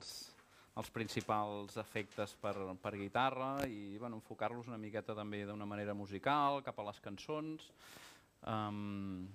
els, 0.00 0.10
els 0.80 0.90
principals 0.94 1.76
efectes 1.80 2.34
per, 2.40 2.54
per 2.80 2.96
guitarra 2.96 3.66
i 3.68 3.98
bueno, 3.98 4.16
enfocar-los 4.20 4.68
una 4.70 4.80
miqueta 4.80 5.14
també 5.14 5.44
d'una 5.44 5.68
manera 5.68 5.94
musical, 5.94 6.62
cap 6.64 6.78
a 6.80 6.86
les 6.88 7.00
cançons, 7.04 7.70
um, 8.48 9.28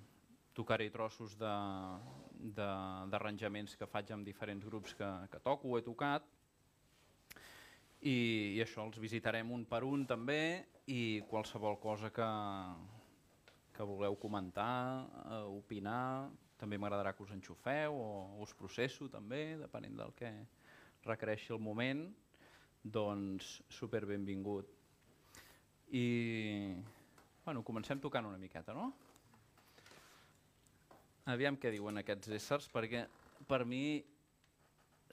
tocar-hi 0.55 0.89
trossos 0.89 1.36
d'arranjaments 2.55 3.75
que 3.75 3.88
faig 3.91 4.12
amb 4.15 4.25
diferents 4.25 4.65
grups 4.65 4.96
que, 4.96 5.09
que 5.31 5.39
toco 5.43 5.67
o 5.70 5.78
he 5.78 5.83
tocat 5.83 6.23
i, 8.02 8.55
i 8.55 8.61
això 8.63 8.86
els 8.86 8.97
visitarem 9.02 9.52
un 9.52 9.66
per 9.68 9.84
un 9.84 10.05
també 10.07 10.66
i 10.88 11.21
qualsevol 11.27 11.75
cosa 11.82 12.11
que, 12.13 12.29
que 13.75 13.84
voleu 13.84 14.16
comentar, 14.21 15.05
eh, 15.25 15.43
opinar, 15.57 16.29
també 16.60 16.80
m'agradarà 16.80 17.14
que 17.16 17.24
us 17.26 17.34
enxufeu 17.36 17.98
o 18.00 18.44
us 18.44 18.54
processo 18.58 19.10
també, 19.12 19.58
depenent 19.60 19.98
del 20.00 20.14
que 20.18 20.32
requereixi 21.05 21.54
el 21.54 21.62
moment, 21.62 22.08
doncs 22.84 23.59
super 23.70 24.05
benvingut. 24.05 24.70
I 25.94 26.05
bueno, 27.46 27.62
comencem 27.63 27.99
tocant 28.02 28.26
una 28.26 28.41
miqueta, 28.41 28.73
no? 28.73 28.91
Aviam 31.30 31.58
què 31.58 31.72
diuen 31.73 31.98
aquests 32.02 32.30
éssers, 32.38 32.68
perquè 32.74 33.05
per 33.49 33.63
mi 33.66 34.04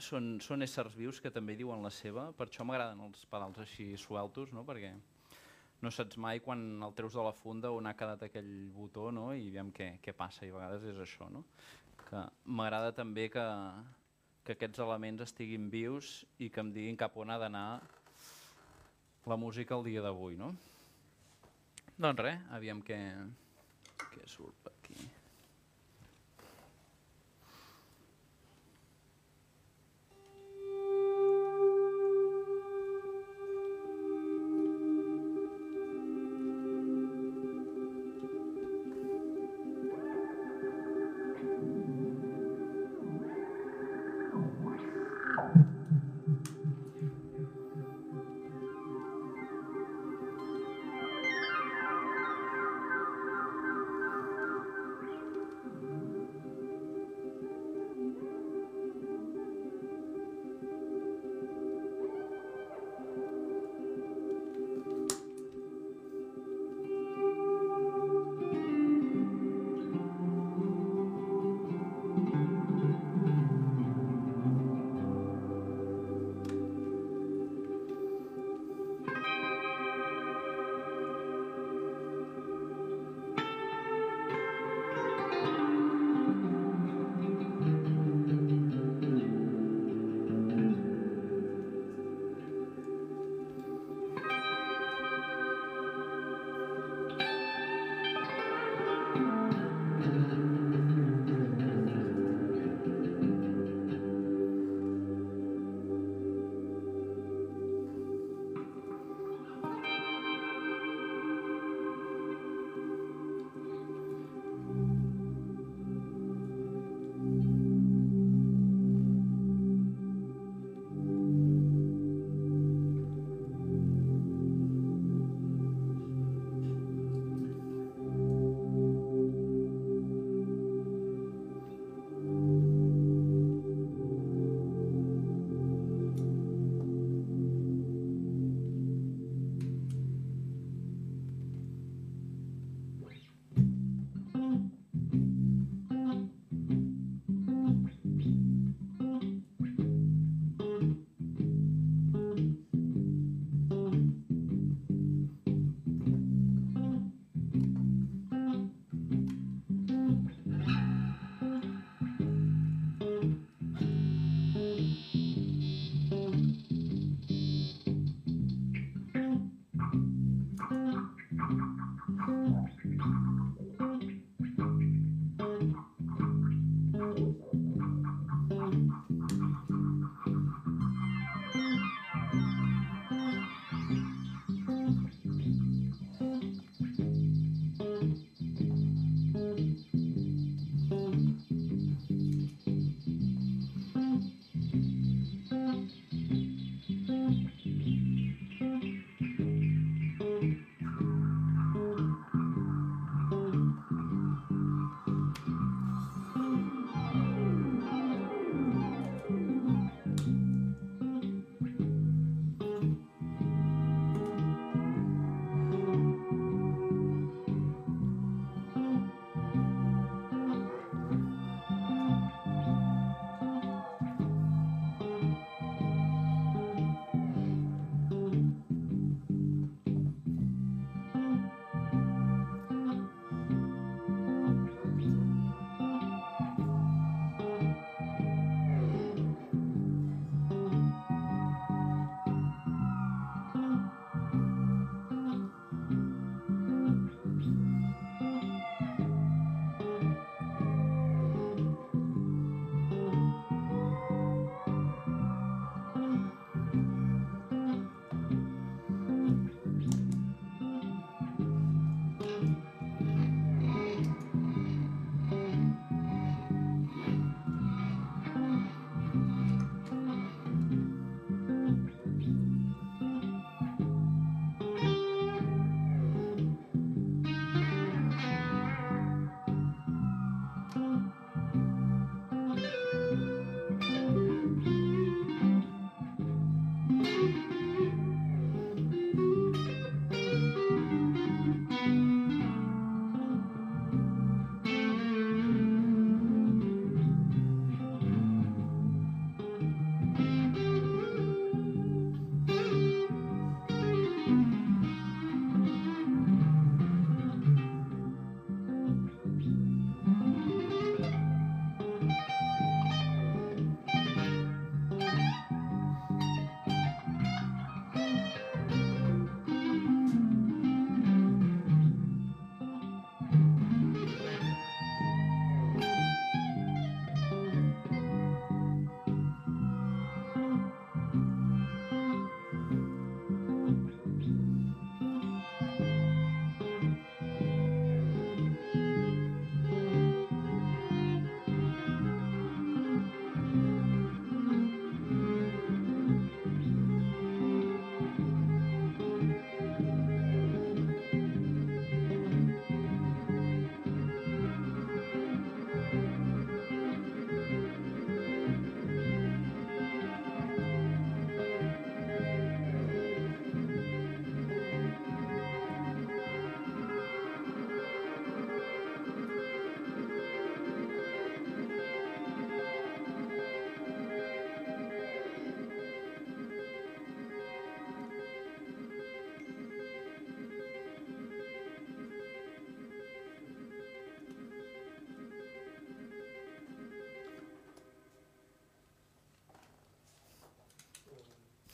són, 0.00 0.36
són 0.44 0.64
éssers 0.64 0.94
vius 0.96 1.20
que 1.20 1.32
també 1.32 1.56
diuen 1.56 1.82
la 1.84 1.90
seva, 1.92 2.30
per 2.36 2.48
això 2.48 2.64
m'agraden 2.68 3.00
els 3.06 3.24
pedals 3.30 3.60
així 3.64 3.92
sueltos, 4.00 4.52
no? 4.52 4.64
perquè 4.68 4.92
no 5.82 5.90
saps 5.90 6.18
mai 6.22 6.40
quan 6.40 6.60
el 6.86 6.94
treus 6.94 7.16
de 7.18 7.22
la 7.26 7.32
funda 7.34 7.72
on 7.74 7.88
ha 7.90 7.96
quedat 7.98 8.22
aquell 8.28 8.50
botó 8.74 9.10
no? 9.14 9.32
i 9.34 9.48
veiem 9.50 9.72
què, 9.74 9.88
què 10.02 10.14
passa, 10.14 10.46
i 10.46 10.52
a 10.52 10.56
vegades 10.56 10.86
és 10.92 11.00
això. 11.02 11.28
No? 11.32 11.42
Que 12.06 12.22
m'agrada 12.46 12.92
també 12.94 13.28
que, 13.32 13.46
que 14.46 14.56
aquests 14.56 14.82
elements 14.86 15.24
estiguin 15.26 15.70
vius 15.72 16.20
i 16.38 16.50
que 16.50 16.62
em 16.62 16.70
diguin 16.74 16.98
cap 17.00 17.16
on 17.18 17.34
ha 17.34 17.40
d'anar 17.42 17.66
la 19.26 19.38
música 19.38 19.74
el 19.78 19.86
dia 19.90 20.04
d'avui. 20.04 20.38
No? 20.38 20.52
Doncs 21.98 22.22
res, 22.22 22.46
aviam 22.54 22.82
què, 22.86 23.00
què 24.06 24.30
surt 24.30 24.62
per 24.62 24.76
aquí. 24.78 25.21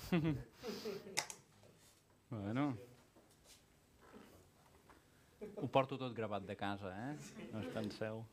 bueno. 2.31 2.77
Ho 5.57 5.69
porto 5.69 5.99
tot 5.99 6.15
gravat 6.15 6.47
de 6.47 6.57
casa, 6.57 7.11
eh? 7.11 7.17
No 7.53 7.61
us 7.61 7.67
penseu. 7.75 8.25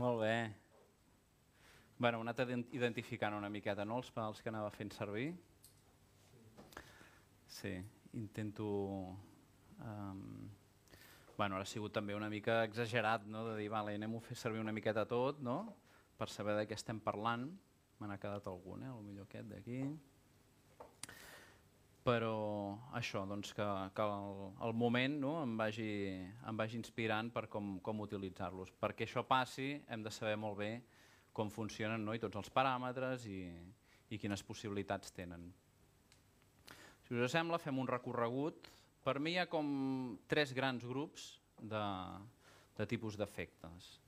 Molt 0.00 0.20
bé. 0.22 0.34
Bueno, 2.00 2.18
heu 2.18 2.24
anat 2.24 2.40
identificant 2.72 3.36
una 3.36 3.50
miqueta, 3.52 3.84
no?, 3.84 3.98
els 4.00 4.10
pedals 4.10 4.40
que 4.42 4.50
anava 4.50 4.70
fent 4.74 4.92
servir. 4.96 5.34
Sí, 7.46 7.76
intento... 8.16 8.66
Um, 9.80 10.48
bueno, 11.36 11.56
ara 11.56 11.64
ha 11.64 11.68
sigut 11.68 11.92
també 11.96 12.14
una 12.16 12.28
mica 12.32 12.64
exagerat, 12.64 13.26
no?, 13.28 13.44
de 13.50 13.56
dir, 13.60 13.70
vale, 13.72 13.94
anem 13.96 14.16
a 14.16 14.20
fer 14.24 14.36
servir 14.36 14.60
una 14.60 14.74
miqueta 14.76 15.06
tot, 15.08 15.40
no?, 15.44 15.76
per 16.18 16.28
saber 16.28 16.56
de 16.58 16.66
què 16.68 16.76
estem 16.76 16.98
parlant. 17.00 17.48
Me 18.00 18.08
n'ha 18.08 18.20
quedat 18.20 18.46
algun, 18.48 18.82
eh?, 18.86 18.94
millor 19.04 19.28
aquest 19.28 19.50
d'aquí 19.52 19.82
però 22.00 22.78
això, 22.96 23.26
doncs 23.28 23.52
que, 23.54 23.66
que 23.94 24.04
el, 24.04 24.38
el 24.66 24.72
moment 24.76 25.18
no, 25.20 25.34
em, 25.44 25.52
vagi, 25.58 25.90
em 26.48 26.56
vagi 26.58 26.78
inspirant 26.80 27.28
per 27.34 27.46
com, 27.52 27.74
com 27.84 28.02
utilitzar-los. 28.06 28.72
Perquè 28.80 29.06
això 29.06 29.24
passi 29.28 29.74
hem 29.88 30.04
de 30.06 30.12
saber 30.14 30.38
molt 30.40 30.58
bé 30.58 30.70
com 31.36 31.52
funcionen 31.52 32.02
no, 32.04 32.16
i 32.16 32.22
tots 32.22 32.40
els 32.40 32.50
paràmetres 32.50 33.28
i, 33.30 33.44
i 34.10 34.18
quines 34.18 34.42
possibilitats 34.46 35.12
tenen. 35.14 35.50
Si 37.06 37.14
us 37.14 37.34
sembla, 37.34 37.60
fem 37.60 37.78
un 37.78 37.90
recorregut. 37.90 38.70
Per 39.04 39.18
mi 39.20 39.34
hi 39.34 39.40
ha 39.40 39.48
com 39.50 40.16
tres 40.28 40.54
grans 40.56 40.84
grups 40.86 41.34
de, 41.60 41.84
de 42.78 42.86
tipus 42.88 43.16
d'efectes. 43.20 43.98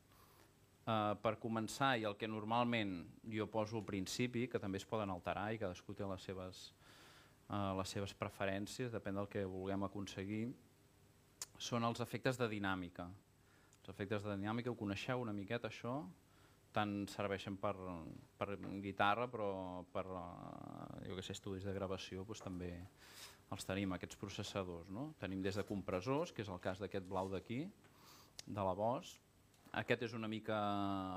Uh, 0.82 1.14
per 1.23 1.37
començar, 1.38 1.93
i 2.00 2.06
el 2.08 2.17
que 2.19 2.26
normalment 2.26 2.96
jo 3.31 3.46
poso 3.46 3.79
al 3.79 3.84
principi, 3.87 4.49
que 4.50 4.58
també 4.58 4.81
es 4.82 4.87
poden 4.88 5.12
alterar 5.14 5.52
i 5.55 5.61
cadascú 5.61 5.94
té 5.94 6.08
les 6.08 6.25
seves 6.26 6.73
eh, 7.52 7.73
les 7.79 7.93
seves 7.94 8.14
preferències, 8.17 8.93
depèn 8.93 9.19
del 9.20 9.29
que 9.31 9.44
vulguem 9.49 9.87
aconseguir, 9.87 10.46
són 11.58 11.84
els 11.88 12.00
efectes 12.05 12.40
de 12.40 12.49
dinàmica. 12.50 13.08
Els 13.82 13.93
efectes 13.93 14.25
de 14.25 14.37
dinàmica, 14.37 14.73
ho 14.73 14.79
coneixeu 14.79 15.23
una 15.23 15.34
miqueta 15.37 15.69
això? 15.69 16.00
Tant 16.73 17.02
serveixen 17.12 17.58
per, 17.61 17.75
per 18.38 18.55
guitarra, 18.81 19.26
però 19.28 19.50
per 19.93 20.06
eh, 20.08 21.08
jo 21.08 21.19
que 21.19 21.26
sé, 21.26 21.37
estudis 21.37 21.66
de 21.68 21.76
gravació 21.76 22.25
doncs, 22.25 22.45
també 22.45 22.73
els 23.52 23.68
tenim, 23.68 23.92
aquests 23.92 24.16
processadors. 24.16 24.88
No? 24.88 25.11
Tenim 25.21 25.42
des 25.45 25.59
de 25.59 25.66
compressors, 25.68 26.33
que 26.33 26.40
és 26.47 26.49
el 26.49 26.62
cas 26.64 26.80
d'aquest 26.80 27.04
blau 27.09 27.28
d'aquí, 27.28 27.66
de 28.47 28.62
la 28.64 28.73
Bosch, 28.75 29.18
aquest 29.81 30.02
és 30.05 30.14
una 30.17 30.29
mica 30.29 30.57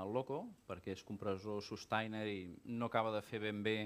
loco, 0.08 0.42
perquè 0.68 0.94
és 0.96 1.04
compressor 1.04 1.62
Sustainer 1.64 2.24
i 2.30 2.38
no 2.72 2.88
acaba 2.88 3.12
de 3.12 3.22
fer 3.24 3.40
ben 3.42 3.62
bé 3.62 3.78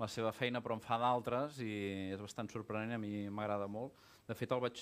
la 0.00 0.08
seva 0.08 0.32
feina 0.32 0.62
però 0.64 0.76
en 0.76 0.84
fa 0.84 0.98
d'altres 1.00 1.60
i 1.64 1.72
és 2.14 2.20
bastant 2.20 2.48
sorprenent, 2.52 2.96
a 2.96 3.00
mi 3.00 3.28
m'agrada 3.28 3.68
molt. 3.68 3.96
De 4.28 4.36
fet 4.36 4.52
el 4.52 4.62
vaig, 4.64 4.80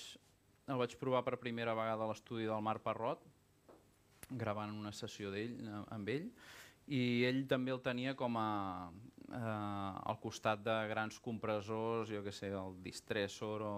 el 0.71 0.81
vaig 0.81 0.97
provar 1.01 1.25
per 1.27 1.41
primera 1.43 1.75
vegada 1.75 2.07
a 2.07 2.11
l'estudi 2.11 2.47
del 2.47 2.63
Marc 2.63 2.83
Parrot, 2.87 3.23
gravant 4.31 4.73
una 4.75 4.93
sessió 4.95 5.31
d'ell 5.31 5.59
amb 5.93 6.09
ell, 6.11 6.31
i 6.95 7.25
ell 7.29 7.45
també 7.49 7.73
el 7.73 7.83
tenia 7.85 8.15
com 8.19 8.37
a 8.37 8.49
eh, 9.31 10.09
al 10.11 10.19
costat 10.21 10.63
de 10.65 10.77
grans 10.91 11.19
compressors, 11.23 12.11
jo 12.11 12.23
que 12.25 12.33
sé, 12.33 12.51
el 12.53 12.77
Distressor 12.85 13.65
o, 13.65 13.75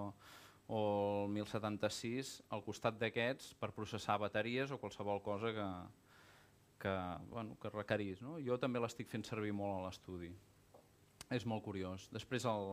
o 0.67 0.81
el 1.27 1.31
1076, 1.37 2.41
al 2.51 2.65
costat 2.67 2.99
d'aquests 2.99 3.55
per 3.61 3.71
processar 3.77 4.19
bateries 4.19 4.73
o 4.75 4.81
qualsevol 4.83 5.23
cosa 5.23 5.53
que, 5.55 5.71
que, 6.83 6.97
bueno, 7.31 7.57
que 7.63 7.71
requerís. 7.71 8.23
No? 8.23 8.41
Jo 8.43 8.59
també 8.59 8.83
l'estic 8.83 9.09
fent 9.11 9.25
servir 9.27 9.55
molt 9.55 9.79
a 9.79 9.87
l'estudi 9.87 10.35
és 11.35 11.47
molt 11.47 11.65
curiós. 11.65 12.07
Després 12.15 12.47
el, 12.49 12.73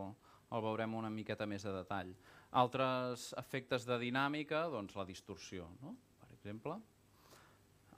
el 0.54 0.64
veurem 0.64 0.94
una 0.94 1.10
miqueta 1.10 1.46
més 1.50 1.64
de 1.66 1.72
detall. 1.74 2.12
Altres 2.54 3.32
efectes 3.40 3.86
de 3.88 3.98
dinàmica, 4.02 4.66
doncs 4.70 4.96
la 4.98 5.06
distorsió, 5.08 5.68
no? 5.82 5.96
per 6.20 6.30
exemple. 6.36 6.78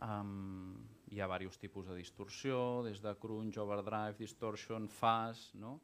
Um, 0.05 0.77
hi 1.13 1.21
ha 1.21 1.29
diversos 1.29 1.61
tipus 1.61 1.87
de 1.89 1.97
distorsió, 1.97 2.83
des 2.85 3.01
de 3.05 3.15
crunch, 3.21 3.59
overdrive, 3.61 4.19
distortion, 4.19 4.89
fast, 4.93 5.55
no? 5.57 5.79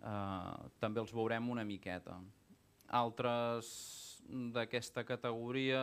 Uh, 0.00 0.68
també 0.80 1.00
els 1.00 1.12
veurem 1.12 1.48
una 1.52 1.64
miqueta. 1.64 2.16
Altres 2.90 3.70
d'aquesta 4.54 5.02
categoria, 5.06 5.80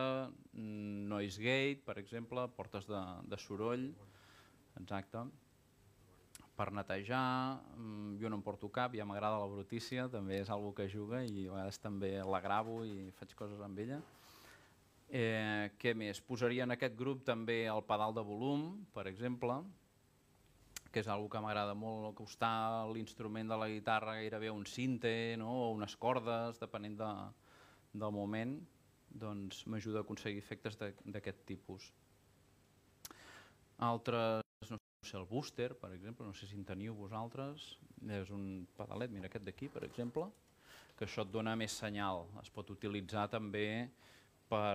noise 0.54 1.40
gate, 1.42 1.82
per 1.84 1.98
exemple, 2.00 2.46
portes 2.56 2.86
de, 2.88 3.02
de 3.28 3.38
soroll, 3.40 3.90
exacte 4.80 5.26
per 6.58 6.72
netejar, 6.74 7.60
mm, 7.78 8.18
jo 8.18 8.28
no 8.28 8.40
em 8.40 8.42
porto 8.42 8.68
cap, 8.68 8.94
ja 8.98 9.06
m'agrada 9.06 9.38
la 9.38 9.50
brutícia, 9.50 10.08
també 10.10 10.40
és 10.42 10.50
algo 10.50 10.72
que 10.74 10.88
juga 10.90 11.22
i 11.22 11.46
a 11.46 11.52
vegades 11.52 11.78
també 11.78 12.10
la 12.26 12.40
gravo 12.42 12.80
i 12.84 13.12
faig 13.20 13.34
coses 13.38 13.60
amb 13.62 13.78
ella. 13.78 14.00
Eh, 15.08 15.70
què 15.78 15.94
més? 15.94 16.18
Posaria 16.20 16.66
en 16.66 16.74
aquest 16.74 16.96
grup 16.98 17.22
també 17.24 17.62
el 17.70 17.84
pedal 17.86 18.12
de 18.16 18.24
volum, 18.26 18.64
per 18.92 19.06
exemple, 19.06 19.60
que 20.98 21.04
és 21.04 21.10
algo 21.14 21.28
que 21.30 21.38
m'agrada 21.38 21.76
molt, 21.78 22.08
acostar 22.10 22.88
l'instrument 22.90 23.46
de 23.46 23.58
la 23.60 23.68
guitarra 23.70 24.16
gairebé 24.18 24.50
un 24.50 24.64
cinte 24.66 25.36
no? 25.38 25.52
o 25.68 25.70
unes 25.76 25.94
cordes, 25.94 26.58
depenent 26.58 26.96
de, 26.98 27.10
del 27.94 28.12
moment, 28.16 28.56
doncs 29.08 29.62
m'ajuda 29.70 30.02
a 30.02 30.06
aconseguir 30.06 30.42
efectes 30.42 30.74
d'aquest 30.82 31.46
tipus. 31.46 31.86
Altres 33.78 34.42
sé, 35.06 35.16
el 35.16 35.26
booster, 35.30 35.76
per 35.78 35.92
exemple, 35.94 36.26
no 36.26 36.34
sé 36.34 36.48
si 36.50 36.58
en 36.58 36.66
teniu 36.66 36.96
vosaltres, 36.98 37.76
és 38.18 38.32
un 38.34 38.66
pedalet, 38.76 39.14
mira 39.14 39.30
aquest 39.30 39.46
d'aquí, 39.46 39.70
per 39.70 39.84
exemple, 39.86 40.26
que 40.98 41.06
això 41.06 41.22
et 41.22 41.30
dona 41.30 41.54
més 41.56 41.78
senyal. 41.78 42.26
Es 42.42 42.50
pot 42.50 42.74
utilitzar 42.74 43.28
també 43.30 43.86
per, 44.50 44.74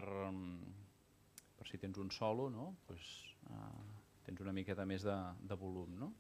per 1.60 1.68
si 1.68 1.82
tens 1.84 2.00
un 2.00 2.16
solo, 2.16 2.48
no? 2.50 2.72
pues, 2.88 3.12
uh, 3.52 4.03
tens 4.26 4.44
una 4.44 4.54
miqueta 4.56 4.86
més 4.90 5.06
de, 5.08 5.16
de 5.42 5.58
volum. 5.60 5.98
No? 6.00 6.12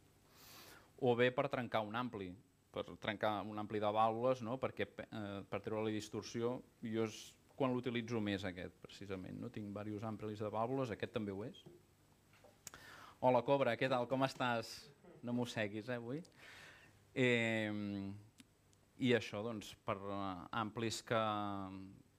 O 1.04 1.16
bé 1.20 1.30
per 1.36 1.50
trencar 1.52 1.84
un 1.88 1.96
ampli, 2.00 2.32
per 2.74 2.86
trencar 3.02 3.40
un 3.48 3.60
ampli 3.60 3.82
de 3.84 3.94
vàlvules, 3.94 4.44
no? 4.46 4.58
perquè 4.62 4.90
eh, 4.90 5.40
per 5.50 5.62
treure 5.62 5.88
la 5.88 5.96
distorsió, 5.96 6.58
jo 6.84 7.08
és 7.08 7.24
quan 7.56 7.74
l'utilitzo 7.74 8.22
més 8.24 8.46
aquest, 8.50 8.76
precisament. 8.82 9.40
No? 9.40 9.52
Tinc 9.54 9.70
diversos 9.70 10.06
amplis 10.10 10.42
de 10.42 10.52
vàlvules, 10.54 10.94
aquest 10.94 11.14
també 11.16 11.36
ho 11.36 11.44
és, 11.46 11.64
Hola, 13.24 13.40
Cobra, 13.48 13.78
què 13.80 13.88
tal? 13.88 14.04
Com 14.12 14.26
estàs? 14.26 14.70
No 15.24 15.32
mosseguis, 15.32 15.88
eh, 15.88 15.96
avui? 15.96 16.18
Eh, 17.16 17.72
I 19.00 19.12
això, 19.16 19.40
doncs, 19.46 19.70
per 19.88 19.96
amplis 20.60 20.98
que, 21.08 21.22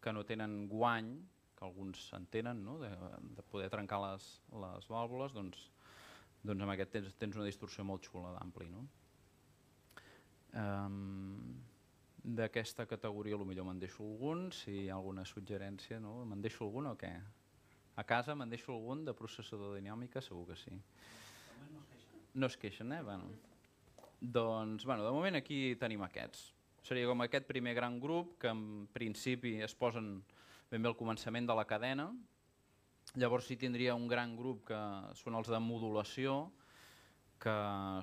que 0.01 0.15
no 0.17 0.23
tenen 0.25 0.63
guany, 0.71 1.11
que 1.59 1.67
alguns 1.69 2.07
en 2.17 2.25
tenen, 2.33 2.63
no? 2.65 2.79
de, 2.81 2.89
de 3.37 3.45
poder 3.53 3.69
trencar 3.75 3.99
les, 4.01 4.31
les 4.65 4.89
vàlvules, 4.89 5.37
doncs, 5.37 5.67
doncs 6.45 6.65
amb 6.65 6.75
aquest 6.75 6.93
tens, 6.93 7.15
tens 7.21 7.37
una 7.41 7.47
distorsió 7.49 7.85
molt 7.89 8.07
xula 8.07 8.35
d'ampli. 8.37 8.69
No? 8.73 8.85
Um, 10.55 11.63
D'aquesta 12.25 12.87
categoria 12.89 13.37
potser 13.37 13.65
me'n 13.69 13.81
deixo 13.83 14.01
algun, 14.01 14.47
si 14.57 14.73
hi 14.73 14.85
ha 14.89 14.95
alguna 14.97 15.27
suggerència, 15.29 15.99
no? 16.01 16.23
me'n 16.25 16.41
deixo 16.41 16.65
algun 16.65 16.87
o 16.89 16.95
què? 16.97 17.11
A 18.01 18.05
casa 18.09 18.33
me'n 18.35 18.49
deixo 18.49 18.73
algun 18.73 19.03
de 19.05 19.13
processador 19.13 19.75
dinàmica, 19.77 20.23
segur 20.25 20.47
que 20.49 20.57
sí. 20.57 20.73
No 22.35 22.49
es 22.49 22.57
queixen, 22.57 22.95
eh? 22.97 23.03
Bueno. 23.05 23.29
Doncs, 24.21 24.87
bueno, 24.89 25.05
de 25.05 25.13
moment 25.13 25.37
aquí 25.37 25.77
tenim 25.77 26.01
aquests. 26.07 26.47
Seria 26.85 27.11
com 27.11 27.21
aquest 27.21 27.45
primer 27.45 27.75
gran 27.77 28.01
grup 28.01 28.39
que 28.41 28.49
en 28.49 28.87
principi 28.97 29.59
es 29.63 29.77
posen 29.77 30.17
ben 30.73 30.81
bé 30.81 30.89
al 30.89 30.97
començament 30.97 31.45
de 31.45 31.57
la 31.57 31.67
cadena. 31.69 32.09
Llavors 33.15 33.47
sí 33.47 33.55
tindria 33.55 33.95
un 33.95 34.09
gran 34.11 34.33
grup 34.35 34.65
que 34.67 34.79
són 35.15 35.37
els 35.39 35.47
de 35.47 35.59
modulació, 35.63 36.33
que 37.39 37.59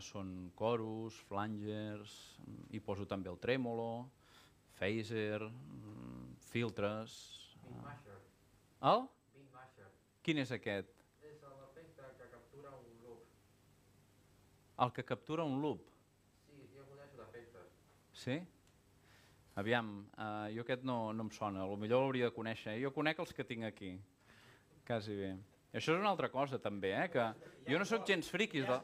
són 0.06 0.30
coros, 0.56 1.18
flangers, 1.28 2.14
i 2.72 2.80
poso 2.80 3.04
també 3.10 3.28
el 3.32 3.40
trèmolo, 3.44 4.06
phaser, 4.78 5.50
filtres... 6.52 7.18
El? 8.92 9.04
Quin 10.24 10.40
és 10.42 10.54
aquest? 10.56 10.96
És 11.28 11.44
l'efecte 11.44 12.08
que 12.18 12.30
captura 12.32 12.72
un 12.78 12.96
loop. 13.04 13.28
El 14.86 14.94
que 14.96 15.06
captura 15.12 15.46
un 15.50 15.60
loop? 15.62 15.92
Sí, 16.46 16.64
jo 16.72 16.86
coneixo 16.88 17.20
d'efectes. 17.20 17.76
Sí? 18.24 18.40
Aviam, 19.60 19.92
uh, 20.16 20.48
jo 20.56 20.64
aquest 20.64 20.88
no, 20.88 20.98
no 21.12 21.28
em 21.28 21.34
sona, 21.36 21.68
potser 21.68 21.92
l'hauria 21.92 22.30
de 22.30 22.38
conèixer. 22.38 22.78
Jo 22.80 22.94
conec 22.96 23.20
els 23.20 23.36
que 23.36 23.46
tinc 23.50 23.68
aquí, 23.68 23.92
quasi 24.92 25.16
bé. 25.16 25.32
I 25.72 25.80
això 25.80 25.96
és 25.96 26.02
una 26.02 26.12
altra 26.12 26.28
cosa 26.28 26.60
també, 26.60 26.92
eh? 26.92 27.08
que 27.12 27.26
jo 27.70 27.80
no 27.80 27.88
sóc 27.88 28.04
gens 28.08 28.28
friqui, 28.28 28.66
de... 28.68 28.80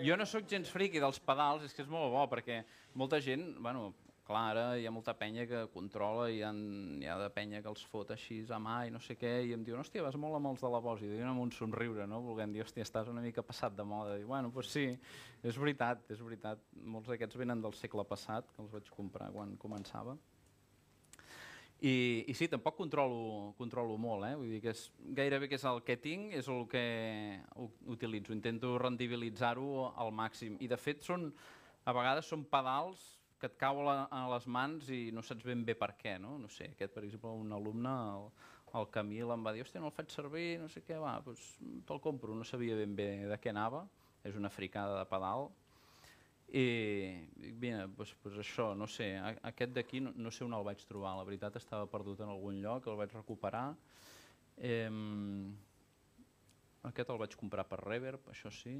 jo 0.00 0.16
no 0.16 0.24
sóc 0.24 0.48
gens 0.48 0.70
friqui 0.72 1.02
dels 1.04 1.20
pedals, 1.20 1.66
és 1.68 1.76
que 1.76 1.84
és 1.84 1.90
molt 1.92 2.08
bo, 2.14 2.22
perquè 2.32 2.62
molta 2.96 3.20
gent, 3.20 3.50
bueno, 3.60 3.90
clar, 4.28 4.44
ara 4.52 4.64
hi 4.80 4.86
ha 4.88 4.92
molta 4.92 5.12
penya 5.16 5.44
que 5.48 5.60
controla 5.72 6.30
i 6.30 6.38
hi 6.38 6.42
ha, 6.44 6.52
hi 6.52 7.10
ha 7.12 7.18
de 7.20 7.28
penya 7.36 7.60
que 7.64 7.68
els 7.68 7.84
fot 7.92 8.14
així 8.16 8.40
a 8.48 8.60
mà 8.60 8.78
i 8.88 8.94
no 8.94 9.02
sé 9.04 9.18
què, 9.20 9.34
i 9.50 9.52
em 9.56 9.66
diuen, 9.66 9.84
hòstia, 9.84 10.04
vas 10.04 10.16
molt 10.20 10.36
amb 10.40 10.48
els 10.54 10.64
de 10.64 10.72
la 10.72 10.80
Bosch, 10.84 11.04
i 11.04 11.12
diuen 11.12 11.28
amb 11.28 11.44
un 11.44 11.52
somriure, 11.52 12.08
no? 12.08 12.22
volguem 12.24 12.56
dir, 12.56 12.64
hòstia, 12.64 12.88
estàs 12.88 13.12
una 13.12 13.24
mica 13.24 13.44
passat 13.44 13.76
de 13.76 13.84
moda. 13.88 14.16
I, 14.16 14.24
bueno, 14.28 14.48
doncs 14.54 14.72
sí, 14.78 14.86
és 15.44 15.60
veritat, 15.60 16.08
és 16.12 16.24
veritat. 16.24 16.64
Molts 16.96 17.12
d'aquests 17.12 17.40
venen 17.40 17.64
del 17.64 17.76
segle 17.76 18.08
passat, 18.08 18.48
que 18.54 18.64
els 18.64 18.72
vaig 18.72 18.88
comprar 18.96 19.28
quan 19.36 19.56
començava. 19.60 20.16
I, 21.78 22.24
i 22.26 22.34
sí, 22.34 22.48
tampoc 22.50 22.74
controlo, 22.74 23.52
controlo 23.58 23.94
molt, 24.02 24.26
eh? 24.26 24.34
Vull 24.34 24.50
dir 24.50 24.58
que 24.64 24.72
és, 24.74 24.80
gairebé 25.14 25.46
que 25.46 25.54
és 25.60 25.66
el 25.70 25.78
que 25.86 25.94
tinc, 26.02 26.32
és 26.34 26.48
el 26.50 26.64
que 26.70 26.82
utilitzo. 27.86 28.34
Intento 28.34 28.72
rendibilitzar-ho 28.82 29.92
al 29.94 30.10
màxim. 30.10 30.56
I 30.58 30.66
de 30.70 30.78
fet 30.80 31.06
són, 31.06 31.28
a 31.86 31.94
vegades 31.94 32.26
són 32.26 32.42
pedals 32.50 33.04
que 33.38 33.46
et 33.46 33.54
cau 33.60 33.84
a, 33.86 34.24
les 34.34 34.48
mans 34.50 34.88
i 34.90 35.12
no 35.14 35.22
saps 35.22 35.46
ben 35.46 35.62
bé 35.64 35.76
per 35.78 35.92
què, 36.00 36.16
no? 36.18 36.34
No 36.42 36.50
sé, 36.50 36.72
aquest 36.74 36.96
per 36.96 37.04
exemple, 37.06 37.30
un 37.30 37.54
alumne, 37.54 37.94
el, 38.16 38.26
el 38.80 38.90
Camil 38.90 39.30
em 39.30 39.46
va 39.46 39.54
dir, 39.54 39.62
hòstia, 39.62 39.84
no 39.84 39.92
el 39.92 39.94
faig 39.94 40.10
servir, 40.10 40.48
no 40.58 40.66
sé 40.72 40.82
què, 40.82 40.98
va, 40.98 41.14
doncs 41.22 41.46
te'l 41.86 42.02
compro. 42.02 42.34
No 42.34 42.48
sabia 42.48 42.74
ben 42.80 42.98
bé 42.98 43.12
de 43.30 43.38
què 43.38 43.54
anava, 43.54 43.86
és 44.26 44.34
una 44.34 44.50
fricada 44.50 44.98
de 44.98 45.06
pedal, 45.06 45.46
i 46.48 46.64
mira, 47.60 47.86
doncs, 47.86 48.14
doncs 48.24 48.38
això, 48.40 48.70
no 48.78 48.86
sé, 48.88 49.10
aquest 49.50 49.74
d'aquí 49.76 50.00
no, 50.00 50.14
no 50.16 50.32
sé 50.32 50.46
on 50.46 50.56
el 50.56 50.64
vaig 50.64 50.84
trobar, 50.88 51.16
la 51.18 51.26
veritat 51.28 51.58
estava 51.60 51.88
perdut 51.90 52.22
en 52.24 52.32
algun 52.32 52.62
lloc, 52.62 52.86
el 52.88 52.96
vaig 53.00 53.12
recuperar. 53.12 53.66
Eh, 54.56 54.88
aquest 56.88 57.10
el 57.12 57.20
vaig 57.20 57.36
comprar 57.36 57.66
per 57.68 57.82
Reverb, 57.82 58.30
això 58.32 58.52
sí. 58.54 58.78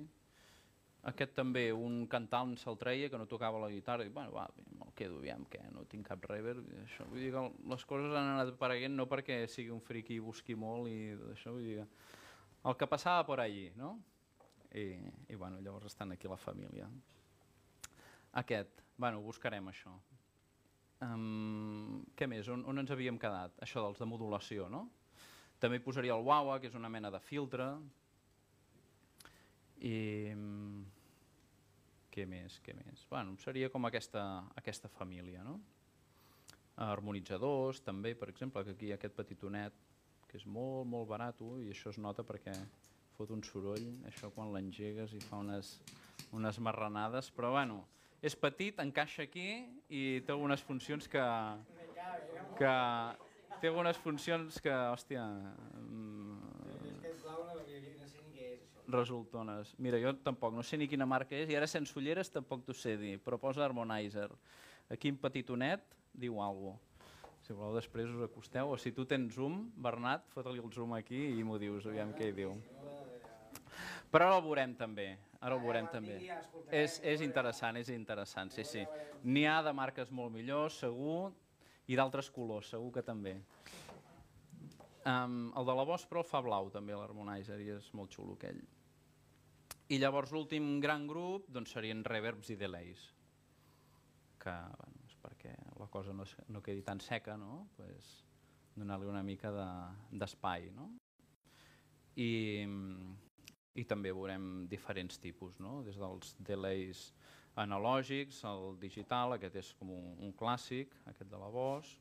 Aquest 1.07 1.37
també, 1.37 1.69
un 1.73 2.01
cantant 2.11 2.57
se'l 2.59 2.77
treia 2.79 3.09
que 3.09 3.19
no 3.21 3.29
tocava 3.31 3.61
la 3.63 3.69
guitarra 3.71 4.05
i 4.05 4.11
bueno, 4.11 4.33
va, 4.35 4.49
me'l 4.81 4.91
quedo, 4.99 5.21
aviam 5.23 5.45
que 5.51 5.61
no 5.71 5.85
tinc 5.87 6.09
cap 6.11 6.25
reverb. 6.27 6.65
Això. 6.83 7.07
Vull 7.13 7.23
dir 7.23 7.31
que 7.35 7.45
les 7.71 7.85
coses 7.87 8.17
han 8.19 8.33
anat 8.35 8.51
apareguent 8.55 8.97
no 8.99 9.07
perquè 9.11 9.45
sigui 9.47 9.71
un 9.75 9.85
friqui 9.85 10.17
i 10.17 10.25
busqui 10.25 10.57
molt 10.59 10.91
i 10.91 10.99
això, 11.35 11.55
vull 11.55 11.69
dir 11.69 11.77
que 11.79 11.87
el 12.69 12.77
que 12.81 12.91
passava 12.91 13.23
per 13.29 13.39
allí, 13.45 13.69
no? 13.79 13.95
I, 14.75 14.99
i 15.31 15.39
bueno, 15.39 15.63
llavors 15.65 15.87
estan 15.87 16.13
aquí 16.13 16.29
la 16.29 16.37
família. 16.37 16.91
Aquest, 18.37 18.83
bueno, 18.97 19.23
buscarem 19.25 19.69
això. 19.71 19.95
Um, 21.05 22.03
què 22.19 22.27
més? 22.27 22.49
On, 22.51 22.65
on 22.69 22.83
ens 22.83 22.91
havíem 22.91 23.19
quedat? 23.23 23.55
Això 23.63 23.85
dels 23.85 24.01
de 24.03 24.09
modulació, 24.09 24.67
no? 24.69 24.89
També 25.63 25.81
posaria 25.83 26.15
el 26.15 26.27
Wawa, 26.27 26.59
que 26.61 26.69
és 26.71 26.77
una 26.79 26.91
mena 26.91 27.11
de 27.11 27.21
filtre. 27.23 27.71
I... 29.83 29.97
Què 32.15 32.27
més? 32.27 32.59
Què 32.65 32.75
més? 32.75 33.05
Bueno, 33.11 33.37
seria 33.39 33.71
com 33.71 33.87
aquesta, 33.87 34.25
aquesta 34.59 34.91
família, 34.91 35.45
no? 35.47 35.59
Harmonitzadors, 36.83 37.83
també, 37.87 38.15
per 38.19 38.29
exemple, 38.31 38.63
que 38.67 38.75
aquí 38.75 38.89
hi 38.89 38.93
ha 38.95 38.99
aquest 38.99 39.15
petitonet, 39.15 39.75
que 40.31 40.39
és 40.39 40.47
molt, 40.47 40.87
molt 40.91 41.09
barat, 41.11 41.43
i 41.63 41.71
això 41.73 41.91
es 41.91 41.99
nota 42.03 42.25
perquè 42.27 42.55
fot 43.17 43.31
un 43.35 43.43
soroll, 43.43 43.87
això 44.07 44.31
quan 44.35 44.53
l'engegues 44.55 45.15
i 45.15 45.23
fa 45.27 45.41
unes, 45.43 45.77
unes 46.39 46.59
marranades, 46.63 47.31
però 47.35 47.51
bueno, 47.57 47.81
és 48.23 48.35
petit, 48.35 48.79
encaixa 48.83 49.25
aquí 49.27 49.49
i 49.89 50.21
té 50.27 50.35
algunes 50.35 50.63
funcions 50.67 51.09
que... 51.11 51.25
que 52.59 52.75
té 53.59 53.71
algunes 53.71 53.99
funcions 54.03 54.61
que, 54.63 54.75
hòstia... 54.95 55.25
Resultones. 58.89 59.75
Mira, 59.85 59.99
jo 60.01 60.15
tampoc, 60.25 60.55
no 60.57 60.63
sé 60.65 60.79
ni 60.81 60.87
quina 60.89 61.05
marca 61.05 61.37
és, 61.37 61.51
i 61.53 61.57
ara 61.59 61.67
sense 61.69 61.93
ulleres 62.01 62.31
tampoc 62.33 62.63
t'ho 62.65 62.73
sé 62.73 62.97
dir, 62.97 63.19
però 63.21 63.37
posa 63.37 63.61
Harmonizer. 63.67 64.31
Aquí 64.89 65.13
en 65.13 65.19
petitonet 65.21 65.85
diu 66.17 66.41
alguna. 66.41 66.79
Si 67.45 67.53
voleu 67.57 67.77
després 67.77 68.09
us 68.13 68.25
acosteu, 68.25 68.73
o 68.73 68.79
si 68.81 68.95
tu 68.97 69.05
tens 69.09 69.37
zoom, 69.37 69.61
Bernat, 69.77 70.25
fota-li 70.33 70.61
el 70.61 70.73
zoom 70.73 70.97
aquí 70.97 71.21
i 71.37 71.45
m'ho 71.45 71.59
dius, 71.61 71.87
aviam 71.89 72.15
què 72.17 72.31
hi 72.31 72.35
diu. 72.41 72.57
Però 74.09 74.27
ara 74.27 74.39
el 74.39 74.45
veurem 74.45 74.75
també. 74.77 75.11
Ara 75.39 75.55
ho 75.55 75.63
veurem 75.63 75.87
també. 75.93 76.17
És, 76.75 76.99
és 77.07 77.23
interessant, 77.23 77.79
és 77.79 77.91
interessant, 77.95 78.51
sí, 78.51 78.65
sí. 78.67 78.83
N'hi 79.23 79.45
ha 79.47 79.61
de 79.63 79.73
marques 79.77 80.11
molt 80.11 80.35
millors, 80.35 80.81
segur, 80.83 81.31
i 81.87 81.97
d'altres 81.99 82.31
colors, 82.35 82.73
segur 82.75 82.91
que 82.97 83.05
també. 83.07 83.37
Um, 85.09 85.53
el 85.57 85.69
de 85.69 85.77
la 85.79 85.85
Bosch, 85.89 86.09
però, 86.11 86.25
fa 86.27 86.43
blau 86.45 86.73
també, 86.75 86.97
l'Harmonizer, 86.99 87.61
i 87.63 87.71
és 87.77 87.87
molt 87.97 88.13
xulo 88.17 88.35
aquell. 88.35 88.59
I 89.89 89.97
llavors 90.03 90.35
l'últim 90.35 90.75
gran 90.85 91.07
grup 91.09 91.47
doncs, 91.55 91.73
serien 91.73 92.03
reverbs 92.05 92.51
i 92.53 92.59
delays, 92.61 93.07
que 94.43 94.57
bueno, 94.75 95.07
és 95.09 95.15
perquè 95.23 95.55
la 95.79 95.87
cosa 95.89 96.13
no, 96.13 96.27
no 96.53 96.61
quedi 96.67 96.83
tan 96.85 97.01
seca, 97.01 97.39
no? 97.41 97.69
pues, 97.79 98.11
donar-li 98.77 99.09
una 99.09 99.23
mica 99.25 99.55
d'espai. 99.55 100.69
De, 100.69 100.75
no? 100.77 100.91
I, 102.19 102.29
i 103.79 103.85
també 103.87 104.13
veurem 104.15 104.67
diferents 104.71 105.21
tipus, 105.23 105.59
no? 105.63 105.79
des 105.87 105.99
dels 106.01 106.35
delays 106.43 107.09
analògics, 107.59 108.43
el 108.47 108.77
digital, 108.83 109.35
aquest 109.35 109.57
és 109.63 109.73
com 109.79 109.91
un, 109.95 110.13
un 110.27 110.35
clàssic, 110.39 110.95
aquest 111.11 111.31
de 111.31 111.41
la 111.41 111.51
Bosch, 111.55 111.99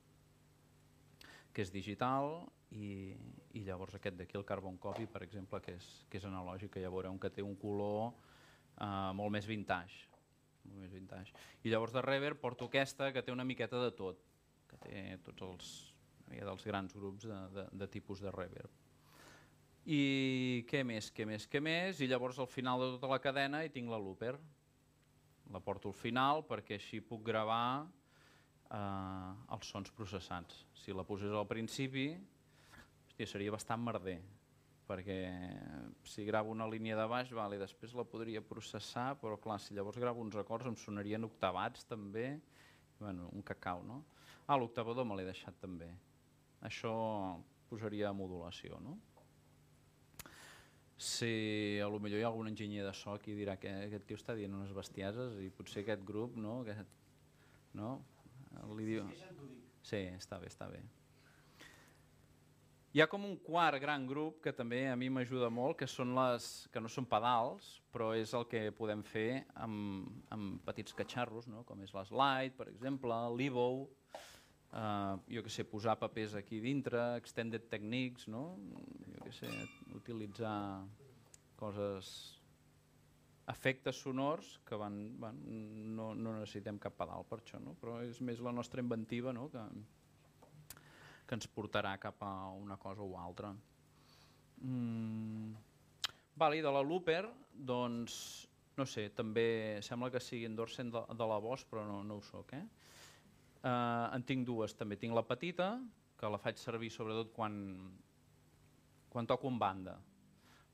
que 1.53 1.65
és 1.65 1.74
digital, 1.74 2.46
i, 2.75 3.15
i 3.55 3.63
llavors 3.65 3.96
aquest 3.98 4.17
d'aquí, 4.19 4.38
el 4.38 4.46
Carbon 4.46 4.77
Copy, 4.81 5.07
per 5.10 5.24
exemple, 5.25 5.62
que 5.63 5.77
és, 5.77 5.88
que 6.12 6.19
és 6.19 6.27
analògic, 6.27 6.74
que 6.75 6.84
ja 6.84 6.91
veurem 6.93 7.17
que 7.22 7.31
té 7.34 7.46
un 7.46 7.55
color 7.60 8.12
eh, 8.12 9.12
molt 9.17 9.34
més 9.34 9.48
vintage. 9.50 10.05
Molt 10.67 10.84
més 10.84 10.93
vintage. 10.93 11.34
I 11.63 11.72
llavors 11.72 11.96
de 11.96 12.03
Reverb 12.05 12.41
porto 12.43 12.67
aquesta, 12.67 13.12
que 13.15 13.24
té 13.24 13.34
una 13.34 13.48
miqueta 13.48 13.79
de 13.81 13.93
tot, 13.96 14.19
que 14.67 14.81
té 14.84 15.05
tots 15.25 15.48
els, 15.48 15.72
dels 16.34 16.67
grans 16.67 16.98
grups 16.98 17.29
de, 17.29 17.39
de, 17.55 17.65
de 17.84 17.89
tipus 17.98 18.22
de 18.22 18.34
Reverb. 18.36 18.87
I 19.88 20.65
què 20.67 20.82
més, 20.84 21.08
què 21.15 21.24
més, 21.24 21.46
què 21.48 21.62
més? 21.63 22.01
I 22.03 22.10
llavors 22.12 22.41
al 22.44 22.50
final 22.51 22.82
de 22.82 22.89
tota 22.98 23.08
la 23.08 23.22
cadena 23.24 23.62
hi 23.63 23.70
tinc 23.72 23.88
la 23.88 24.00
looper. 24.01 24.34
La 25.56 25.62
porto 25.63 25.94
al 25.94 25.96
final 25.96 26.44
perquè 26.44 26.75
així 26.75 27.00
puc 27.00 27.24
gravar 27.29 27.86
eh, 28.67 29.32
els 29.56 29.70
sons 29.72 29.94
processats. 29.96 30.65
Si 30.75 30.91
la 30.91 31.08
posés 31.08 31.32
al 31.32 31.48
principi, 31.48 32.10
hòstia, 33.08 33.29
seria 33.32 33.56
bastant 33.56 33.79
merder, 33.86 34.17
perquè 34.91 35.17
si 36.03 36.27
gravo 36.27 36.51
una 36.51 36.67
línia 36.67 37.00
de 37.00 37.08
baix, 37.08 37.32
vale, 37.32 37.56
després 37.63 37.96
la 37.96 38.03
podria 38.03 38.44
processar, 38.44 39.13
però 39.24 39.39
clar, 39.39 39.62
si 39.63 39.75
llavors 39.77 40.03
gravo 40.03 40.20
uns 40.20 40.36
acords 40.36 40.67
em 40.67 40.75
sonarien 40.75 41.24
octavats 41.32 41.88
també, 41.88 42.34
bueno, 43.00 43.32
un 43.32 43.39
cacau, 43.39 43.88
no? 43.88 44.03
Ah, 44.48 44.60
l'octavador 44.60 45.08
me 45.08 45.15
l'he 45.15 45.32
deixat 45.32 45.56
també. 45.63 45.94
Això 46.67 46.91
posaria 47.72 48.12
modulació, 48.12 48.84
no? 48.84 49.00
Si 50.97 51.79
a 51.79 51.87
lo 51.87 51.99
millor 52.01 52.19
hi 52.19 52.25
ha 52.25 52.29
algun 52.31 52.49
enginyer 52.49 52.85
de 52.85 52.93
so 52.97 53.15
que 53.21 53.35
dirà 53.37 53.57
que 53.61 53.69
aquest 53.85 54.07
tio 54.09 54.17
està 54.17 54.35
dient 54.35 54.53
unes 54.57 54.73
bestieses 54.73 55.37
i 55.45 55.51
potser 55.53 55.83
aquest 55.83 56.03
grup, 56.05 56.35
no? 56.41 56.61
Aquest, 56.65 56.89
no? 57.77 57.99
Li 58.77 58.87
diu... 58.89 59.09
Sí, 59.85 60.01
està 60.17 60.39
bé, 60.41 60.49
està 60.49 60.67
bé. 60.71 60.81
Hi 62.97 63.03
ha 63.03 63.05
com 63.11 63.27
un 63.27 63.35
quart 63.45 63.77
gran 63.77 64.07
grup 64.09 64.39
que 64.41 64.49
també 64.55 64.79
a 64.89 64.95
mi 64.97 65.11
m'ajuda 65.13 65.51
molt, 65.53 65.77
que 65.77 65.85
són 65.85 66.15
les 66.17 66.47
que 66.73 66.81
no 66.81 66.89
són 66.89 67.05
pedals, 67.05 67.75
però 67.93 68.07
és 68.17 68.33
el 68.33 68.47
que 68.49 68.63
podem 68.73 69.03
fer 69.05 69.43
amb, 69.53 70.07
amb 70.33 70.63
petits 70.65 70.97
catxarros, 70.97 71.45
no? 71.51 71.61
com 71.67 71.83
és 71.85 71.93
l'Slide, 71.93 72.55
per 72.57 72.71
exemple, 72.71 73.19
l'Evo, 73.37 73.67
Uh, 74.67 75.15
jo 75.31 75.41
que 75.45 75.51
sé, 75.51 75.63
posar 75.63 75.95
papers 75.95 76.36
aquí 76.36 76.59
dintre, 76.59 77.00
extended 77.15 77.69
techniques, 77.71 78.27
no? 78.27 78.57
jo 79.13 79.24
que 79.24 79.31
sé, 79.31 79.47
utilitzar 79.95 80.83
coses, 81.55 82.09
efectes 83.47 84.01
sonors 84.03 84.57
que 84.67 84.75
van, 84.75 84.97
van 85.21 85.39
no, 85.95 86.12
no 86.13 86.36
necessitem 86.36 86.81
cap 86.83 86.97
pedal 87.00 87.24
per 87.29 87.39
això, 87.39 87.62
no? 87.63 87.77
però 87.79 88.01
és 88.03 88.19
més 88.19 88.43
la 88.43 88.51
nostra 88.51 88.83
inventiva 88.83 89.31
no? 89.33 89.47
que, 89.53 89.63
que 91.27 91.39
ens 91.39 91.47
portarà 91.47 91.95
cap 92.03 92.19
a 92.27 92.33
una 92.51 92.75
cosa 92.81 93.07
o 93.07 93.15
altra. 93.19 93.53
Mm. 94.62 95.55
Vale, 96.38 96.62
de 96.62 96.71
la 96.75 96.83
Looper, 96.83 97.24
doncs, 97.55 98.17
no 98.77 98.86
sé, 98.86 99.07
també 99.15 99.79
sembla 99.81 100.12
que 100.13 100.21
sigui 100.21 100.45
endorsen 100.45 100.91
de, 100.93 101.01
de 101.17 101.29
la 101.31 101.39
Bosch, 101.41 101.65
però 101.71 101.88
no, 101.88 102.03
no 102.05 102.19
ho 102.19 102.25
soc, 102.27 102.53
eh? 102.53 102.65
Eh, 103.67 104.15
en 104.15 104.25
tinc 104.27 104.45
dues 104.47 104.75
també. 104.77 104.97
Tinc 105.00 105.15
la 105.17 105.25
petita, 105.27 105.71
que 106.17 106.29
la 106.31 106.39
faig 106.41 106.59
servir 106.62 106.91
sobretot 106.93 107.33
quan, 107.36 107.57
quan 109.12 109.29
toco 109.29 109.51
en 109.51 109.57
banda, 109.62 109.97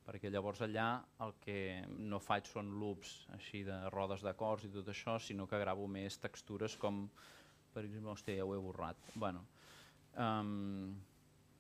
perquè 0.04 0.32
llavors 0.32 0.62
allà 0.66 0.88
el 1.24 1.34
que 1.44 1.58
no 1.88 2.20
faig 2.24 2.48
són 2.52 2.74
loops 2.80 3.14
així 3.38 3.64
de 3.68 3.78
rodes 3.94 4.24
d'acords 4.24 4.68
i 4.68 4.74
tot 4.74 4.92
això, 4.92 5.18
sinó 5.20 5.48
que 5.48 5.62
gravo 5.62 5.88
més 5.88 6.20
textures 6.24 6.76
com, 6.80 7.06
per 7.74 7.86
exemple, 7.86 8.12
hòstia, 8.12 8.38
ja 8.40 8.48
ho 8.48 8.54
he 8.56 8.62
borrat. 8.64 9.00
Bueno, 9.16 9.46
um, 10.20 10.94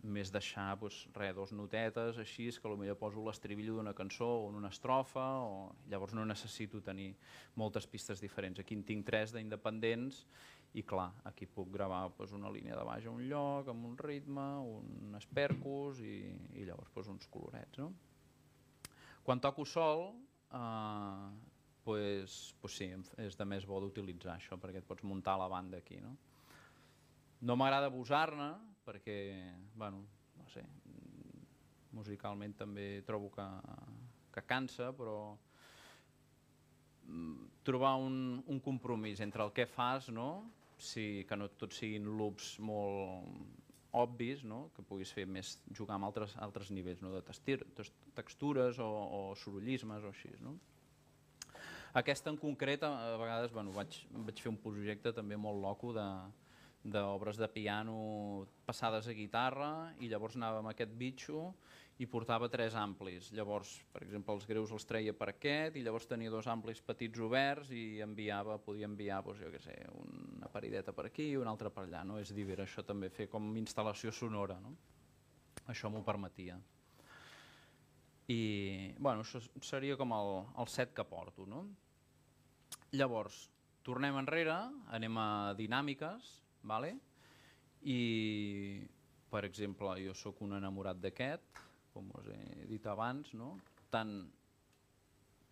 més 0.04 0.32
deixar 0.36 0.74
doncs, 0.80 1.06
re, 1.16 1.32
dos 1.36 1.54
notetes 1.56 2.20
així, 2.20 2.50
que 2.52 2.68
potser 2.68 2.96
poso 3.00 3.24
l'estribillo 3.24 3.78
d'una 3.78 3.96
cançó 3.96 4.28
o 4.44 4.50
en 4.52 4.60
una 4.60 4.72
estrofa, 4.76 5.24
o 5.44 5.72
llavors 5.92 6.14
no 6.14 6.26
necessito 6.28 6.82
tenir 6.84 7.14
moltes 7.56 7.88
pistes 7.88 8.20
diferents. 8.24 8.60
Aquí 8.60 8.76
en 8.76 8.84
tinc 8.84 9.08
tres 9.08 9.32
d'independents 9.32 10.26
i 10.74 10.82
clar, 10.82 11.12
aquí 11.30 11.46
puc 11.46 11.70
gravar 11.74 12.08
doncs, 12.18 12.34
una 12.34 12.50
línia 12.54 12.76
de 12.78 12.84
baix 12.88 13.06
a 13.06 13.12
un 13.14 13.22
lloc, 13.30 13.70
amb 13.70 13.86
un 13.92 13.98
ritme, 14.00 14.46
un 14.66 15.18
espercus 15.20 16.02
i, 16.02 16.18
i 16.58 16.66
llavors 16.66 16.94
doncs, 16.96 17.12
uns 17.14 17.30
colorets. 17.34 17.78
No? 17.78 17.92
Quan 19.24 19.42
toco 19.44 19.66
sol, 19.70 20.08
eh, 20.50 21.28
pues, 21.84 22.56
pues 22.62 22.78
sí, 22.80 22.90
és 23.22 23.38
de 23.38 23.46
més 23.46 23.68
bo 23.70 23.80
d'utilitzar 23.84 24.38
això 24.40 24.58
perquè 24.58 24.82
et 24.82 24.88
pots 24.88 25.06
muntar 25.06 25.38
la 25.40 25.50
banda 25.52 25.78
aquí. 25.84 26.00
No, 26.02 26.16
no 27.44 27.58
m'agrada 27.60 27.92
abusar-ne 27.92 28.50
perquè, 28.84 29.18
bueno, 29.78 30.02
no 30.40 30.50
sé, 30.52 30.66
musicalment 31.94 32.58
també 32.58 33.04
trobo 33.06 33.30
que, 33.36 33.46
que 34.34 34.44
cansa, 34.50 34.90
però 34.98 35.38
mm, 37.06 37.62
trobar 37.68 37.94
un, 38.02 38.42
un 38.50 38.60
compromís 38.60 39.22
entre 39.22 39.46
el 39.46 39.54
que 39.54 39.70
fas, 39.70 40.10
no? 40.10 40.30
Si, 40.84 41.06
que 41.30 41.38
no 41.40 41.50
tots 41.60 41.80
siguin 41.82 42.08
loops 42.18 42.58
molt 42.64 43.28
obvis, 43.94 44.42
no? 44.44 44.68
que 44.76 44.86
puguis 44.86 45.12
fer 45.14 45.26
més 45.30 45.56
jugar 45.78 46.00
amb 46.00 46.08
altres, 46.10 46.34
altres 46.42 46.72
nivells 46.74 47.04
no? 47.06 47.12
de 47.14 47.22
testir, 47.26 47.60
textures 48.18 48.80
o, 48.82 48.90
o 48.90 49.20
sorollismes 49.38 50.04
o 50.04 50.14
així. 50.14 50.32
No? 50.42 50.56
Aquesta 52.02 52.32
en 52.34 52.40
concret, 52.42 52.82
a 52.84 53.18
vegades 53.22 53.54
bueno, 53.54 53.74
vaig, 53.76 54.00
vaig 54.26 54.42
fer 54.42 54.50
un 54.50 54.58
projecte 54.58 55.14
també 55.14 55.38
molt 55.38 55.62
loco 55.62 55.94
de, 55.94 56.08
d'obres 56.84 57.40
de 57.40 57.48
piano 57.48 58.46
passades 58.68 59.08
a 59.08 59.16
guitarra 59.16 59.94
i 60.04 60.10
llavors 60.12 60.36
anàvem 60.36 60.68
a 60.68 60.74
aquest 60.76 60.92
bitxo 61.00 61.54
i 62.02 62.08
portava 62.10 62.50
tres 62.52 62.76
amplis. 62.76 63.30
Llavors, 63.38 63.78
per 63.94 64.02
exemple, 64.04 64.34
els 64.36 64.48
greus 64.50 64.74
els 64.76 64.86
treia 64.90 65.14
per 65.16 65.30
aquest 65.32 65.78
i 65.78 65.84
llavors 65.86 66.10
tenia 66.10 66.32
dos 66.34 66.50
amplis 66.52 66.82
petits 66.84 67.22
oberts 67.24 67.72
i 67.72 68.02
enviava, 68.04 68.58
podia 68.60 68.90
enviar, 68.90 69.22
doncs, 69.24 69.40
jo 69.46 69.52
què 69.54 69.62
sé, 69.62 69.78
una 70.02 70.50
parideta 70.52 70.92
per 70.96 71.08
aquí 71.08 71.30
i 71.32 71.40
una 71.40 71.54
altra 71.54 71.72
per 71.72 71.86
allà. 71.86 72.04
No? 72.08 72.20
És 72.20 72.34
dir, 72.36 72.48
això 72.60 72.84
també 72.84 73.12
fer 73.14 73.30
com 73.32 73.54
instal·lació 73.62 74.12
sonora. 74.12 74.60
No? 74.60 74.76
Això 75.72 75.92
m'ho 75.94 76.04
permetia. 76.04 76.60
I 78.34 78.94
bueno, 78.98 79.24
això 79.24 79.40
seria 79.62 79.96
com 80.00 80.12
el, 80.16 80.38
el 80.60 80.72
set 80.72 80.96
que 80.98 81.06
porto. 81.08 81.46
No? 81.48 81.68
Llavors, 82.98 83.46
tornem 83.86 84.18
enrere, 84.18 84.58
anem 84.96 85.18
a 85.20 85.30
dinàmiques, 85.60 86.43
vale? 86.64 86.96
i 87.84 88.84
per 89.34 89.44
exemple, 89.48 89.96
jo 90.06 90.14
sóc 90.16 90.42
un 90.46 90.56
enamorat 90.60 91.00
d'aquest, 91.02 91.62
com 91.94 92.10
us 92.20 92.30
he 92.30 92.68
dit 92.70 92.86
abans, 92.88 93.34
no? 93.38 93.56
tant 93.94 94.14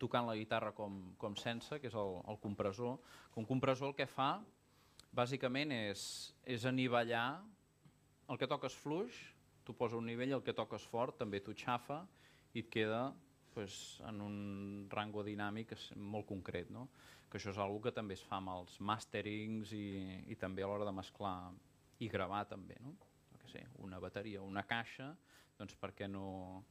tocant 0.01 0.25
la 0.25 0.37
guitarra 0.37 0.71
com, 0.73 0.97
com 1.21 1.35
sense, 1.37 1.77
que 1.81 1.89
és 1.89 1.97
el, 1.97 2.15
el 2.29 2.39
compressor. 2.41 2.97
Un 3.37 3.45
compressor 3.45 3.91
el 3.91 3.97
que 3.97 4.07
fa 4.09 4.35
bàsicament 5.13 5.73
és, 5.75 6.03
és 6.45 6.65
anivellar 6.65 7.41
el 8.31 8.39
que 8.39 8.49
toques 8.49 8.77
fluix, 8.81 9.17
tu 9.65 9.75
posa 9.77 9.99
un 9.99 10.07
nivell, 10.09 10.33
el 10.37 10.45
que 10.45 10.55
toques 10.57 10.85
fort 10.89 11.19
també 11.21 11.41
t'ho 11.43 11.53
xafa 11.57 11.99
i 12.55 12.63
et 12.63 12.69
queda 12.71 13.11
pues, 13.53 13.99
en 14.09 14.21
un 14.25 14.37
rango 14.89 15.25
dinàmic 15.27 15.75
molt 15.97 16.25
concret. 16.29 16.71
No? 16.73 16.87
Que 17.31 17.39
això 17.39 17.53
és 17.53 17.59
una 17.63 17.79
que 17.81 17.95
també 17.95 18.17
es 18.19 18.23
fa 18.27 18.41
amb 18.41 18.51
els 18.51 18.75
masterings 18.83 19.71
i, 19.71 19.87
i 20.27 20.35
també 20.35 20.65
a 20.65 20.67
l'hora 20.67 20.87
de 20.87 20.95
mesclar 20.95 21.35
i 22.03 22.09
gravar 22.11 22.43
també. 22.49 22.75
No? 22.83 22.97
Que 23.39 23.47
sé, 23.47 23.63
una 23.79 24.01
bateria 24.03 24.43
una 24.43 24.65
caixa 24.67 25.13
doncs 25.61 25.77
perquè 25.77 26.07
no, 26.09 26.63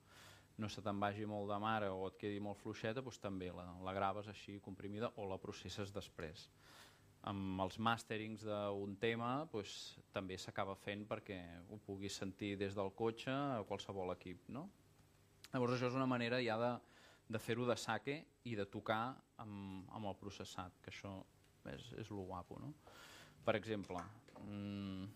no 0.58 0.68
se 0.68 0.82
te'n 0.84 0.98
vagi 1.00 1.26
molt 1.28 1.48
de 1.50 1.58
mare 1.62 1.88
o 1.94 2.08
et 2.08 2.18
quedi 2.20 2.40
molt 2.42 2.58
fluixeta, 2.60 3.02
doncs 3.04 3.20
també 3.22 3.52
la, 3.54 3.64
la 3.86 3.94
graves 3.96 4.28
així 4.32 4.58
comprimida 4.64 5.12
o 5.16 5.28
la 5.30 5.38
processes 5.40 5.94
després. 5.94 6.48
Amb 7.30 7.60
els 7.60 7.76
masterings 7.78 8.46
d'un 8.48 8.94
tema 9.00 9.30
doncs, 9.52 9.74
també 10.14 10.38
s'acaba 10.40 10.76
fent 10.82 11.04
perquè 11.08 11.38
ho 11.68 11.80
puguis 11.86 12.16
sentir 12.22 12.54
des 12.60 12.76
del 12.76 12.92
cotxe 12.96 13.32
a 13.32 13.64
qualsevol 13.68 14.12
equip. 14.16 14.48
No? 14.48 14.66
Llavors 15.52 15.76
això 15.76 15.90
és 15.90 15.98
una 15.98 16.08
manera 16.08 16.40
ja 16.44 16.56
de, 16.60 16.72
de 17.30 17.38
fer-ho 17.38 17.66
de 17.68 17.76
saque 17.78 18.16
i 18.50 18.56
de 18.58 18.66
tocar 18.66 19.14
amb, 19.38 19.86
amb 19.94 20.10
el 20.10 20.16
processat, 20.18 20.80
que 20.82 20.90
això 20.90 21.14
és, 21.70 21.92
és 22.02 22.10
lo 22.10 22.26
guapo. 22.26 22.58
No? 22.58 22.74
Per 23.46 23.54
exemple, 23.56 24.02
mmm, 24.42 25.06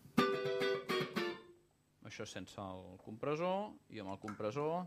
això 2.04 2.26
sense 2.28 2.60
el 2.60 2.98
compressor 3.02 3.72
i 3.90 4.00
amb 4.02 4.12
el 4.12 4.20
compressor 4.22 4.84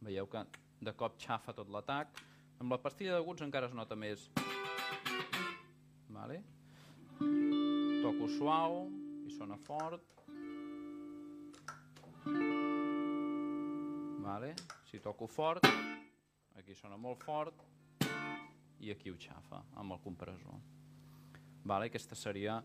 veieu 0.00 0.26
que 0.32 0.42
de 0.80 0.94
cop 0.96 1.18
xafa 1.20 1.54
tot 1.54 1.68
l'atac 1.70 2.22
amb 2.58 2.72
la 2.72 2.80
pastilla 2.82 3.18
d'aguts 3.18 3.44
encara 3.46 3.68
es 3.68 3.76
nota 3.76 3.94
més 3.94 4.30
vale? 6.16 6.40
toco 8.00 8.30
suau 8.38 8.80
i 9.28 9.36
sona 9.36 9.60
fort 9.68 10.02
vale? 14.22 14.54
si 14.90 15.00
toco 15.00 15.26
fort 15.26 15.66
aquí 16.58 16.74
sona 16.74 16.96
molt 16.96 17.24
fort 17.24 17.66
i 18.80 18.90
aquí 18.90 19.10
ho 19.10 19.16
xafa 19.18 19.64
amb 19.80 19.96
el 19.96 20.00
compressor 20.04 20.60
vale? 21.62 21.86
aquesta 21.86 22.14
seria 22.14 22.62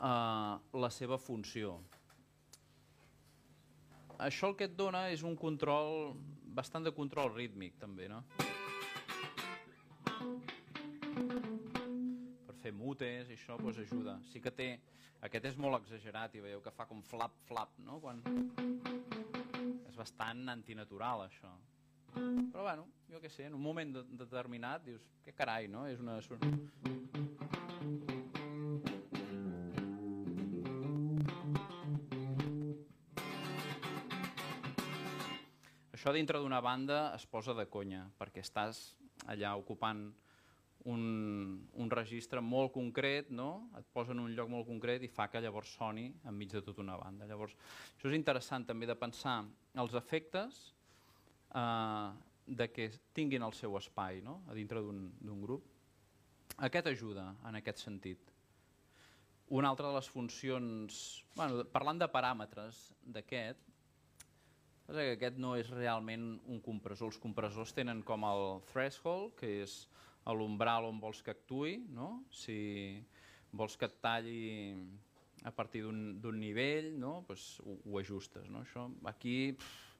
eh, 0.00 0.54
la 0.84 0.90
seva 0.90 1.18
funció. 1.18 1.78
Això 4.24 4.52
el 4.52 4.56
que 4.58 4.68
et 4.68 4.76
dona 4.78 5.08
és 5.10 5.24
un 5.26 5.36
control, 5.36 6.14
bastant 6.54 6.86
de 6.86 6.94
control 6.94 7.32
rítmic 7.34 7.78
també, 7.80 8.08
no? 8.08 8.22
Per 12.46 12.56
fer 12.62 12.72
mutes 12.72 13.30
i 13.30 13.38
això 13.38 13.58
pues, 13.60 13.80
ajuda. 13.82 14.20
Sí 14.30 14.40
que 14.40 14.54
té, 14.54 14.70
aquest 15.26 15.50
és 15.50 15.58
molt 15.58 15.82
exagerat 15.82 16.36
i 16.38 16.44
veieu 16.44 16.62
que 16.62 16.74
fa 16.74 16.86
com 16.86 17.02
flap, 17.02 17.40
flap, 17.48 17.74
no? 17.82 17.98
Quan... 18.04 18.22
És 19.94 19.98
bastant 20.00 20.48
antinatural 20.50 21.20
això. 21.22 21.48
Però 22.10 22.64
bueno, 22.64 22.88
jo 23.06 23.20
què 23.22 23.28
sé, 23.30 23.44
en 23.46 23.54
un 23.54 23.62
moment 23.62 23.92
de, 23.94 24.00
determinat 24.18 24.82
dius, 24.82 25.04
què 25.22 25.30
carai, 25.38 25.68
no? 25.70 25.84
És 25.86 26.00
una... 26.02 26.16
Això 35.92 36.16
dintre 36.18 36.42
d'una 36.42 36.58
banda 36.58 37.14
es 37.14 37.30
posa 37.30 37.54
de 37.54 37.68
conya, 37.70 38.08
perquè 38.18 38.42
estàs 38.42 38.82
allà 39.30 39.54
ocupant 39.62 40.08
un, 40.84 41.68
un 41.80 41.90
registre 41.90 42.42
molt 42.44 42.72
concret, 42.74 43.30
no? 43.32 43.70
et 43.78 43.86
posa 43.92 44.12
en 44.12 44.20
un 44.20 44.34
lloc 44.36 44.50
molt 44.52 44.66
concret 44.68 45.02
i 45.04 45.08
fa 45.08 45.30
que 45.32 45.40
llavors 45.40 45.72
soni 45.78 46.10
enmig 46.28 46.52
de 46.52 46.62
tota 46.64 46.84
una 46.84 46.98
banda. 47.00 47.28
Llavors, 47.28 47.56
això 47.94 48.10
és 48.10 48.16
interessant 48.18 48.66
també 48.68 48.88
de 48.90 48.96
pensar 48.98 49.38
els 49.80 49.96
efectes 49.96 50.60
eh, 51.56 52.10
de 52.46 52.68
que 52.72 52.90
tinguin 53.16 53.46
el 53.46 53.56
seu 53.56 53.78
espai 53.80 54.20
no? 54.24 54.42
a 54.48 54.56
dintre 54.56 54.82
d'un 54.84 55.40
grup. 55.40 55.70
Aquest 56.68 56.92
ajuda 56.92 57.30
en 57.48 57.56
aquest 57.58 57.80
sentit. 57.80 58.30
Una 59.56 59.70
altra 59.72 59.88
de 59.88 59.96
les 59.96 60.08
funcions, 60.08 60.98
bueno, 61.34 61.64
parlant 61.72 61.98
de 62.00 62.08
paràmetres 62.12 62.90
d'aquest, 63.04 63.72
que 64.86 65.10
aquest 65.14 65.40
no 65.40 65.54
és 65.56 65.70
realment 65.72 66.34
un 66.52 66.60
compressor. 66.60 67.08
Els 67.08 67.20
compressors 67.20 67.72
tenen 67.72 68.02
com 68.04 68.24
el 68.28 68.60
threshold, 68.68 69.32
que 69.40 69.50
és 69.64 69.84
l'umbral 70.32 70.86
on 70.88 71.00
vols 71.00 71.20
que 71.22 71.34
actui, 71.34 71.82
no? 71.92 72.24
si 72.32 73.02
vols 73.52 73.76
que 73.76 73.90
et 73.90 73.98
talli 74.00 74.44
a 75.44 75.52
partir 75.52 75.82
d'un 75.84 76.38
nivell, 76.40 76.94
no? 76.98 77.18
pues 77.26 77.60
ho, 77.60 77.76
ho 77.84 77.98
ajustes. 78.00 78.48
No? 78.48 78.62
Això, 78.64 78.86
aquí 79.10 79.52
pff, 79.52 79.94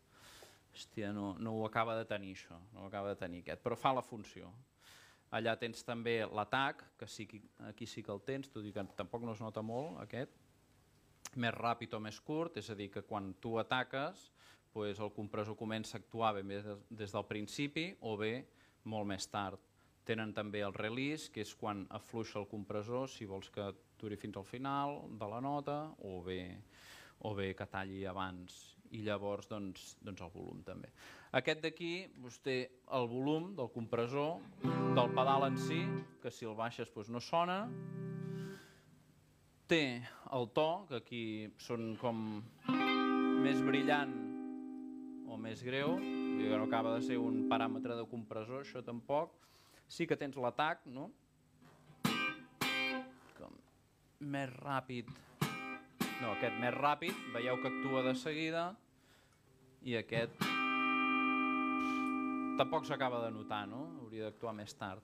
hòstia, 0.74 1.12
no, 1.12 1.34
no 1.38 1.52
ho 1.58 1.66
acaba 1.66 1.96
de 1.98 2.06
tenir 2.08 2.32
això, 2.34 2.56
no 2.72 2.84
ho 2.84 2.88
acaba 2.88 3.12
de 3.12 3.20
tenir 3.20 3.42
aquest, 3.44 3.62
però 3.62 3.76
fa 3.76 3.92
la 3.94 4.02
funció. 4.02 4.48
Allà 5.34 5.56
tens 5.58 5.82
també 5.84 6.20
l'atac, 6.30 6.84
que 6.98 7.08
sí, 7.10 7.26
aquí 7.68 7.86
sí 7.90 8.02
que 8.06 8.12
el 8.14 8.22
tens, 8.26 8.50
tot 8.54 8.64
i 8.64 8.72
que 8.72 8.84
tampoc 8.96 9.24
no 9.26 9.34
es 9.34 9.42
nota 9.42 9.62
molt 9.66 9.98
aquest, 10.02 10.32
més 11.36 11.54
ràpid 11.54 11.94
o 11.96 12.00
més 12.00 12.20
curt, 12.22 12.58
és 12.62 12.70
a 12.70 12.76
dir, 12.78 12.90
que 12.94 13.02
quan 13.02 13.32
tu 13.42 13.56
ataques 13.58 14.28
pues, 14.72 15.00
el 15.00 15.10
compressor 15.14 15.56
comença 15.58 15.98
a 15.98 16.02
actuar 16.02 16.34
bé 16.38 16.44
des 16.90 17.14
del 17.14 17.26
principi 17.26 17.88
o 18.00 18.16
bé 18.18 18.34
molt 18.84 19.08
més 19.10 19.26
tard. 19.30 19.58
Tenen 20.04 20.34
també 20.36 20.60
el 20.66 20.74
release, 20.76 21.30
que 21.32 21.40
és 21.44 21.54
quan 21.56 21.86
afluixa 21.96 22.38
el 22.42 22.48
compressor, 22.50 23.08
si 23.08 23.24
vols 23.24 23.48
que 23.52 23.70
duri 24.00 24.18
fins 24.20 24.36
al 24.36 24.44
final 24.44 24.98
de 25.16 25.28
la 25.30 25.40
nota, 25.40 25.78
o 26.04 26.20
bé, 26.22 26.42
o 27.24 27.32
bé 27.34 27.54
que 27.56 27.66
talli 27.72 28.04
abans, 28.04 28.74
i 28.92 29.00
llavors 29.02 29.48
doncs, 29.50 29.94
doncs 30.04 30.22
el 30.22 30.32
volum 30.34 30.60
també. 30.66 30.90
Aquest 31.34 31.62
d'aquí 31.64 31.92
doncs, 32.14 32.38
té 32.44 32.58
el 32.98 33.08
volum 33.10 33.54
del 33.58 33.70
compressor, 33.74 34.36
del 34.62 35.14
pedal 35.16 35.48
en 35.48 35.56
si, 35.58 35.80
que 36.22 36.30
si 36.30 36.46
el 36.46 36.54
baixes 36.58 36.92
doncs, 36.94 37.10
no 37.10 37.22
sona, 37.24 37.62
té 39.66 40.04
el 40.36 40.50
to, 40.54 40.68
que 40.90 41.00
aquí 41.00 41.24
són 41.58 41.94
com 42.00 42.20
més 43.44 43.62
brillant 43.64 44.12
o 45.32 45.38
més 45.40 45.64
greu, 45.64 45.96
que 45.98 46.52
no 46.52 46.68
acaba 46.68 46.94
de 46.94 47.02
ser 47.06 47.16
un 47.18 47.46
paràmetre 47.50 47.96
de 47.98 48.04
compressor, 48.10 48.62
això 48.62 48.84
tampoc. 48.84 49.32
Sí 49.88 50.06
que 50.10 50.16
tens 50.18 50.36
l'atac, 50.40 50.86
no? 50.86 51.10
Com 53.38 53.58
més 54.34 54.50
ràpid. 54.60 55.10
No, 56.22 56.32
aquest 56.32 56.56
més 56.62 56.74
ràpid, 56.74 57.14
veieu 57.34 57.60
que 57.60 57.70
actua 57.70 58.04
de 58.06 58.14
seguida, 58.16 58.68
i 59.84 59.98
aquest 59.98 60.40
tampoc 62.56 62.86
s'acaba 62.86 63.20
de 63.24 63.30
notar, 63.34 63.64
no? 63.68 63.82
Hauria 64.00 64.30
d'actuar 64.30 64.54
més 64.56 64.74
tard. 64.78 65.02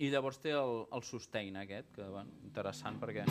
I 0.00 0.08
llavors 0.08 0.40
té 0.40 0.54
el, 0.56 0.86
el 0.96 1.02
sustain 1.04 1.58
aquest, 1.60 1.90
que 1.94 2.06
bueno, 2.08 2.32
interessant 2.48 2.96
perquè 3.00 3.26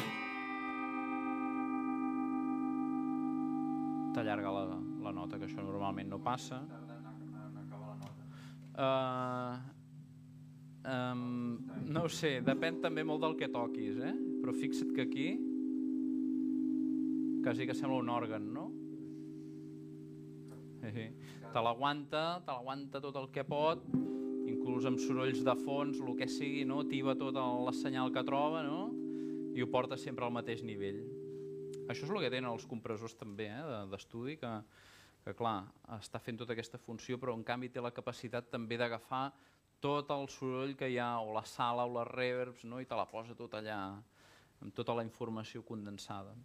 t'allarga 4.13 4.53
la, 4.53 4.77
la 5.07 5.13
nota, 5.15 5.39
que 5.41 5.49
això 5.49 5.65
normalment 5.65 6.13
no 6.13 6.21
passa. 6.21 6.61
Uh, 8.79 9.57
um, 10.85 11.59
no 11.89 12.05
ho 12.05 12.11
sé, 12.11 12.39
depèn 12.45 12.81
també 12.83 13.03
molt 13.07 13.23
del 13.25 13.37
que 13.39 13.51
toquis, 13.51 13.99
eh? 13.99 14.15
però 14.39 14.55
fixa't 14.55 14.93
que 14.95 15.05
aquí 15.07 15.29
quasi 17.43 17.65
que 17.67 17.75
sembla 17.75 17.99
un 17.99 18.09
òrgan, 18.11 18.45
no? 18.53 18.67
Sí, 20.79 20.91
sí. 20.95 21.07
Te 21.49 21.61
l'aguanta, 21.65 22.23
te 22.45 22.53
l'aguanta 22.53 23.01
tot 23.01 23.15
el 23.19 23.29
que 23.33 23.43
pot, 23.47 23.83
inclús 24.49 24.85
amb 24.85 24.99
sorolls 25.01 25.41
de 25.45 25.55
fons, 25.63 25.99
el 25.99 26.17
que 26.19 26.27
sigui, 26.29 26.65
no? 26.67 26.83
tiba 26.87 27.15
tot 27.17 27.37
el, 27.39 27.71
senyal 27.75 28.13
que 28.13 28.23
troba 28.27 28.63
no? 28.65 28.89
i 29.55 29.63
ho 29.63 29.69
porta 29.71 29.97
sempre 29.97 30.27
al 30.27 30.35
mateix 30.35 30.63
nivell. 30.63 31.01
Això 31.89 32.05
és 32.05 32.13
el 32.13 32.21
que 32.21 32.29
tenen 32.29 32.51
els 32.51 32.67
compressors 32.69 33.17
també 33.17 33.49
eh, 33.49 33.83
d'estudi, 33.89 34.37
que, 34.37 34.51
que 35.25 35.33
clar, 35.37 35.63
està 35.97 36.21
fent 36.21 36.37
tota 36.37 36.53
aquesta 36.53 36.77
funció, 36.81 37.17
però 37.17 37.33
en 37.33 37.43
canvi 37.43 37.71
té 37.73 37.81
la 37.81 37.93
capacitat 37.95 38.51
també 38.53 38.77
d'agafar 38.77 39.29
tot 39.79 40.11
el 40.11 40.27
soroll 40.31 40.75
que 40.79 40.89
hi 40.91 40.97
ha, 40.99 41.19
o 41.23 41.33
la 41.35 41.45
sala 41.47 41.85
o 41.87 41.93
les 41.97 42.07
reverbs, 42.11 42.65
no? 42.67 42.79
i 42.83 42.87
te 42.87 42.97
la 42.99 43.07
posa 43.09 43.35
tot 43.37 43.55
allà, 43.57 43.79
amb 44.59 44.75
tota 44.75 44.95
la 44.97 45.05
informació 45.07 45.63
condensada. 45.67 46.35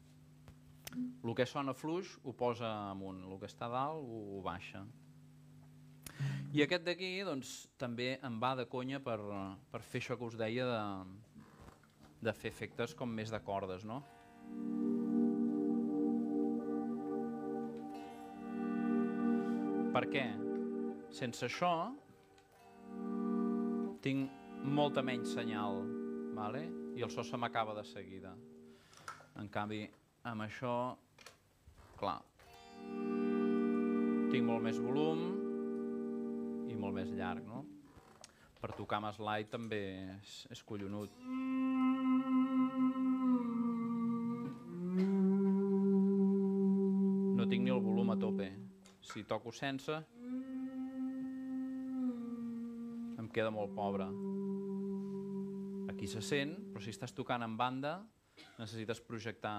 El 0.94 1.34
que 1.34 1.46
sona 1.48 1.74
fluix 1.74 2.12
ho 2.22 2.34
posa 2.38 2.70
amunt, 2.92 3.24
el 3.26 3.40
que 3.40 3.50
està 3.50 3.66
dalt 3.70 4.04
ho, 4.04 4.20
ho 4.36 4.42
baixa. 4.44 4.84
I 6.54 6.62
aquest 6.62 6.84
d'aquí 6.86 7.10
doncs, 7.26 7.54
també 7.80 8.12
em 8.22 8.36
va 8.38 8.52
de 8.54 8.68
conya 8.70 9.00
per, 9.02 9.18
per 9.72 9.80
fer 9.82 10.04
això 10.04 10.14
que 10.20 10.28
us 10.28 10.36
deia 10.38 10.68
de, 10.68 10.82
de 12.28 12.34
fer 12.38 12.52
efectes 12.54 12.94
com 12.94 13.10
més 13.10 13.32
de 13.34 13.40
cordes, 13.42 13.82
no? 13.82 14.04
Per 19.94 20.04
què? 20.10 20.24
Sense 21.14 21.46
això 21.46 21.74
tinc 24.04 24.28
molta 24.68 25.00
menys 25.00 25.30
senyal, 25.32 25.78
vale? 26.36 26.66
i 26.94 27.02
el 27.02 27.10
so 27.10 27.24
se 27.24 27.38
m'acaba 27.40 27.72
de 27.74 27.82
seguida. 27.88 28.34
En 29.40 29.48
canvi, 29.50 29.80
amb 30.28 30.44
això, 30.44 30.74
clar, 31.98 32.18
tinc 34.30 34.44
molt 34.44 34.62
més 34.62 34.78
volum 34.78 35.24
i 36.70 36.76
molt 36.76 36.94
més 36.94 37.10
llarg, 37.16 37.42
no? 37.48 37.64
Per 38.60 38.70
tocar 38.76 39.00
amb 39.00 39.10
slide 39.16 39.50
també 39.50 39.80
és, 40.18 40.36
és 40.52 40.62
collonut. 40.68 41.16
No 47.34 47.48
tinc 47.50 47.64
ni 47.64 47.72
el 47.72 47.82
volum 47.82 48.14
a 48.14 48.20
tope. 48.20 48.52
Si 49.04 49.24
toco 49.28 49.52
sense, 49.52 49.98
queda 53.34 53.50
molt 53.50 53.74
pobre. 53.74 54.06
Aquí 55.90 56.06
se 56.06 56.22
sent, 56.22 56.54
però 56.70 56.82
si 56.82 56.94
estàs 56.94 57.14
tocant 57.16 57.42
en 57.42 57.56
banda, 57.58 57.96
necessites 58.60 59.02
projectar 59.02 59.56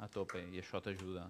a 0.00 0.08
tope 0.08 0.40
i 0.48 0.60
això 0.62 0.80
t'ajuda. 0.80 1.28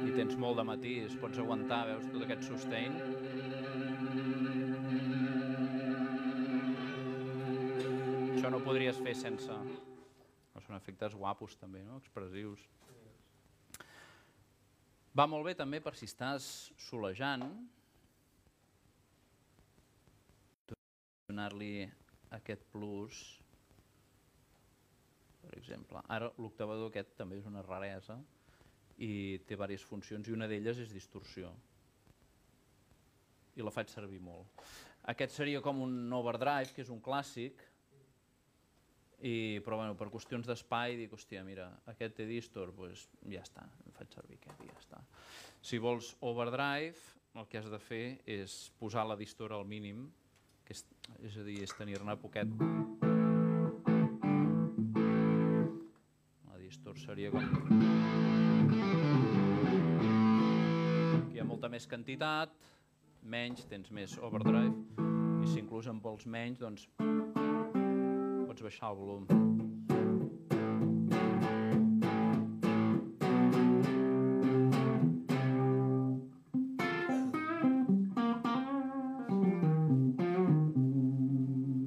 I 0.00 0.16
tens 0.16 0.38
molt 0.40 0.56
de 0.56 0.64
matís, 0.72 1.18
pots 1.20 1.44
aguantar, 1.44 1.84
veus 1.92 2.08
tot 2.08 2.24
aquest 2.24 2.48
sustain. 2.48 2.96
Sense... 9.18 9.58
No, 10.54 10.60
són 10.62 10.76
efectes 10.76 11.16
guapos 11.18 11.56
també, 11.58 11.82
no? 11.82 11.98
expressius. 11.98 12.62
Va 15.14 15.26
molt 15.30 15.46
bé 15.46 15.54
també 15.58 15.80
per 15.82 15.94
si 15.98 16.06
estàs 16.06 16.46
solejant, 16.88 17.42
donar-li 21.30 21.88
aquest 22.38 22.62
plus, 22.70 23.20
per 25.42 25.52
exemple. 25.58 26.02
Ara 26.10 26.30
l'octavador 26.38 26.90
aquest 26.90 27.14
també 27.18 27.38
és 27.40 27.46
una 27.50 27.62
raresa 27.66 28.18
i 29.02 29.38
té 29.42 29.54
diverses 29.56 29.86
funcions 29.86 30.28
i 30.28 30.34
una 30.34 30.48
d'elles 30.50 30.82
és 30.86 30.94
distorsió. 30.94 31.50
I 33.54 33.62
la 33.62 33.74
faig 33.74 33.90
servir 33.90 34.20
molt. 34.22 34.62
Aquest 35.10 35.34
seria 35.34 35.62
com 35.62 35.82
un 35.84 36.12
overdrive, 36.16 36.72
que 36.74 36.82
és 36.82 36.90
un 36.90 37.02
clàssic, 37.02 37.60
i, 39.24 39.60
però 39.64 39.78
bueno, 39.80 39.94
per 39.96 40.10
qüestions 40.12 40.44
d'espai 40.44 40.98
dic, 40.98 41.12
hòstia, 41.16 41.40
mira, 41.46 41.70
aquest 41.88 42.18
té 42.18 42.26
distor, 42.28 42.74
doncs 42.76 43.06
ja 43.32 43.40
està, 43.40 43.64
em 43.86 43.94
faig 43.96 44.12
servir 44.12 44.36
aquest 44.36 44.60
i 44.60 44.68
ja 44.68 44.80
està. 44.82 45.00
Si 45.64 45.80
vols 45.80 46.10
overdrive, 46.20 47.00
el 47.34 47.48
que 47.48 47.58
has 47.58 47.70
de 47.72 47.80
fer 47.80 48.20
és 48.28 48.58
posar 48.78 49.06
la 49.08 49.16
distor 49.16 49.54
al 49.56 49.64
mínim, 49.64 50.04
que 50.64 50.76
és, 50.76 50.84
és 51.24 51.38
a 51.40 51.44
dir, 51.46 51.56
és 51.64 51.72
tenir-ne 51.78 52.16
poquet. 52.20 52.52
La 56.50 56.60
distor 56.60 57.00
seria 57.00 57.32
com... 57.32 57.48
Aquí 61.16 61.38
hi 61.38 61.40
ha 61.40 61.48
molta 61.48 61.72
més 61.72 61.88
quantitat, 61.88 62.52
menys, 63.24 63.64
tens 63.72 63.88
més 63.88 64.18
overdrive, 64.20 64.76
i 65.40 65.48
si 65.48 65.62
inclús 65.64 65.88
en 65.88 66.04
vols 66.04 66.28
menys, 66.28 66.60
doncs 66.60 66.84
pots 68.54 68.62
baixar 68.62 68.90
el 68.92 68.96
volum. 68.96 69.26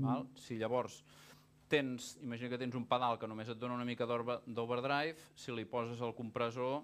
Val? 0.02 0.28
Si 0.40 0.58
llavors 0.60 1.02
tens, 1.72 2.16
imagina 2.24 2.50
que 2.50 2.60
tens 2.62 2.76
un 2.80 2.86
pedal 2.88 3.18
que 3.20 3.28
només 3.28 3.50
et 3.52 3.60
dona 3.60 3.76
una 3.76 3.88
mica 3.88 4.08
d'over- 4.08 4.40
d'overdrive, 4.48 5.18
si 5.36 5.52
li 5.52 5.66
poses 5.66 6.02
el 6.02 6.16
compressor 6.16 6.82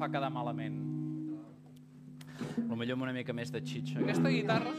fa 0.00 0.08
quedar 0.08 0.30
malament. 0.32 0.78
Potser 2.90 2.94
amb 2.96 3.04
una 3.04 3.12
mica 3.12 3.34
més 3.36 3.52
de 3.52 3.60
xitxa. 3.60 4.00
Aquesta 4.00 4.30
guitarra... 4.32 4.72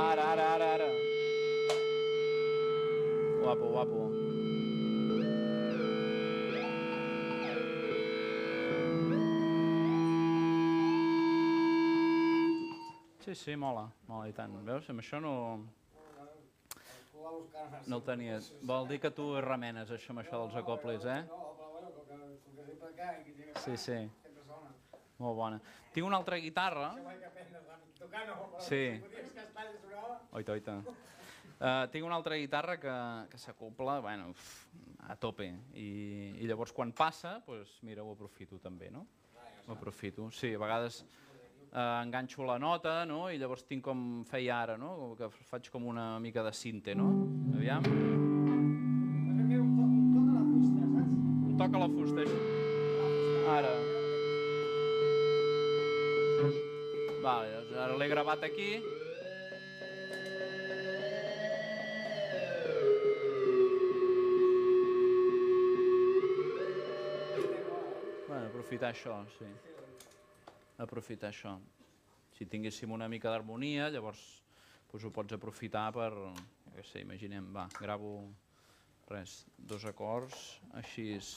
Ara, 0.00 0.24
ara, 0.32 0.46
ara, 0.54 0.68
ara. 0.78 0.88
Guapo, 3.42 3.68
guapo. 3.76 4.00
Sí, 13.24 13.34
sí, 13.34 13.56
mola, 13.56 13.90
mola 14.08 14.28
i 14.28 14.34
tant. 14.36 14.56
Veus, 14.64 14.88
amb 14.88 15.04
això 15.04 15.20
no, 15.20 15.34
no 17.88 18.00
el 18.00 18.04
tenies. 18.06 18.52
Vol 18.62 18.88
dir 18.88 19.00
que 19.02 19.10
tu 19.14 19.28
remenes 19.40 19.90
això 19.94 20.14
amb 20.14 20.22
això 20.24 20.40
dels 20.44 20.56
acoples, 20.60 21.04
eh? 21.04 21.20
No, 21.28 21.40
però 21.58 21.70
bueno, 21.72 21.90
com 21.94 22.06
que 22.08 22.62
arrencar 22.62 23.20
i 23.20 23.24
que 23.24 23.34
llega 23.38 23.60
Sí, 23.64 23.76
sí. 23.76 23.98
sempre 24.22 24.44
sona. 24.46 24.70
Molt 25.18 25.36
bona. 25.38 25.60
Tinc 25.94 26.06
una 26.06 26.16
altra 26.18 26.36
guitarra. 26.42 26.92
Sí. 28.58 28.84
Oita, 30.32 30.52
oita. 30.52 30.78
Uh, 31.54 31.86
tinc 31.92 32.04
una 32.04 32.16
altra 32.16 32.36
guitarra 32.36 32.74
que, 32.80 32.94
que 33.30 33.38
s'acopla 33.38 34.00
bueno, 34.02 34.30
uf, 34.34 34.66
a 35.08 35.14
tope 35.16 35.46
i, 35.78 35.86
i 36.42 36.48
llavors 36.48 36.72
quan 36.74 36.90
passa, 36.92 37.38
pues, 37.46 37.76
mira, 37.86 38.02
ho 38.02 38.12
aprofito 38.12 38.58
també, 38.58 38.90
no? 38.90 39.06
Ho 39.68 39.72
aprofito. 39.72 40.26
Sí, 40.34 40.50
a 40.54 40.60
vegades 40.60 41.04
uh, 41.74 42.02
enganxo 42.02 42.44
la 42.46 42.58
nota 42.58 43.04
no? 43.04 43.28
i 43.30 43.38
llavors 43.38 43.66
tinc 43.66 43.84
com 43.84 44.24
feia 44.30 44.56
ara, 44.62 44.76
no? 44.78 45.14
Que 45.18 45.28
faig 45.50 45.70
com 45.74 45.86
una 45.90 46.18
mica 46.22 46.42
de 46.46 46.52
cinte, 46.54 46.94
no? 46.94 47.10
Aviam. 47.56 47.84
Un 49.34 49.48
toc, 49.48 50.14
a 50.14 50.32
la 50.34 50.44
fusta, 50.50 50.82
saps? 50.94 51.12
Un 51.50 51.56
toc. 51.58 51.74
A 51.74 51.78
la 51.84 51.90
fusta. 51.98 52.22
Ara. 53.58 53.74
Vale, 57.24 57.52
doncs 57.54 57.78
ara 57.80 57.94
l'he 57.96 58.08
gravat 58.10 58.42
aquí. 58.44 58.70
Bueno, 68.26 68.44
aprofitar 68.50 68.90
això, 68.92 69.22
sí. 69.38 69.48
Aprofitar 70.82 71.30
això. 71.30 71.54
Si 72.34 72.46
tinguéssim 72.50 72.90
una 72.90 73.06
mica 73.08 73.30
d'harmonia, 73.30 73.90
llavors 73.94 74.22
pues, 74.90 75.04
ho 75.06 75.10
pots 75.14 75.34
aprofitar 75.36 75.88
per, 75.94 76.10
jo 76.14 76.32
què 76.74 76.82
sé, 76.86 77.02
imaginem, 77.02 77.52
va, 77.54 77.68
gravo 77.78 78.16
res, 79.10 79.44
dos 79.58 79.84
acords, 79.90 80.60
així 80.78 81.12
és. 81.14 81.34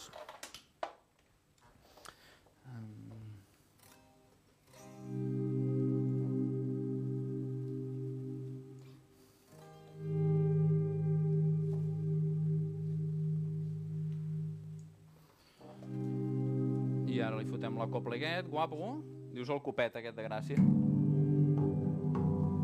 I 17.08 17.22
ara 17.26 17.38
li 17.38 17.46
fotem 17.50 17.78
la 17.78 17.90
copla 17.90 18.22
aquest, 18.22 18.50
guapo. 18.54 18.98
Dius 19.38 19.52
el 19.54 19.60
copet 19.62 19.94
aquest 20.00 20.16
de 20.18 20.24
gràcia. 20.26 20.58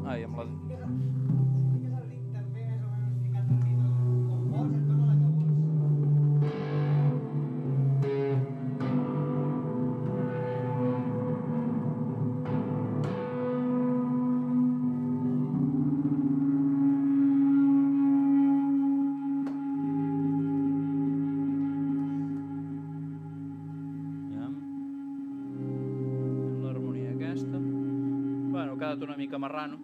Ai, 0.09 0.23
amb 0.25 0.39
la... 0.39 0.45
marrano. 29.43 29.82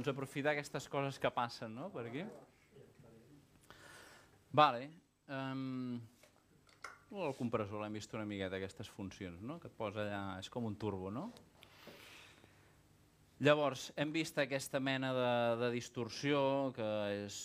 Doncs 0.00 0.14
aprofitar 0.14 0.54
aquestes 0.54 0.88
coses 0.88 1.18
que 1.20 1.28
passen, 1.28 1.74
no?, 1.76 1.90
per 1.92 2.06
aquí. 2.08 2.24
Vale. 4.56 4.86
Um, 5.28 6.00
el 7.12 7.34
compressor 7.36 7.82
l'hem 7.82 7.98
vist 7.98 8.14
una 8.16 8.24
miqueta, 8.24 8.56
aquestes 8.56 8.88
funcions, 8.88 9.42
no?, 9.44 9.58
que 9.60 9.68
et 9.68 9.74
posa 9.76 10.06
allà... 10.06 10.22
És 10.40 10.48
com 10.48 10.64
un 10.64 10.78
turbo, 10.80 11.10
no? 11.12 11.26
Llavors, 13.44 13.90
hem 14.00 14.12
vist 14.14 14.40
aquesta 14.40 14.80
mena 14.80 15.12
de, 15.16 15.32
de 15.60 15.70
distorsió 15.74 16.40
que 16.76 16.88
és... 17.26 17.40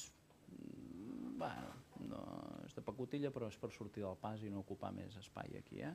Bueno, 1.35 1.73
no, 2.07 2.21
és 2.63 2.77
de 2.77 2.83
pacotilla, 2.87 3.33
però 3.35 3.49
és 3.51 3.59
per 3.59 3.73
sortir 3.75 4.05
del 4.05 4.15
pas 4.21 4.39
i 4.47 4.53
no 4.53 4.63
ocupar 4.63 4.93
més 4.95 5.19
espai 5.19 5.59
aquí, 5.59 5.83
eh? 5.83 5.91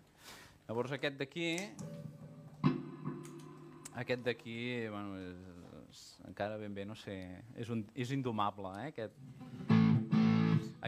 Llavors 0.68 0.92
aquest 0.98 1.16
d'aquí... 1.22 1.54
Aquest 4.00 4.22
d'aquí, 4.28 4.60
bueno, 4.92 5.16
és, 5.24 5.59
encara 6.40 6.56
ben 6.56 6.72
bé, 6.72 6.86
no 6.88 6.94
sé, 6.96 7.12
és, 7.60 7.68
un, 7.68 7.82
és 8.00 8.08
indomable, 8.16 8.70
eh, 8.80 8.86
aquest, 8.94 9.16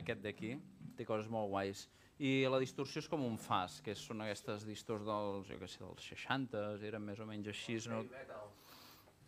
aquest 0.00 0.22
d'aquí. 0.24 0.54
Té 0.96 1.04
coses 1.04 1.28
molt 1.28 1.50
guais. 1.52 1.82
I 2.24 2.46
la 2.48 2.56
distorsió 2.62 3.02
és 3.02 3.08
com 3.10 3.20
un 3.26 3.36
fas, 3.40 3.80
que 3.84 3.92
són 3.98 4.22
aquestes 4.24 4.64
distors 4.64 5.04
dels, 5.04 5.50
jo 5.50 5.58
què 5.60 5.68
sé, 5.68 5.82
dels 5.84 6.06
60, 6.08 6.62
eren 6.88 7.04
més 7.04 7.20
o 7.20 7.26
menys 7.28 7.50
així. 7.52 7.76
No, 7.90 8.00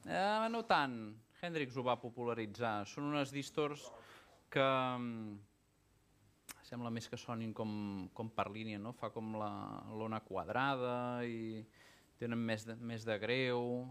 eh, 0.07 0.49
no 0.53 0.63
tant. 0.69 0.97
Hendrix 1.43 1.77
ho 1.77 1.85
va 1.85 1.99
popularitzar. 2.01 2.87
Són 2.89 3.11
unes 3.11 3.33
distors 3.35 3.85
que 4.49 4.65
mm, 4.65 5.35
sembla 6.65 6.93
més 6.95 7.09
que 7.13 7.21
sonin 7.21 7.53
com, 7.53 8.09
com 8.17 8.31
per 8.33 8.49
línia, 8.53 8.81
no? 8.81 8.95
Fa 8.97 9.11
com 9.13 9.35
la- 9.37 9.83
l'ona 9.93 10.23
quadrada 10.25 11.21
i 11.29 11.61
tenen 12.17 12.41
més 12.41 12.65
de, 12.65 12.77
més 12.81 13.05
de 13.05 13.19
greu, 13.21 13.85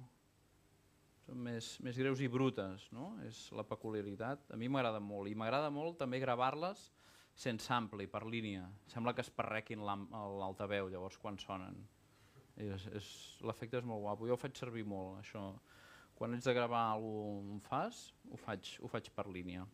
són 1.24 1.40
més, 1.40 1.78
més 1.84 1.98
greus 1.98 2.20
i 2.24 2.28
brutes, 2.32 2.90
no? 2.96 3.14
És 3.28 3.46
la 3.56 3.64
peculiaritat. 3.68 4.50
A 4.52 4.58
mi 4.60 4.68
m'agrada 4.72 5.00
molt 5.04 5.32
i 5.32 5.36
m'agrada 5.40 5.70
molt 5.72 5.98
també 6.02 6.20
gravar-les 6.24 6.90
sense 7.34 7.72
ampli, 7.74 8.06
per 8.08 8.26
línia. 8.30 8.68
Sembla 8.92 9.14
que 9.16 9.24
es 9.26 9.32
perrequin 9.34 9.82
l'am- 9.82 10.10
l'altaveu 10.12 10.90
llavors 10.92 11.18
quan 11.18 11.40
sonen. 11.42 11.80
L'efecte 12.58 13.80
és 13.80 13.86
molt 13.88 14.04
guapo. 14.04 14.28
Jo 14.30 14.36
ho 14.36 14.42
faig 14.42 14.56
servir 14.60 14.84
molt, 14.86 15.18
això. 15.24 15.48
Quan 16.14 16.36
ets 16.36 16.46
de 16.46 16.54
gravar 16.54 16.84
algun 16.92 17.60
fas, 17.66 18.12
ho 18.30 18.38
faig, 18.38 18.76
ho 18.84 18.88
faig 18.92 19.10
per 19.16 19.26
línia. 19.28 19.66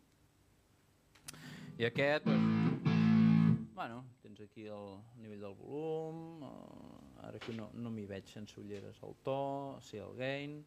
I 1.80 1.84
aquest, 1.84 2.24
doncs, 2.24 2.88
bueno, 3.76 4.00
tens 4.22 4.40
aquí 4.44 4.66
el 4.68 4.96
nivell 5.20 5.40
del 5.44 5.54
volum, 5.56 6.42
eh, 6.44 7.26
ara 7.26 7.36
aquí 7.36 7.52
no, 7.56 7.70
no 7.74 7.92
m'hi 7.92 8.06
veig 8.08 8.28
sense 8.28 8.58
ulleres, 8.60 8.98
el 9.04 9.14
to, 9.24 9.36
sí, 9.84 10.00
el 10.00 10.16
gain, 10.18 10.58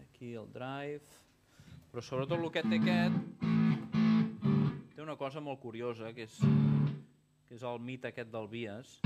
aquí 0.00 0.34
el 0.34 0.48
drive, 0.52 1.04
però 1.92 2.02
sobretot 2.04 2.38
el 2.38 2.50
que 2.54 2.62
té 2.64 2.78
aquest 2.80 3.14
té 4.94 5.02
una 5.04 5.16
cosa 5.16 5.40
molt 5.40 5.60
curiosa, 5.60 6.12
que 6.14 6.26
és, 6.28 6.38
que 7.48 7.56
és 7.56 7.62
el 7.66 7.80
mit 7.82 8.04
aquest 8.08 8.30
del 8.32 8.48
bias. 8.48 9.00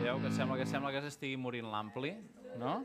Veieu 0.00 0.20
que 0.22 0.30
sembla 0.32 0.56
que 0.60 0.66
sembla 0.68 0.92
que 0.94 1.02
s'estigui 1.04 1.36
morint 1.40 1.68
l'ampli, 1.72 2.14
no? 2.60 2.80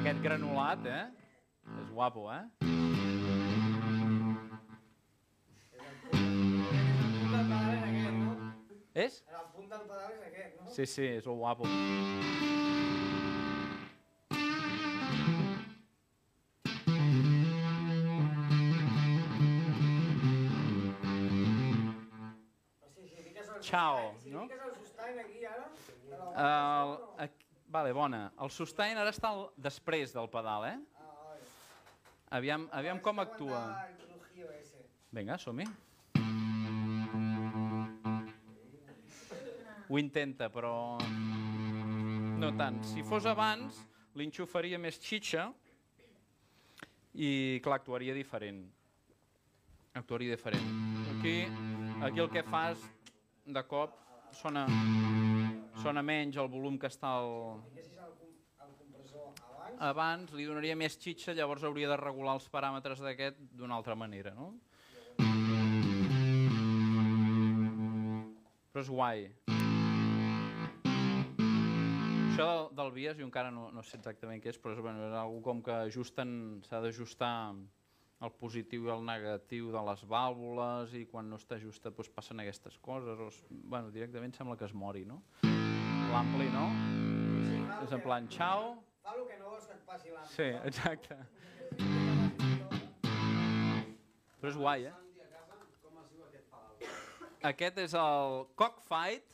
Aquest 0.00 0.22
granulat, 0.22 0.86
eh? 0.86 1.04
És 1.82 1.90
guapo, 1.94 2.30
eh? 2.32 2.44
És? 8.94 9.22
El 9.30 9.46
punt 9.54 9.68
del 9.70 9.84
pedal 9.86 10.10
és 10.12 10.24
aquest, 10.26 10.56
no? 10.58 10.70
Sí, 10.74 10.86
sí, 10.86 11.06
és 11.20 11.26
el 11.26 11.38
guapo. 11.38 11.70
Ciao, 23.60 24.14
no? 24.26 24.44
el 24.44 25.18
aquí. 25.18 25.40
El, 26.36 27.30
vale, 27.66 27.92
bona. 27.92 28.32
El 28.40 28.50
sustain 28.50 28.98
ara 28.98 29.12
està 29.12 29.30
al, 29.30 29.46
després 29.56 30.14
del 30.16 30.28
pedal, 30.32 30.66
eh? 30.68 30.78
Ah. 30.96 31.36
Aviam, 32.40 32.68
aviam 32.72 33.00
com 33.00 33.20
actua. 33.22 33.62
El. 33.88 34.00
Vinga, 35.10 35.38
som-hi. 35.42 35.66
Ho 39.90 39.98
intenta, 39.98 40.46
però 40.54 40.98
no 42.38 42.52
tant. 42.56 42.78
Si 42.86 43.02
fos 43.02 43.26
abans, 43.26 43.80
l'enxufaria 44.14 44.78
més 44.78 45.00
xitxa 45.02 45.48
i 47.18 47.58
clar, 47.64 47.80
actuaria 47.80 48.14
diferent. 48.14 48.62
Actuaria 49.98 50.36
diferent. 50.36 50.70
Aquí, 51.16 51.34
aquí 52.06 52.22
el 52.22 52.30
que 52.30 52.44
fas 52.46 52.86
de 53.52 53.62
cop 53.68 53.96
sona, 54.36 54.66
sona 55.82 56.02
menys 56.02 56.38
el 56.40 56.48
volum 56.52 56.78
que 56.78 56.90
està 56.90 57.10
al, 57.18 57.30
abans, 59.80 60.32
li 60.36 60.44
donaria 60.44 60.76
més 60.76 60.98
xitxa, 61.00 61.32
llavors 61.36 61.64
hauria 61.64 61.88
de 61.88 61.96
regular 61.96 62.34
els 62.36 62.48
paràmetres 62.52 63.00
d'aquest 63.00 63.38
d'una 63.56 63.78
altra 63.80 63.96
manera, 63.96 64.34
no? 64.36 64.52
Però 68.70 68.84
és 68.84 68.90
guai. 68.92 69.24
Això 72.28 72.44
del, 72.46 72.68
del 72.76 72.92
bias, 72.94 73.16
jo 73.18 73.26
encara 73.26 73.50
no, 73.50 73.70
no 73.74 73.82
sé 73.82 73.96
exactament 73.98 74.42
què 74.44 74.52
és, 74.52 74.60
però 74.60 74.76
és, 74.76 74.84
bueno, 74.84 75.08
és 75.08 75.16
algo 75.16 75.40
com 75.44 75.64
que 75.64 75.74
ajusten, 75.88 76.60
s'ha 76.68 76.82
d'ajustar 76.84 77.34
el 78.20 78.30
positiu 78.36 78.84
i 78.86 78.90
el 78.92 79.04
negatiu 79.06 79.70
de 79.72 79.80
les 79.86 80.02
vàlvules 80.04 80.92
i 80.98 81.06
quan 81.08 81.28
no 81.30 81.38
està 81.40 81.56
ajustat 81.56 81.94
doncs 81.96 82.10
passen 82.12 82.40
aquestes 82.42 82.76
coses. 82.84 83.18
O, 83.18 83.30
bueno, 83.50 83.90
directament 83.90 84.34
sembla 84.36 84.56
que 84.60 84.66
es 84.68 84.74
mori, 84.74 85.04
no? 85.08 85.22
L'ampli, 86.10 86.48
no? 86.52 86.66
sí, 87.48 87.56
És 87.84 87.92
en 87.92 87.98
que- 87.98 88.04
plan, 88.04 88.28
xau. 88.28 88.74
Fa 89.02 89.14
el 89.16 89.26
que 89.26 89.38
no 89.38 89.48
vols 89.54 89.66
que 89.66 89.72
et 89.72 89.84
passi 89.86 90.08
l'àmbit. 90.12 90.34
Sí, 90.34 90.48
exacte. 90.68 91.16
Però 94.40 94.48
és 94.50 94.56
guai, 94.56 94.84
eh? 94.90 94.92
Aquest 97.42 97.78
és 97.80 97.94
el 97.96 98.42
Cockfight, 98.54 99.24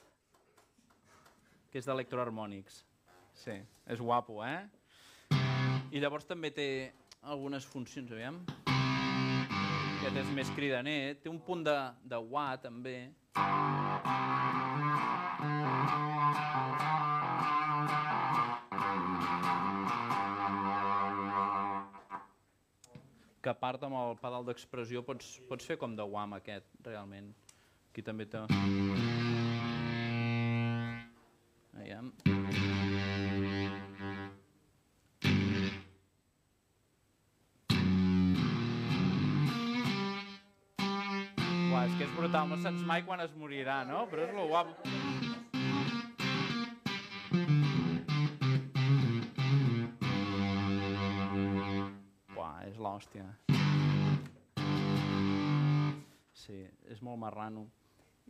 que 1.73 1.79
és 1.81 1.87
d'Electroharmonics. 1.89 2.85
Sí, 3.35 3.57
és 3.87 3.99
guapo, 4.01 4.45
eh? 4.47 4.69
I 5.91 5.99
llavors 6.03 6.25
també 6.29 6.53
té 6.55 6.69
algunes 7.23 7.67
funcions, 7.67 8.13
aviam. 8.15 8.45
Aquest 10.07 10.21
és 10.21 10.29
més 10.31 10.51
cridaner, 10.55 11.17
té 11.19 11.27
un 11.27 11.41
punt 11.43 11.65
de, 11.67 11.73
de 12.07 12.19
wah, 12.31 12.53
també. 12.63 13.11
que 23.43 23.51
a 23.51 23.55
part 23.55 23.83
amb 23.87 23.99
el 23.99 24.17
pedal 24.23 24.47
d'expressió 24.47 25.03
pots, 25.07 25.41
pots 25.51 25.67
fer 25.67 25.77
com 25.79 25.99
de 25.99 26.07
amb 26.23 26.39
aquest, 26.39 26.71
realment. 26.87 27.35
Aquí 27.91 28.07
també 28.07 28.31
té... 28.31 28.47
Aviam. 31.75 32.15
Uah, 32.31 32.66
brutal, 42.27 42.49
no 42.49 42.57
saps 42.59 42.83
mai 42.83 43.05
quan 43.07 43.21
es 43.23 43.31
morirà, 43.39 43.85
no? 43.87 44.01
Però 44.11 44.25
és 44.25 44.33
lo 44.35 44.47
guapo. 44.51 44.73
Uah, 52.35 52.57
és 52.67 52.81
l'hòstia. 52.83 53.29
Sí, 56.35 56.65
és 56.91 57.03
molt 57.03 57.23
marrano. 57.23 57.69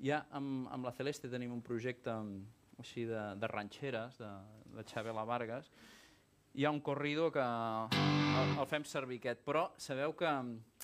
Ja 0.05 0.27
amb, 0.37 0.69
amb 0.69 0.85
la 0.85 0.93
Celeste 0.93 1.33
tenim 1.33 1.55
un 1.57 1.65
projecte 1.65 2.13
mm, 2.13 2.45
així 2.85 3.07
de, 3.09 3.23
de 3.41 3.49
ranxeres, 3.49 4.21
de, 4.21 4.33
de 4.77 4.85
Xabela 4.93 5.25
Vargas. 5.25 5.73
Hi 6.53 6.69
ha 6.69 6.71
un 6.73 6.83
corrido 6.85 7.31
que 7.33 7.41
el, 7.41 8.53
el 8.61 8.69
fem 8.69 8.85
servir 8.85 9.23
aquest, 9.23 9.41
però 9.49 9.71
sabeu 9.81 10.13
que 10.21 10.29
mm, 10.29 10.76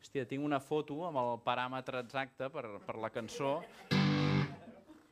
hòstia, 0.00 0.26
tinc 0.30 0.44
una 0.44 0.60
foto 0.60 1.02
amb 1.08 1.18
el 1.20 1.34
paràmetre 1.44 2.02
exacte 2.04 2.48
per, 2.50 2.66
per 2.86 2.96
la 2.98 3.10
cançó 3.10 3.58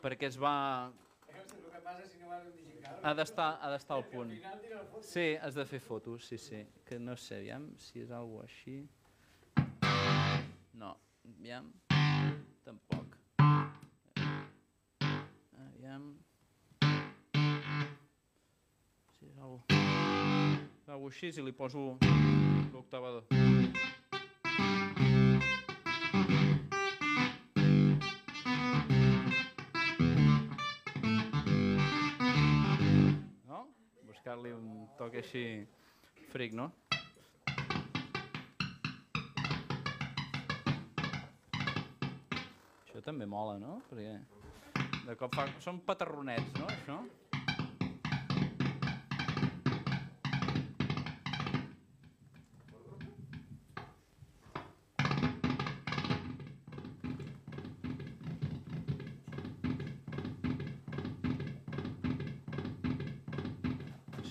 perquè 0.07 0.31
es 0.31 0.39
va... 0.39 0.93
Ha 3.03 3.13
d'estar 3.15 3.49
ha 3.61 3.71
d'estar 3.71 3.97
al 3.97 4.05
punt. 4.11 4.31
Sí, 5.05 5.35
has 5.43 5.57
de 5.59 5.65
fer 5.67 5.81
fotos, 5.83 6.27
sí, 6.29 6.39
sí. 6.39 6.63
Que 6.87 6.99
no 6.99 7.17
sé, 7.19 7.41
aviam 7.43 7.67
si 7.81 8.03
és 8.05 8.13
algo 8.15 8.41
així. 8.45 8.79
No, 10.79 10.95
aviam. 11.27 11.73
Tampoc. 12.67 13.19
Aviam. 15.67 16.09
Si 19.19 19.27
és 19.27 19.37
algo... 19.39 19.61
Algo 20.87 21.11
així, 21.11 21.33
si 21.35 21.43
li 21.45 21.53
poso 21.53 21.97
l'octavador. 22.73 23.27
Buscar-li 34.27 34.51
un 34.51 34.71
toc 34.99 35.13
així 35.21 35.41
fric, 36.33 36.55
no? 36.59 36.65
Això 42.81 43.05
també 43.07 43.29
mola, 43.31 43.55
no? 43.63 43.77
Perquè 43.87 44.17
de 45.07 45.15
cop 45.21 45.39
fa... 45.39 45.47
Són 45.63 45.79
patarronets, 45.87 46.59
no, 46.59 46.67
això? 46.75 46.99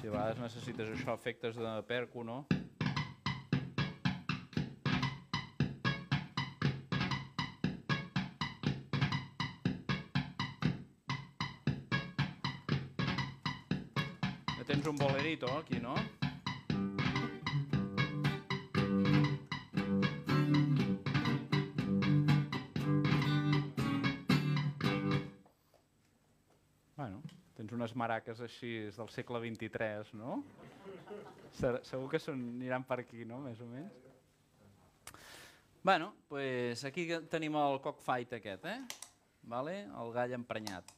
Si 0.05 0.09
a 0.09 0.13
vegades 0.13 0.37
necessites 0.37 0.89
això, 0.93 1.13
efectes 1.17 1.55
de 1.57 1.69
perco, 1.89 2.21
no? 2.21 2.43
Ja 14.51 14.67
tens 14.69 14.85
un 14.93 15.01
bolerito 15.01 15.49
aquí, 15.57 15.81
no? 15.81 15.97
Unes 27.85 27.93
maraques 28.01 28.39
així 28.41 28.71
del 28.89 29.09
segle 29.13 29.39
XXIII, 29.43 30.17
no? 30.17 30.39
Se- 31.55 31.83
Segur 31.85 32.09
que 32.09 32.19
són, 32.19 32.41
aniran 32.57 32.83
per 32.83 32.97
aquí, 33.03 33.23
no? 33.29 33.37
Més 33.45 33.61
o 33.61 33.67
menys. 33.69 34.01
Bueno, 35.85 36.15
pues 36.27 36.81
aquí 36.87 37.05
tenim 37.29 37.53
el 37.61 37.77
cockfight 37.79 38.33
aquest, 38.39 38.65
eh? 38.65 38.79
Vale? 39.45 39.83
El 39.85 40.09
gall 40.15 40.33
emprenyat. 40.33 40.89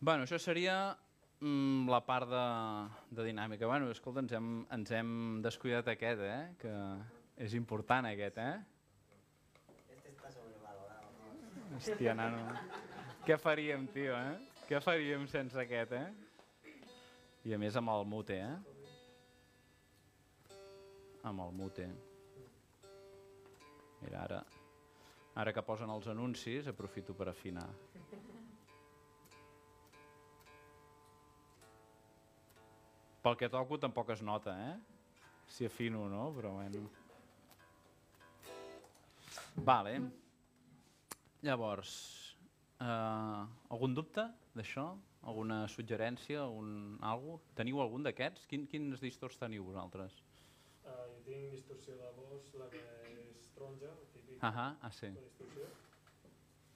Bueno, 0.00 0.26
això 0.26 0.40
seria 0.42 0.74
mm, 1.40 1.86
la 1.88 2.00
part 2.04 2.28
de, 2.28 2.42
de 3.14 3.28
dinàmica. 3.30 3.68
Bueno, 3.70 3.92
escolta, 3.94 4.24
ens 4.26 4.34
hem, 4.34 4.48
ens 4.74 4.90
hem 4.90 5.12
descuidat 5.44 5.86
aquest, 5.94 6.20
eh? 6.26 6.40
Que 6.60 6.74
és 7.46 7.54
important 7.54 8.10
aquest, 8.10 8.42
eh? 8.42 8.58
Este 9.94 10.10
está 10.10 10.32
sobrevalorado. 10.34 11.14
¿no? 11.22 11.78
Hòstia, 11.78 12.14
nano. 12.18 12.42
Què 13.24 13.38
faríem, 13.40 13.86
tio, 13.94 14.18
eh? 14.18 14.34
Què 14.64 14.78
faríem 14.80 15.26
sense 15.28 15.58
aquest, 15.60 15.90
eh? 15.92 16.06
I 17.44 17.52
a 17.52 17.58
més 17.60 17.74
amb 17.76 17.90
el 17.92 18.06
mute, 18.08 18.36
eh? 18.40 18.54
Amb 21.28 21.42
el 21.44 21.50
mute. 21.52 21.84
Mira, 24.00 24.22
ara, 24.22 24.38
ara 25.42 25.52
que 25.52 25.64
posen 25.66 25.92
els 25.92 26.08
anuncis, 26.08 26.70
aprofito 26.72 27.12
per 27.18 27.28
afinar. 27.28 27.66
Pel 33.24 33.36
que 33.40 33.50
toco 33.52 33.76
tampoc 33.82 34.14
es 34.16 34.22
nota, 34.24 34.54
eh? 34.70 34.78
Si 35.48 35.68
afino 35.68 36.06
no, 36.08 36.30
però 36.38 36.54
bueno. 36.56 36.86
Vale. 39.68 39.92
Llavors, 41.44 41.92
eh, 42.80 43.44
algun 43.68 43.94
dubte 44.00 44.24
d'això? 44.54 44.84
Alguna 45.24 45.64
suggerència? 45.72 46.42
Algun, 46.44 46.98
algo? 47.02 47.38
Teniu 47.58 47.80
algun 47.82 48.04
d'aquests? 48.06 48.46
Quin, 48.50 48.66
quins 48.70 49.00
distors 49.02 49.38
teniu 49.40 49.64
vosaltres? 49.66 50.16
Uh, 50.84 50.90
jo 51.14 51.20
tinc 51.26 51.50
distorsió 51.54 51.96
de 51.96 52.10
voz, 52.18 52.50
la 52.60 52.68
que 52.72 52.82
és 53.38 53.50
taronja, 53.56 53.94
típic 54.12 54.42
Ah, 54.44 54.76
ah, 54.82 54.90
sí. 54.92 55.08
distorsió. 55.16 55.66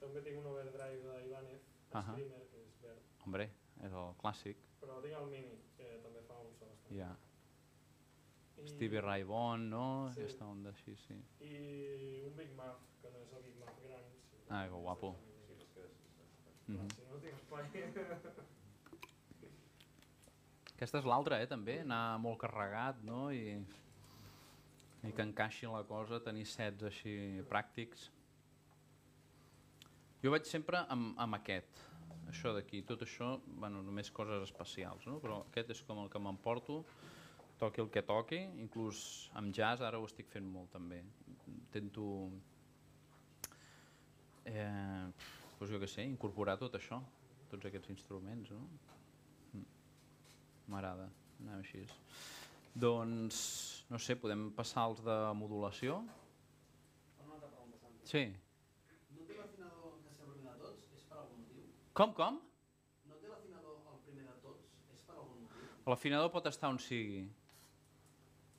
També 0.01 0.23
tinc 0.25 0.39
un 0.41 0.47
overdrive 0.47 1.03
d'Ibanez, 1.05 1.65
Ahà. 1.93 2.15
Screamer, 2.15 2.43
que 2.53 2.63
és 2.65 2.77
verd. 2.83 3.03
Hombre, 3.27 3.49
és 3.85 3.93
el 4.03 4.13
clàssic. 4.23 4.63
Però 4.81 5.01
tinc 5.05 5.19
el 5.21 5.27
mini, 5.33 5.57
que 5.77 5.89
també 6.05 6.23
fa 6.29 6.39
un 6.41 6.55
so 6.57 6.67
bastant. 6.71 6.97
Ja. 6.97 7.11
I, 8.59 8.67
Stevie 8.67 9.01
Ray 9.05 9.23
Vaughan, 9.23 9.69
no? 9.71 9.85
Sí. 10.15 10.23
Aquesta 10.25 10.47
onda 10.47 10.71
així, 10.75 10.97
sí. 11.07 11.15
I 11.47 12.23
un 12.27 12.35
Big 12.39 12.55
Muff, 12.57 12.81
que 13.03 13.11
no 13.13 13.21
és 13.23 13.33
el 13.37 13.43
Big 13.45 13.59
Muff 13.61 13.83
gran. 13.85 14.09
sinó 14.31 14.49
Ah, 14.57 14.65
que 14.67 14.81
guapo. 14.87 15.13
És, 15.21 15.28
Mhm. 16.69 16.89
Si 16.95 17.03
no 17.09 17.19
tinc 17.25 17.35
espai... 17.35 17.63
Aquesta 20.79 21.01
és 21.01 21.07
l'altra, 21.11 21.41
eh, 21.43 21.49
també, 21.51 21.81
anar 21.83 22.21
molt 22.23 22.39
carregat, 22.45 23.01
no? 23.03 23.33
I, 23.35 23.59
i 25.03 25.11
que 25.11 25.25
encaixi 25.25 25.67
la 25.67 25.83
cosa, 25.89 26.21
tenir 26.23 26.47
sets 26.47 26.87
així 26.87 27.15
pràctics. 27.51 28.11
Jo 30.23 30.31
vaig 30.35 30.47
sempre 30.51 30.85
amb, 30.95 31.13
amb 31.19 31.39
aquest, 31.39 31.83
això 32.31 32.53
d'aquí, 32.55 32.83
tot 32.87 33.03
això, 33.07 33.37
bueno, 33.63 33.83
només 33.87 34.11
coses 34.15 34.43
especials, 34.45 35.07
no? 35.07 35.19
però 35.23 35.41
aquest 35.47 35.71
és 35.75 35.83
com 35.87 36.03
el 36.03 36.11
que 36.13 36.21
m'emporto, 36.23 36.81
toqui 37.59 37.83
el 37.83 37.91
que 37.95 38.03
toqui, 38.07 38.41
inclús 38.63 39.01
amb 39.39 39.55
jazz 39.55 39.83
ara 39.87 39.99
ho 39.99 40.07
estic 40.07 40.31
fent 40.31 40.47
molt 40.47 40.71
també. 40.75 41.01
Intento, 41.51 42.07
eh, 44.47 45.07
doncs 45.59 45.73
jo 45.75 45.81
què 45.83 45.89
sé, 45.91 46.05
incorporar 46.07 46.57
tot 46.61 46.77
això, 46.79 47.01
tots 47.51 47.67
aquests 47.67 47.91
instruments, 47.95 48.53
no? 48.55 48.63
M'agrada 50.69 51.09
anar 51.41 51.59
així. 51.59 51.83
Doncs, 52.79 53.39
no 53.91 53.99
sé, 53.99 54.15
podem 54.21 54.51
passar 54.55 54.85
als 54.87 55.01
de 55.03 55.17
modulació? 55.35 56.03
Una 57.25 57.35
altra 57.35 57.49
pregunta, 57.49 57.81
Santi. 57.81 58.11
Sí. 58.11 58.23
No 59.17 59.25
té 59.27 59.39
l'afinador 59.39 59.97
que 59.97 60.13
sigui 60.13 60.29
el 60.29 60.35
primer 60.37 60.53
de 60.53 60.63
tots? 60.67 60.93
És 60.95 61.07
per 61.09 61.19
algun 61.23 61.41
motiu? 61.43 61.65
Com, 62.01 62.15
com? 62.19 62.39
No 63.09 63.19
té 63.23 63.33
l'afinador 63.33 63.81
el 63.81 64.03
primer 64.07 64.29
de 64.29 64.37
tots? 64.45 64.77
És 64.95 65.03
per 65.09 65.17
algun 65.17 65.43
motiu? 65.47 65.73
L'afinador 65.91 66.31
pot 66.37 66.51
estar 66.53 66.71
on 66.71 66.79
sigui. 66.85 67.25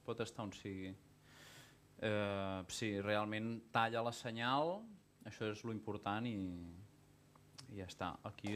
Pot 0.10 0.26
estar 0.26 0.48
on 0.48 0.52
sigui. 0.58 0.92
Eh, 2.00 2.60
sí, 2.72 2.94
realment 3.04 3.58
talla 3.76 4.04
la 4.04 4.16
senyal, 4.16 4.78
això 5.28 5.50
és 5.54 5.64
lo 5.68 5.76
important 5.76 6.28
i, 6.28 6.38
i 7.74 7.80
ja 7.82 7.88
està. 7.90 8.14
Aquí 8.28 8.54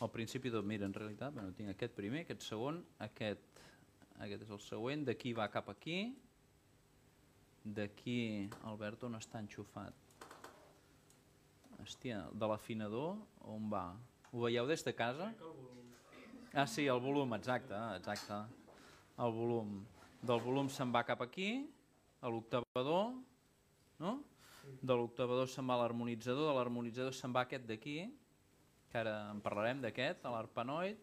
al 0.00 0.10
principi 0.12 0.50
tot, 0.52 0.66
mira, 0.66 0.86
en 0.88 0.94
realitat, 0.96 1.34
bueno, 1.34 1.52
tinc 1.56 1.72
aquest 1.72 1.94
primer, 1.96 2.24
aquest 2.24 2.46
segon, 2.46 2.80
aquest, 3.06 3.62
aquest 4.18 4.46
és 4.46 4.52
el 4.56 4.62
següent, 4.64 5.04
d'aquí 5.08 5.34
va 5.36 5.48
cap 5.52 5.68
aquí, 5.72 5.98
d'aquí, 7.64 8.48
Albert, 8.68 9.04
on 9.08 9.18
està 9.18 9.42
enxufat? 9.42 10.06
Hòstia, 11.80 12.22
de 12.32 12.48
l'afinador, 12.48 13.18
on 13.48 13.68
va? 13.72 13.86
Ho 14.32 14.44
veieu 14.44 14.66
des 14.68 14.84
de 14.86 14.94
casa? 14.96 15.30
Ah, 16.52 16.66
sí, 16.66 16.86
el 16.90 17.00
volum, 17.00 17.32
exacte, 17.36 17.76
exacte. 17.96 18.40
El 19.20 19.32
volum. 19.36 19.80
Del 20.20 20.40
volum 20.42 20.68
se'n 20.72 20.92
va 20.92 21.04
cap 21.08 21.22
aquí, 21.24 21.50
a 22.20 22.28
l'octavador, 22.28 23.14
no? 24.00 24.16
De 24.80 24.96
l'octavador 24.96 25.48
se'n 25.48 25.68
va 25.68 25.76
a 25.76 25.82
l'harmonitzador, 25.82 26.50
de 26.50 26.56
l'harmonitzador 26.56 27.16
se'n 27.16 27.32
va 27.36 27.44
aquest 27.46 27.64
d'aquí, 27.68 28.02
que 28.90 28.98
ara 28.98 29.30
en 29.30 29.40
parlarem 29.42 29.80
d'aquest, 29.84 30.24
a 30.26 30.32
l'arpanoid. 30.34 30.98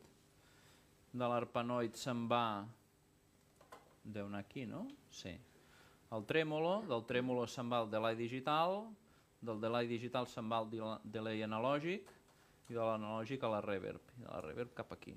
De 1.13 1.29
l'arpanoid 1.31 1.95
se'n 1.95 2.27
va... 2.29 2.65
Deu 4.07 4.27
anar 4.27 4.43
aquí, 4.43 4.65
no? 4.67 4.85
Sí. 5.11 5.33
El 6.15 6.23
trèmolo, 6.27 6.81
del 6.87 7.03
trèmolo 7.07 7.43
se'n 7.51 7.71
va 7.71 7.81
al 7.83 7.89
delay 7.91 8.15
digital, 8.15 8.85
del 9.43 9.59
delay 9.63 9.87
digital 9.87 10.27
se'n 10.31 10.47
va 10.51 10.61
al 10.61 10.69
delay 11.03 11.43
analògic, 11.43 12.13
i 12.67 12.75
de 12.75 12.83
l'analògic 12.83 13.43
a 13.43 13.51
la 13.51 13.63
reverb, 13.63 14.13
i 14.17 14.23
de 14.23 14.29
la 14.29 14.39
reverb 14.43 14.73
cap 14.75 14.91
aquí. 14.95 15.15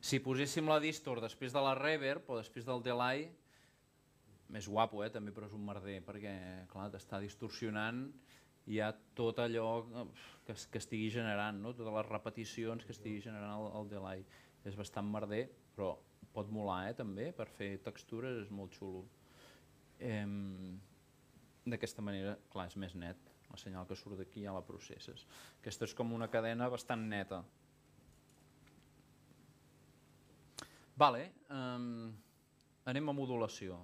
Si 0.00 0.20
poséssim 0.24 0.68
la 0.68 0.78
distor 0.80 1.20
després 1.24 1.52
de 1.52 1.60
la 1.64 1.74
reverb 1.76 2.28
o 2.30 2.38
després 2.38 2.64
del 2.68 2.84
delay, 2.84 3.26
més 4.52 4.68
guapo, 4.70 5.02
eh, 5.04 5.10
també, 5.10 5.32
però 5.34 5.48
és 5.48 5.56
un 5.56 5.64
merder, 5.66 5.98
perquè, 6.06 6.36
clar, 6.70 6.88
t'està 6.92 7.20
distorsionant 7.20 8.06
hi 8.66 8.80
ha 8.82 8.90
tot 9.18 9.38
allò 9.42 9.68
eh, 9.82 10.06
que, 10.46 10.56
que 10.72 10.82
estigui 10.82 11.10
generant, 11.14 11.60
no? 11.62 11.74
totes 11.76 11.94
les 11.98 12.10
repeticions 12.10 12.84
que 12.84 12.94
estigui 12.94 13.22
generant 13.24 13.54
el, 13.60 13.70
el 13.80 13.88
delay. 13.92 14.26
És 14.66 14.76
bastant 14.78 15.06
merder, 15.06 15.44
però 15.76 15.92
pot 16.34 16.50
molar, 16.52 16.82
eh, 16.90 16.98
també, 16.98 17.30
per 17.36 17.46
fer 17.58 17.76
textures 17.86 18.42
és 18.42 18.52
molt 18.52 18.74
xulo. 18.76 19.04
Em, 20.02 20.76
D'aquesta 21.66 22.02
manera, 22.04 22.36
clar, 22.52 22.68
és 22.70 22.76
més 22.78 22.92
net. 22.94 23.18
La 23.50 23.58
senyal 23.58 23.86
que 23.88 23.96
surt 23.98 24.20
d'aquí 24.20 24.44
ja 24.44 24.52
la 24.54 24.62
processes. 24.62 25.24
Aquesta 25.58 25.86
és 25.88 25.94
com 25.98 26.12
una 26.14 26.28
cadena 26.30 26.68
bastant 26.70 27.02
neta. 27.10 27.40
Vale, 30.96 31.24
um, 31.50 32.12
anem 32.86 33.10
a 33.10 33.14
modulació. 33.18 33.80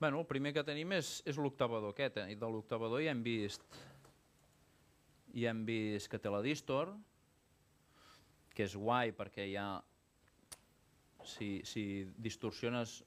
Bueno, 0.00 0.22
el 0.22 0.24
primer 0.24 0.54
que 0.56 0.62
tenim 0.64 0.94
és, 0.96 1.18
és 1.28 1.36
l'octavador 1.36 1.92
aquest, 1.92 2.22
eh? 2.22 2.30
i 2.32 2.36
de 2.40 2.48
l'octavador 2.48 3.02
ja 3.04 3.12
hem 3.12 3.20
vist 3.20 3.60
ja 5.34 5.50
hem 5.52 5.60
vist 5.68 6.08
que 6.08 6.18
té 6.18 6.32
la 6.32 6.40
distor, 6.40 6.94
que 8.56 8.64
és 8.64 8.76
guai 8.80 9.12
perquè 9.12 9.44
ja 9.52 9.66
si, 11.28 11.60
si 11.68 11.84
distorsiones 12.16 13.02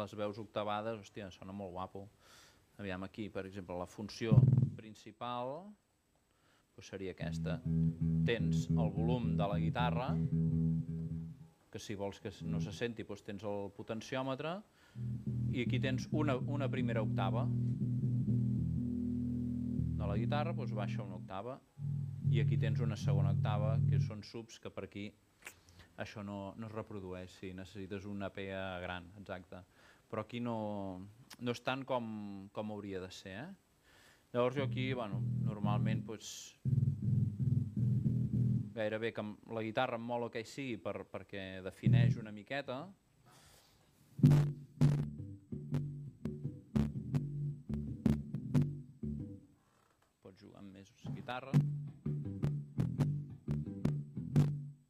les 0.00 0.16
veus 0.16 0.40
octavades, 0.40 1.02
hòstia, 1.04 1.28
sona 1.34 1.52
molt 1.52 1.76
guapo. 1.76 2.06
Aviam 2.80 3.04
aquí, 3.04 3.28
per 3.28 3.44
exemple, 3.44 3.76
la 3.76 3.90
funció 3.90 4.38
principal 4.80 5.58
doncs 6.72 6.88
seria 6.88 7.12
aquesta. 7.12 7.60
Tens 8.24 8.70
el 8.72 8.92
volum 8.96 9.34
de 9.36 9.46
la 9.52 9.60
guitarra, 9.60 10.14
que 11.70 11.78
si 11.78 12.00
vols 12.00 12.18
que 12.24 12.32
no 12.48 12.64
se 12.64 12.72
senti 12.72 13.04
doncs 13.04 13.28
tens 13.28 13.44
el 13.44 13.68
potenciòmetre, 13.76 14.56
i 15.50 15.64
aquí 15.64 15.80
tens 15.82 16.08
una, 16.12 16.36
una 16.36 16.68
primera 16.70 17.02
octava 17.02 17.46
de 20.00 20.06
la 20.06 20.16
guitarra, 20.16 20.54
doncs 20.56 20.72
baixa 20.76 21.02
una 21.02 21.18
octava, 21.18 21.58
i 22.30 22.40
aquí 22.40 22.56
tens 22.60 22.80
una 22.80 22.96
segona 22.96 23.34
octava, 23.34 23.74
que 23.90 24.00
són 24.00 24.22
subs 24.24 24.60
que 24.62 24.70
per 24.72 24.86
aquí 24.86 25.08
això 26.00 26.22
no, 26.24 26.54
no 26.56 26.68
es 26.68 26.72
reprodueix, 26.72 27.32
sí, 27.40 27.52
necessites 27.56 28.06
una 28.08 28.30
PA 28.32 28.78
gran, 28.80 29.10
exacte. 29.20 29.60
Però 30.10 30.24
aquí 30.24 30.40
no, 30.42 30.56
no 31.38 31.52
és 31.54 31.60
tant 31.66 31.84
com, 31.86 32.06
com 32.54 32.72
hauria 32.72 33.02
de 33.02 33.10
ser, 33.14 33.34
eh? 33.44 33.50
Llavors 34.32 34.56
jo 34.56 34.64
aquí, 34.64 34.92
bueno, 34.94 35.18
normalment 35.42 36.04
doncs, 36.06 36.54
gairebé 38.74 39.12
que 39.12 39.24
la 39.52 39.62
guitarra 39.66 39.98
em 39.98 40.04
mola 40.06 40.30
que 40.30 40.42
hi 40.42 40.46
sigui 40.46 40.76
per, 40.80 41.02
perquè 41.10 41.60
defineix 41.66 42.16
una 42.22 42.32
miqueta. 42.32 42.84
Guitarra. 51.30 51.52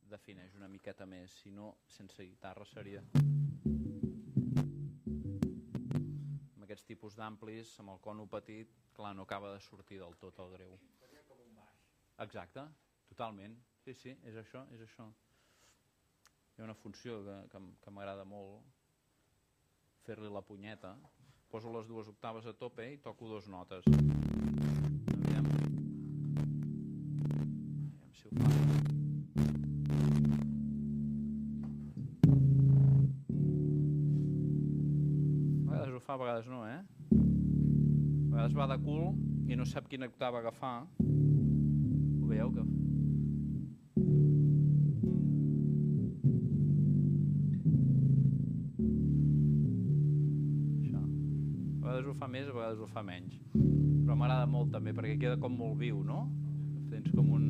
Defineix 0.09 0.55
una 0.57 0.69
miqueta 0.73 1.05
més, 1.05 1.35
si 1.43 1.51
no, 1.53 1.75
sense 1.87 2.25
guitarra 2.25 2.65
seria... 2.65 3.03
Amb 6.55 6.65
aquests 6.65 6.87
tipus 6.89 7.19
d'amplis, 7.19 7.75
amb 7.83 7.93
el 7.93 8.01
cono 8.01 8.25
petit, 8.31 8.73
clar, 8.97 9.13
no 9.19 9.27
acaba 9.29 9.53
de 9.53 9.61
sortir 9.61 9.99
del 10.01 10.17
tot 10.23 10.41
el 10.41 10.49
greu. 10.55 10.79
Exacte, 12.25 12.65
totalment. 13.11 13.59
Sí, 13.85 13.93
sí, 13.93 14.17
és 14.25 14.37
això, 14.41 14.65
és 14.73 14.81
això. 14.87 15.11
Hi 16.57 16.63
ha 16.63 16.65
una 16.71 16.79
funció 16.79 17.21
que, 17.27 17.37
que, 17.53 17.59
que 17.85 17.93
m'agrada 17.93 18.25
molt, 18.25 18.65
fer-li 20.09 20.33
la 20.33 20.41
punyeta. 20.41 20.97
Poso 21.53 21.69
les 21.77 21.87
dues 21.91 22.09
octaves 22.09 22.49
a 22.49 22.57
tope 22.57 22.89
i 22.95 23.01
toco 23.05 23.29
dues 23.29 23.49
notes. 23.53 23.85
A 36.11 36.15
a 36.15 36.17
vegades 36.19 36.47
no, 36.51 36.67
eh? 36.67 36.81
A 37.13 38.31
vegades 38.33 38.55
va 38.59 38.67
de 38.67 38.77
cul 38.83 39.13
i 39.47 39.55
no 39.55 39.63
sap 39.63 39.87
quina 39.87 40.09
octava 40.11 40.41
agafar. 40.41 40.83
Ho 40.99 42.27
veieu 42.27 42.51
que... 42.57 42.65
Això. 50.81 51.05
A 51.05 51.87
vegades 51.87 52.11
ho 52.11 52.17
fa 52.19 52.31
més, 52.35 52.51
a 52.51 52.59
vegades 52.59 52.83
ho 52.83 52.91
fa 52.91 53.07
menys. 53.07 53.39
Però 53.55 54.19
m'agrada 54.19 54.51
molt 54.51 54.75
també 54.75 54.91
perquè 54.97 55.15
queda 55.23 55.39
com 55.39 55.55
molt 55.63 55.79
viu, 55.79 56.03
no? 56.03 56.25
Com 57.21 57.33
un... 57.37 57.43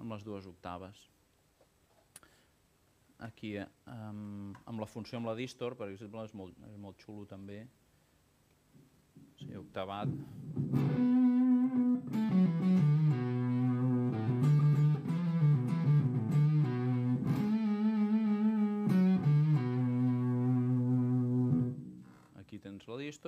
amb 0.00 0.14
les 0.14 0.24
dues 0.24 0.46
octaves. 0.48 1.02
Aquí, 3.28 3.52
eh, 3.60 3.66
amb, 3.92 4.56
amb 4.64 4.80
la 4.80 4.88
funció 4.88 5.20
amb 5.20 5.28
la 5.28 5.36
distor, 5.36 5.76
per 5.76 5.90
exemple, 5.92 6.24
és 6.24 6.32
molt, 6.32 6.56
és 6.70 6.80
molt 6.80 7.04
xulo 7.04 7.28
també. 7.28 7.60
Sí, 9.42 9.52
octavat. 9.60 10.16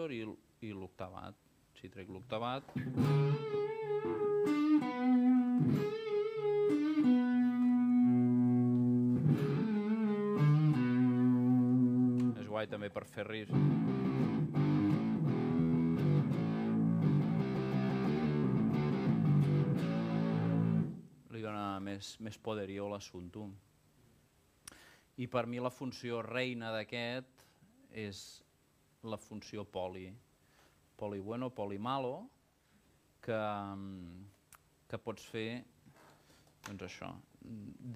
Major 0.04 0.12
i, 0.12 0.68
i 0.68 0.72
l'octavat. 0.72 1.34
Si 1.80 1.88
trec 1.88 2.08
l'octavat... 2.08 2.64
És 12.38 12.48
guai 12.48 12.68
també 12.68 12.90
per 12.90 13.04
fer 13.08 13.24
ris. 13.28 13.50
Li 21.30 21.42
dona 21.42 21.80
més, 21.80 22.16
més 22.20 22.38
poderio 22.38 22.86
a 22.86 22.94
l'assumpte. 22.94 23.48
I 25.16 25.28
per 25.30 25.46
mi 25.46 25.60
la 25.62 25.70
funció 25.70 26.22
reina 26.22 26.72
d'aquest 26.74 27.44
és 27.94 28.43
la 29.04 29.18
funció 29.18 29.64
poli. 29.64 30.08
Poli 30.96 31.20
bueno, 31.20 31.50
poli 31.50 31.78
malo, 31.78 32.28
que, 33.20 33.36
mm, 33.36 34.24
que 34.88 34.98
pots 34.98 35.24
fer 35.24 35.64
doncs 36.64 36.84
això, 36.86 37.10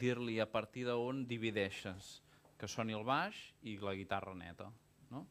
dir-li 0.01 0.39
a 0.41 0.47
partir 0.51 0.85
d'on 0.85 1.25
divideixes, 1.29 2.21
que 2.59 2.69
soni 2.69 2.93
el 2.93 3.05
baix 3.05 3.39
i 3.63 3.79
la 3.81 3.95
guitarra 3.97 4.35
neta. 4.35 4.69
No? 5.11 5.25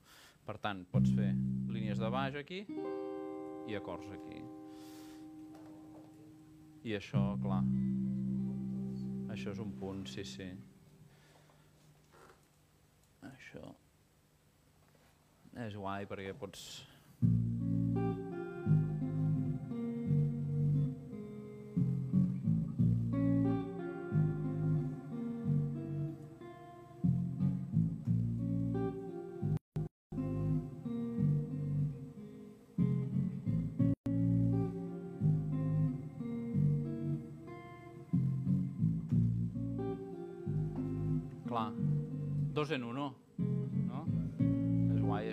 Per 0.45 0.57
tant, 0.63 0.86
pots 0.89 1.11
fer 1.13 1.34
línies 1.69 1.99
de 1.99 2.09
baix 2.09 2.38
aquí 2.39 2.63
i 3.67 3.75
acords 3.78 4.09
aquí. 4.15 4.39
I 6.88 6.95
això, 6.95 7.21
clar, 7.43 7.61
això 9.36 9.51
és 9.51 9.59
un 9.59 9.75
punt, 9.78 10.05
sí, 10.07 10.23
sí. 10.23 10.47
Això 13.28 13.75
és 15.65 15.75
guai 15.75 16.05
perquè 16.09 16.35
pots... 16.37 16.67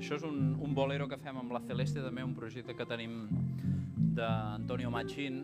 Això 0.04 0.18
és 0.18 0.24
un, 0.28 0.50
un 0.60 0.74
bolero 0.76 1.06
que 1.08 1.16
fem 1.16 1.38
amb 1.40 1.54
la 1.54 1.62
Celeste, 1.64 2.02
també 2.04 2.20
un 2.20 2.34
projecte 2.36 2.74
que 2.76 2.84
tenim 2.84 3.22
d'Antonio 4.12 4.90
Machín, 4.92 5.38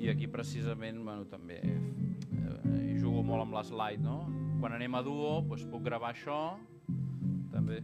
i 0.00 0.08
aquí 0.08 0.30
precisament, 0.32 1.02
bueno, 1.04 1.26
també 1.28 1.58
eh, 1.60 2.94
jugo 3.02 3.20
molt 3.20 3.44
amb 3.44 3.58
l'slide, 3.58 4.00
no? 4.00 4.16
Quan 4.62 4.78
anem 4.78 4.96
a 4.96 5.02
duo, 5.04 5.34
doncs 5.44 5.66
puc 5.68 5.84
gravar 5.84 6.14
això, 6.14 6.38
també. 7.52 7.82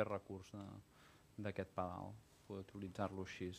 Super 0.00 0.12
recurs 0.16 0.50
d'aquest 1.36 1.74
pedal, 1.76 2.14
poder 2.46 2.62
utilitzar-lo 2.64 3.24
així. 3.26 3.50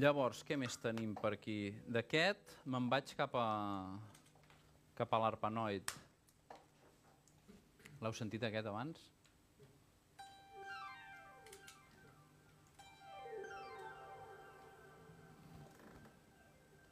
Llavors, 0.00 0.40
què 0.44 0.56
més 0.56 0.78
tenim 0.80 1.14
per 1.18 1.34
aquí? 1.34 1.74
D'aquest 1.84 2.54
me'n 2.64 2.88
vaig 2.88 3.12
cap 3.18 3.34
a, 3.36 3.98
cap 4.96 5.12
a 5.12 5.20
l'arpanoid. 5.20 5.92
L'heu 8.00 8.14
sentit 8.14 8.48
aquest 8.48 8.66
abans? 8.70 9.04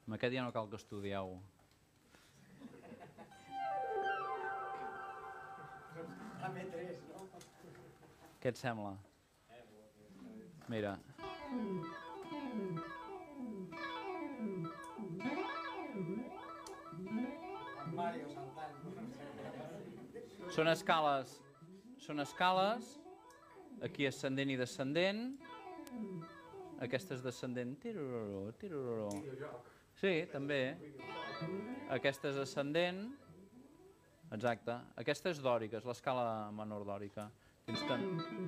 Amb 0.05 0.19
aquest 0.19 0.35
ja 0.37 0.45
no 0.45 0.53
cal 0.53 0.69
que 0.69 0.77
estudieu. 0.77 1.39
També 6.47 6.63
tres, 6.71 7.01
no? 7.11 7.25
Què 8.39 8.51
et 8.53 8.59
sembla? 8.61 8.93
Mira. 10.71 10.93
Mario 17.97 18.29
saltant. 18.31 18.79
Són 20.55 20.71
escales, 20.71 21.35
són 22.07 22.23
escales, 22.23 22.93
aquí 23.83 24.07
ascendent 24.07 24.55
i 24.55 24.61
descendent, 24.63 25.27
aquesta 26.87 27.19
és 27.19 27.27
descendent, 27.27 27.75
tirururú, 27.83 28.47
tirururú. 28.63 29.11
Sí, 29.99 30.15
també. 30.31 30.63
Aquesta 31.99 32.31
és 32.31 32.39
ascendent, 32.47 33.09
exacte. 34.37 34.77
Aquesta 35.01 35.33
és 35.33 35.41
dòrica, 35.43 35.81
és 35.81 35.87
l'escala 35.89 36.51
menor 36.55 36.85
dòrica. 36.89 37.29
Tens 37.67 37.83
tam 37.89 38.03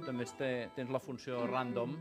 també 0.07 0.27
té, 0.39 0.51
tens 0.77 0.93
la 0.95 1.01
funció 1.03 1.41
random. 1.51 1.97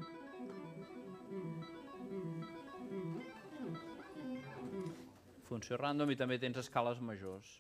Funció 5.48 5.80
random 5.80 6.12
i 6.12 6.20
també 6.20 6.38
tens 6.44 6.60
escales 6.62 7.02
majors. 7.02 7.56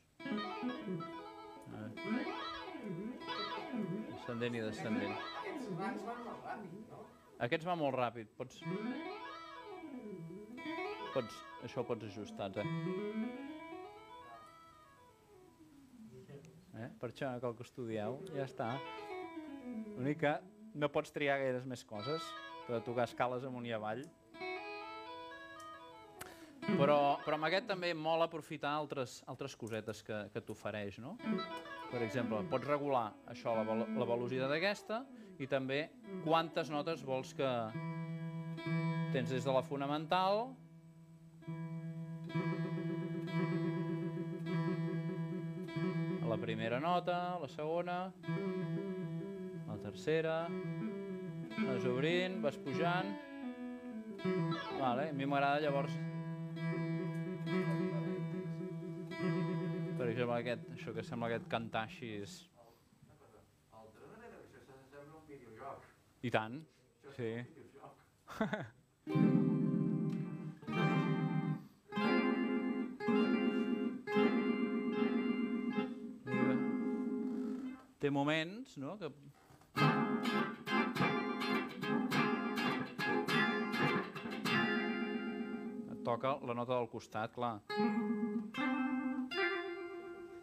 Ascendent 4.20 4.60
i 4.60 4.64
descendent. 4.68 5.18
Aquests 5.48 5.74
van 5.80 5.98
molt 6.28 6.46
ràpid, 6.46 6.78
no? 6.92 7.04
Aquests 7.48 7.68
va 7.70 7.76
molt 7.80 7.98
ràpid, 7.98 8.32
pots... 8.38 8.62
pots 11.16 11.44
això 11.66 11.82
ho 11.82 11.88
pots 11.90 12.10
ajustar, 12.12 12.52
eh? 12.62 13.47
Eh? 16.86 16.92
Per 17.00 17.12
això 17.12 17.32
cal 17.42 17.56
que 17.58 17.66
estudieu, 17.66 18.20
ja 18.36 18.46
està. 18.46 18.70
L'únic 19.98 20.22
que 20.24 20.34
no 20.78 20.90
pots 20.94 21.14
triar 21.16 21.40
gaires 21.42 21.66
més 21.66 21.84
coses, 21.88 22.24
per 22.68 22.82
tocar 22.86 23.08
escales 23.08 23.46
amunt 23.48 23.66
i 23.68 23.74
avall. 23.76 24.04
Però, 26.68 26.98
però 27.24 27.38
amb 27.38 27.48
aquest 27.48 27.70
també 27.70 27.94
mola 27.96 28.28
aprofitar 28.28 28.74
altres, 28.76 29.22
altres 29.32 29.56
cosetes 29.56 30.02
que, 30.04 30.18
que 30.34 30.44
t'ofereix, 30.44 30.98
no? 31.00 31.16
Per 31.88 32.02
exemple, 32.04 32.42
pots 32.52 32.68
regular 32.68 33.06
això, 33.32 33.54
la, 33.56 33.64
la 33.64 34.08
velocitat 34.10 34.52
d'aquesta, 34.52 35.00
i 35.40 35.48
també 35.48 35.86
quantes 36.26 36.70
notes 36.74 37.06
vols 37.08 37.32
que 37.38 37.52
tens 39.14 39.32
des 39.32 39.46
de 39.46 39.54
la 39.54 39.64
fonamental 39.64 40.50
la 46.38 46.42
primera 46.42 46.80
nota, 46.80 47.40
la 47.42 47.48
segona, 47.48 48.14
la 49.68 49.78
tercera, 49.82 50.48
vas 51.58 51.88
obrint, 51.90 52.38
vas 52.44 52.58
pujant. 52.62 53.10
Vale, 54.78 55.08
a 55.10 55.16
mi 55.18 55.26
m'agrada 55.26 55.64
llavors 55.66 55.98
per 59.98 60.12
exemple 60.12 60.38
aquest, 60.38 60.70
això 60.78 60.94
que 60.94 61.08
sembla 61.10 61.32
aquest 61.32 61.50
cantar 61.50 61.88
així 61.90 62.14
és... 62.22 62.38
Manera, 63.74 64.38
això 64.46 64.62
sembla 64.70 65.04
un 65.18 65.28
videojoc. 65.34 65.90
I 66.22 66.36
tant, 66.38 66.62
sí. 67.18 67.34
Mira. 68.38 68.66
Té 78.08 78.12
moments, 78.16 78.78
no?, 78.80 78.94
que... 78.96 79.08
Et 85.92 86.06
toca 86.08 86.32
la 86.48 86.56
nota 86.56 86.78
del 86.78 86.88
costat, 86.88 87.36
clar. 87.36 87.60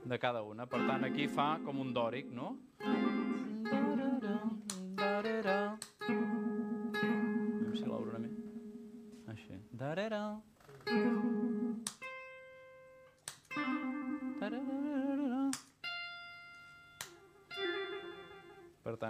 De 0.04 0.18
cada 0.20 0.44
una. 0.44 0.68
Per 0.68 0.82
tant, 0.84 1.08
aquí 1.08 1.24
fa 1.24 1.54
com 1.64 1.80
un 1.80 1.96
dòric, 1.96 2.28
no? 2.36 2.52
Veure 5.00 5.56
si 7.80 7.88
l'obro 7.88 8.20
una. 8.20 8.28
Així. 9.32 9.56
Darera. 9.72 10.26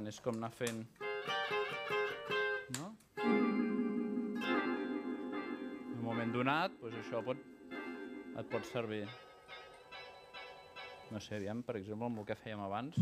Tant, 0.05 0.13
és 0.13 0.21
com 0.21 0.37
anar 0.37 0.51
fent... 0.53 0.83
No? 2.77 2.91
En 3.25 3.31
un 5.95 6.03
moment 6.05 6.29
donat, 6.35 6.75
doncs 6.83 6.99
això 7.01 7.23
pot, 7.25 7.41
et 8.37 8.51
pot 8.53 8.69
servir. 8.69 9.09
No 11.09 11.17
sé, 11.25 11.39
aviam, 11.39 11.65
per 11.65 11.79
exemple, 11.81 12.13
amb 12.13 12.21
el 12.21 12.29
que 12.29 12.37
fèiem 12.43 12.61
abans. 12.67 13.01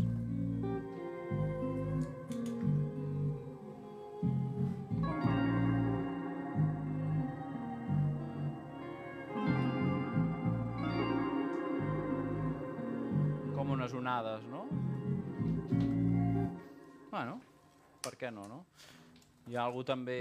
Hi 19.53 19.57
ha 19.59 19.67
algú 19.69 19.83
també 19.85 20.15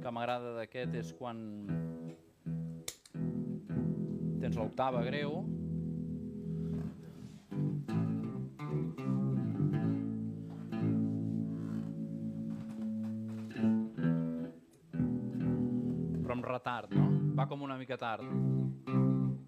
que 0.00 0.10
m'agrada 0.16 0.54
d'aquest, 0.56 0.94
és 0.96 1.10
quan 1.18 1.42
tens 4.40 4.56
l'octava 4.56 5.02
greu, 5.04 5.36
però 16.24 16.32
amb 16.38 16.48
retard, 16.48 16.96
no? 16.96 17.12
Va 17.36 17.44
com 17.52 17.68
una 17.68 17.76
mica 17.76 18.00
tard. 18.00 18.24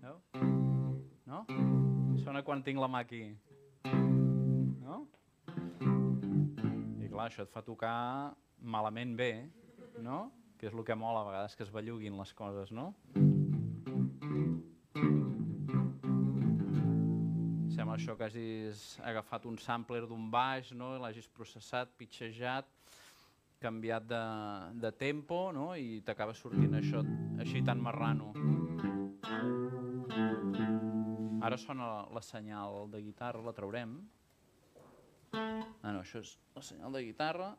Veu? 0.05 0.23
No? 1.33 1.47
Sona 2.29 2.45
quan 2.45 2.61
tinc 2.61 2.85
la 2.85 2.93
mà 2.93 3.07
aquí. 3.09 3.27
No? 3.89 5.07
I 7.01 7.09
clar, 7.09 7.31
això 7.31 7.49
et 7.49 7.57
fa 7.57 7.65
tocar 7.65 7.97
malament 8.67 9.15
bé, 9.17 9.33
no? 10.03 10.27
Que 10.59 10.69
és 10.69 10.75
el 10.75 10.85
que 10.85 10.97
mola 10.99 11.23
a 11.23 11.29
vegades, 11.31 11.57
que 11.57 11.65
es 11.67 11.73
belluguin 11.73 12.17
les 12.19 12.33
coses, 12.37 12.73
no? 12.73 12.91
Sembla 17.77 17.97
això 17.97 18.17
que 18.17 18.27
hagis 18.29 18.85
agafat 19.05 19.47
un 19.47 19.59
sampler 19.61 20.03
d'un 20.09 20.31
baix, 20.33 20.73
no? 20.73 20.95
L'hagis 21.01 21.29
processat, 21.29 21.93
pitxejat, 22.01 22.69
canviat 23.61 24.07
de, 24.09 24.25
de 24.81 24.93
tempo, 24.97 25.51
no? 25.53 25.71
I 25.77 26.01
t'acaba 26.07 26.35
sortint 26.37 26.77
això 26.81 27.05
així 27.43 27.63
tan 27.65 27.81
marrano. 27.85 28.33
Ara 31.47 31.59
sona 31.61 31.87
la, 31.87 32.01
la 32.17 32.23
senyal 32.25 32.89
de 32.91 33.05
guitarra, 33.05 33.45
la 33.45 33.55
traurem. 33.55 34.01
Ah, 35.37 35.93
no, 35.93 36.01
això 36.01 36.25
és 36.25 36.33
la 36.57 36.65
senyal 36.65 36.97
de 36.97 37.05
guitarra. 37.07 37.53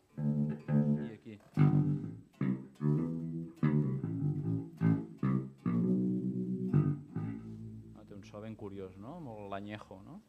Curiós, 8.68 8.98
no? 9.00 9.22
Molt 9.24 9.48
lanyejo, 9.48 10.02
no? 10.04 10.20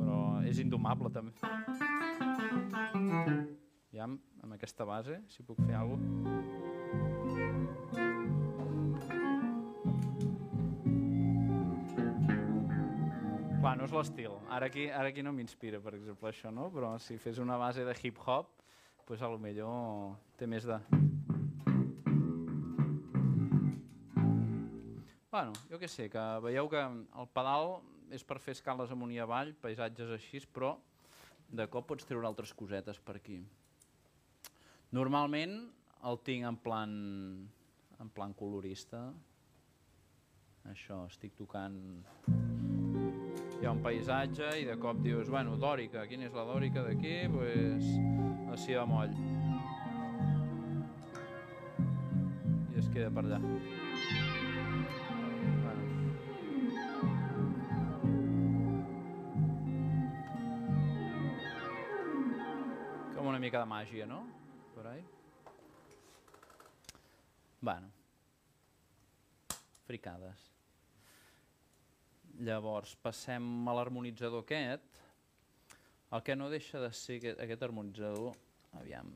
Però 0.00 0.16
és 0.42 0.58
indomable, 0.58 1.12
també. 1.14 1.30
Ja 3.94 4.08
amb, 4.08 4.18
amb 4.42 4.56
aquesta 4.56 4.82
base, 4.88 5.20
si 5.30 5.46
puc 5.46 5.60
fer 5.62 5.78
alguna 5.78 6.02
cosa. 6.34 6.50
Clar, 13.62 13.76
no 13.78 13.86
és 13.86 13.94
l'estil. 13.94 14.34
Ara 14.50 14.66
aquí, 14.66 14.88
ara 14.90 15.14
aquí 15.14 15.22
no 15.22 15.30
m'inspira, 15.36 15.78
per 15.78 15.94
exemple, 15.94 16.34
això, 16.34 16.50
no? 16.50 16.72
Però 16.74 16.96
si 16.98 17.22
fes 17.22 17.38
una 17.38 17.54
base 17.54 17.86
de 17.86 17.94
hip-hop, 18.02 18.50
pues 19.06 19.22
a 19.22 19.30
lo 19.30 19.38
millor 19.38 20.18
té 20.42 20.50
més 20.50 20.66
de... 20.66 20.82
Bueno, 25.32 25.54
jo 25.70 25.78
què 25.80 25.88
sé, 25.88 26.10
que 26.12 26.22
veieu 26.44 26.66
que 26.68 26.80
el 26.84 27.28
pedal 27.32 27.78
és 28.12 28.20
per 28.28 28.36
fer 28.36 28.52
escales 28.52 28.90
amunt 28.92 29.14
i 29.14 29.20
avall, 29.22 29.54
paisatges 29.62 30.10
així, 30.12 30.42
però 30.52 30.74
de 31.48 31.64
cop 31.72 31.86
pots 31.88 32.04
treure 32.04 32.28
altres 32.28 32.50
cosetes 32.52 32.98
per 33.00 33.14
aquí. 33.16 33.38
Normalment 34.92 35.54
el 36.10 36.18
tinc 36.26 36.44
en 36.44 36.58
plan, 36.60 36.92
en 38.04 38.10
plan 38.12 38.34
colorista. 38.36 39.06
Això, 40.68 41.06
estic 41.08 41.32
tocant... 41.38 41.78
Hi 43.62 43.64
ha 43.64 43.72
un 43.72 43.80
paisatge 43.80 44.50
i 44.60 44.66
de 44.68 44.74
cop 44.82 45.00
dius, 45.00 45.30
bueno, 45.32 45.54
dòrica, 45.56 46.02
quina 46.10 46.26
és 46.28 46.36
la 46.36 46.44
dòrica 46.44 46.84
d'aquí? 46.84 47.14
Doncs 47.32 47.38
pues, 47.38 47.88
la 48.50 48.60
si 48.60 48.76
bemoll. 48.76 49.16
I 52.68 52.84
es 52.84 52.92
queda 52.92 53.08
per 53.14 53.24
allà. 53.24 53.40
Mica 63.42 63.58
de 63.58 63.66
màgia, 63.66 64.06
no? 64.06 64.20
Per 64.76 64.86
ahí. 64.86 65.02
Bueno. 67.60 67.90
Fricades. 69.88 70.44
Llavors, 72.38 72.94
passem 73.02 73.46
a 73.68 73.74
l'harmonitzador 73.74 74.44
aquest. 74.46 75.00
El 76.12 76.22
que 76.22 76.36
no 76.36 76.50
deixa 76.52 76.78
de 76.80 76.92
ser 76.94 77.18
aquest, 77.18 77.42
aquest 77.42 77.66
harmonitzador, 77.66 78.36
aviam, 78.78 79.10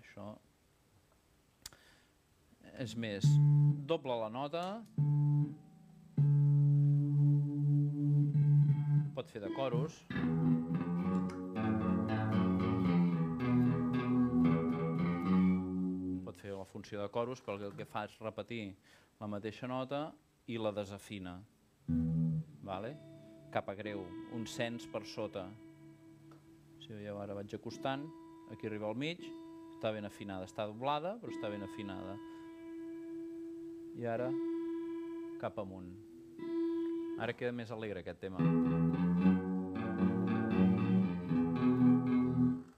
això 0.00 0.32
és 2.80 2.94
més, 2.96 3.26
doble 3.90 4.14
la 4.22 4.30
nota, 4.32 4.62
pot 9.16 9.28
fer 9.34 9.42
de 9.44 9.50
coros, 9.52 10.00
funció 16.80 17.02
de 17.02 17.10
coros, 17.12 17.42
però 17.44 17.58
el 17.60 17.76
que 17.76 17.84
fa 17.84 18.06
és 18.08 18.16
repetir 18.24 18.72
la 19.20 19.28
mateixa 19.28 19.68
nota 19.68 20.14
i 20.48 20.56
la 20.56 20.72
desafina 20.72 21.36
vale? 22.64 22.96
cap 23.52 23.68
a 23.68 23.74
greu, 23.74 24.00
un 24.32 24.46
cens 24.46 24.86
per 24.88 25.02
sota. 25.04 25.42
Si 26.80 26.92
veieu, 26.94 27.18
ara 27.18 27.34
vaig 27.34 27.52
acostant, 27.56 28.04
aquí 28.54 28.68
arriba 28.68 28.86
al 28.88 28.94
mig, 28.94 29.20
està 29.74 29.90
ben 29.92 30.06
afinada, 30.06 30.46
està 30.46 30.68
doblada, 30.70 31.16
però 31.20 31.34
està 31.34 31.50
ben 31.50 31.66
afinada. 31.66 32.14
I 33.98 34.06
ara, 34.06 34.30
cap 35.42 35.58
amunt. 35.58 35.90
Ara 37.20 37.34
queda 37.34 37.52
més 37.52 37.74
alegre 37.74 38.00
aquest 38.04 38.22
tema. 38.22 38.38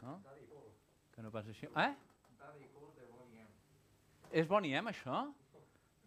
No? 0.01 0.17
Que 1.13 1.23
no 1.23 1.31
passa 1.31 1.53
així. 1.53 1.69
Eh? 1.69 2.12
És 4.33 4.47
Bonnie 4.49 4.79
M, 4.81 4.89
això? 4.89 5.27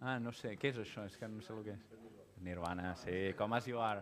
Ah, 0.01 0.15
no 0.17 0.32
sé, 0.34 0.55
què 0.57 0.71
és 0.71 0.80
això? 0.82 1.03
És 1.05 1.13
que 1.21 1.28
no 1.30 1.43
sé 1.45 1.53
el 1.53 1.61
que 1.61 1.76
és. 1.76 1.84
Nirvana, 2.41 2.95
sí, 2.97 3.13
com 3.38 3.53
as 3.53 3.67
you 3.69 3.78
are. 3.78 4.01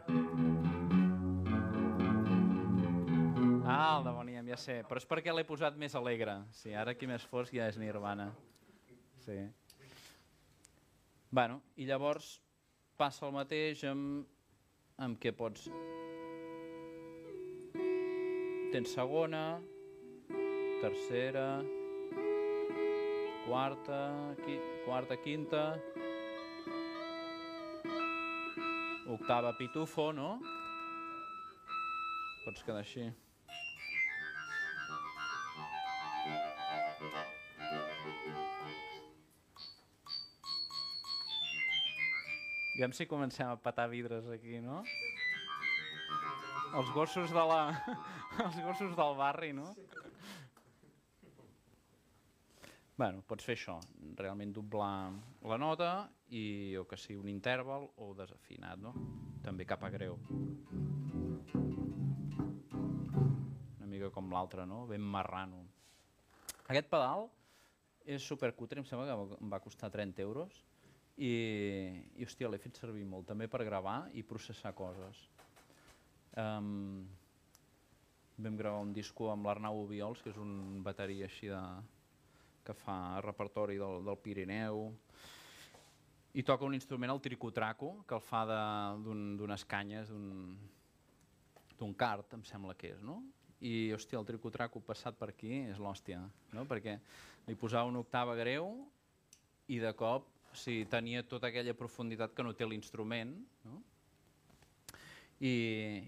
Ah, 3.68 3.98
el 3.98 4.08
de 4.08 4.14
Bonnie 4.16 4.40
M, 4.40 4.48
ja 4.48 4.58
sé, 4.60 4.78
però 4.88 5.04
és 5.04 5.08
perquè 5.12 5.36
l'he 5.36 5.44
posat 5.44 5.76
més 5.76 5.96
alegre. 6.00 6.38
Sí, 6.56 6.72
ara 6.72 6.96
aquí 6.96 7.10
més 7.10 7.28
fosc 7.28 7.52
ja 7.52 7.68
és 7.68 7.78
Nirvana. 7.82 8.30
Sí. 9.26 9.38
Bueno, 11.30 11.60
i 11.76 11.92
llavors 11.92 12.38
passa 12.96 13.28
el 13.28 13.36
mateix 13.36 13.84
amb, 13.92 14.24
amb 15.04 15.20
què 15.20 15.36
pots... 15.36 15.68
Tens 18.74 18.96
segona, 18.96 19.60
tercera, 20.82 21.48
quarta, 23.46 24.36
qui, 24.46 24.60
quarta, 24.86 25.18
quinta, 25.18 25.80
octava 29.08 29.54
pitufo, 29.54 30.12
no? 30.12 30.40
Pots 32.46 32.64
quedar 32.64 32.82
així. 32.84 33.10
Aviam 42.74 42.92
si 42.96 43.06
comencem 43.08 43.48
a 43.48 43.56
patar 43.56 43.86
vidres 43.92 44.26
aquí, 44.34 44.58
no? 44.60 44.82
Els 46.74 46.90
gossos 46.96 47.30
de 47.32 47.44
la... 47.52 47.62
els 48.44 48.58
gossos 48.66 48.96
del 48.98 49.16
barri, 49.20 49.54
no? 49.54 49.70
Sí. 49.78 50.13
Bueno, 52.94 53.24
pots 53.26 53.42
fer 53.42 53.56
això, 53.58 53.80
realment 54.20 54.52
doblar 54.54 55.10
la 55.50 55.56
nota 55.58 55.88
i 56.30 56.78
o 56.78 56.84
que 56.86 56.98
sigui 57.02 57.18
un 57.24 57.30
interval 57.32 57.88
o 57.98 58.12
desafinat, 58.14 58.78
no? 58.78 58.92
També 59.42 59.66
cap 59.66 59.82
a 59.82 59.90
greu. 59.90 60.14
Una 63.80 63.90
mica 63.90 64.12
com 64.14 64.30
l'altre, 64.30 64.68
no? 64.70 64.84
Ben 64.92 65.02
marrano. 65.02 65.64
Aquest 66.68 66.92
pedal 66.92 67.26
és 68.06 68.22
supercutre, 68.22 68.78
em 68.78 68.86
sembla 68.86 69.08
que 69.10 69.40
em 69.42 69.50
va 69.50 69.62
costar 69.64 69.90
30 69.90 70.22
euros 70.22 70.62
i, 71.18 71.34
i 72.14 72.30
hòstia, 72.30 72.52
l'he 72.52 72.62
fet 72.62 72.78
servir 72.78 73.08
molt 73.10 73.26
també 73.34 73.50
per 73.50 73.66
gravar 73.66 74.04
i 74.14 74.22
processar 74.22 74.76
coses. 74.78 75.18
Um, 76.38 77.10
vam 78.38 78.62
gravar 78.62 78.86
un 78.86 78.94
disco 78.94 79.34
amb 79.34 79.50
l'Arnau 79.50 79.82
Obiols, 79.82 80.22
que 80.22 80.30
és 80.30 80.38
un 80.38 80.84
bateria 80.86 81.26
així 81.26 81.50
de, 81.50 81.66
que 82.64 82.76
fa 82.78 83.22
repertori 83.24 83.80
del, 83.82 84.04
del 84.06 84.20
Pirineu, 84.24 84.86
i 86.34 86.42
toca 86.42 86.66
un 86.66 86.74
instrument, 86.74 87.12
el 87.14 87.22
tricotraco, 87.22 88.00
que 88.10 88.16
el 88.18 88.24
fa 88.26 88.46
d'unes 88.50 89.66
canyes, 89.70 90.10
d'un 90.10 90.56
d'un 91.84 91.94
cart, 91.98 92.36
em 92.38 92.44
sembla 92.48 92.76
que 92.80 92.94
és, 92.96 93.02
no? 93.04 93.20
I, 93.64 93.92
hòstia, 93.96 94.20
el 94.20 94.28
tricotraco 94.28 94.82
passat 94.84 95.18
per 95.20 95.32
aquí 95.34 95.52
és 95.72 95.80
l'hòstia, 95.82 96.22
no? 96.56 96.66
Perquè 96.70 96.98
li 97.48 97.56
posava 97.60 97.90
una 97.90 98.02
octava 98.04 98.36
greu 98.40 98.70
i 99.72 99.80
de 99.84 99.92
cop 99.98 100.30
o 100.54 100.60
sigui, 100.60 100.86
tenia 100.86 101.24
tota 101.26 101.50
aquella 101.50 101.74
profunditat 101.74 102.36
que 102.38 102.46
no 102.46 102.54
té 102.54 102.68
l'instrument, 102.68 103.34
no? 103.66 103.82
I, 105.44 105.54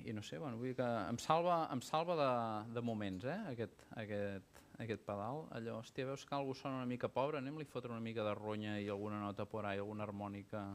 i 0.07 0.13
no 0.15 0.21
sé, 0.23 0.37
bueno, 0.39 0.59
vull 0.61 0.69
dir 0.71 0.77
que 0.77 0.85
em 1.09 1.17
salva, 1.19 1.65
em 1.73 1.81
salva 1.83 2.15
de, 2.19 2.29
de 2.75 2.83
moments, 2.85 3.25
eh, 3.27 3.39
aquest, 3.51 3.81
aquest, 3.99 4.54
aquest 4.79 5.05
pedal. 5.07 5.45
Allò, 5.55 5.79
hòstia, 5.79 6.07
veus 6.09 6.25
que 6.27 6.35
algú 6.35 6.55
sona 6.57 6.81
una 6.81 6.89
mica 6.89 7.09
pobre, 7.11 7.39
anem-li 7.39 7.67
fotre 7.69 7.93
una 7.93 8.03
mica 8.03 8.25
de 8.25 8.33
ronya 8.35 8.77
i 8.79 8.89
alguna 8.89 9.19
nota 9.21 9.45
por 9.45 9.65
ahí, 9.65 9.79
alguna 9.79 10.03
harmònica. 10.03 10.65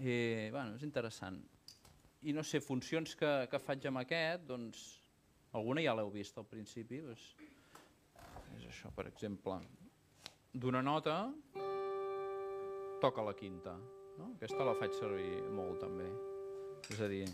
I, 0.00 0.50
bueno, 0.50 0.76
és 0.76 0.84
interessant. 0.86 1.40
I 2.22 2.34
no 2.36 2.44
sé, 2.44 2.60
funcions 2.60 3.16
que, 3.16 3.30
que 3.50 3.60
faig 3.60 3.86
amb 3.88 4.02
aquest, 4.02 4.44
doncs, 4.48 4.84
alguna 5.56 5.82
ja 5.84 5.96
l'heu 5.96 6.10
vist 6.12 6.38
al 6.38 6.46
principi, 6.48 7.00
doncs, 7.04 7.26
és 8.58 8.66
això, 8.68 8.92
per 8.94 9.06
exemple, 9.10 9.56
d'una 10.52 10.82
nota 10.82 11.22
toca 13.00 13.24
la 13.24 13.34
quinta. 13.34 13.76
No? 14.18 14.34
Aquesta 14.36 14.66
la 14.66 14.74
faig 14.76 14.92
servir 14.98 15.40
molt 15.56 15.80
també. 15.80 16.08
És 16.92 17.00
a 17.00 17.08
dir, 17.08 17.24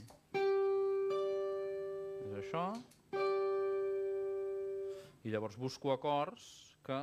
és 2.27 2.37
això, 2.43 2.69
i 5.27 5.31
llavors 5.35 5.57
busco 5.59 5.91
acords 5.91 6.43
que 6.87 7.01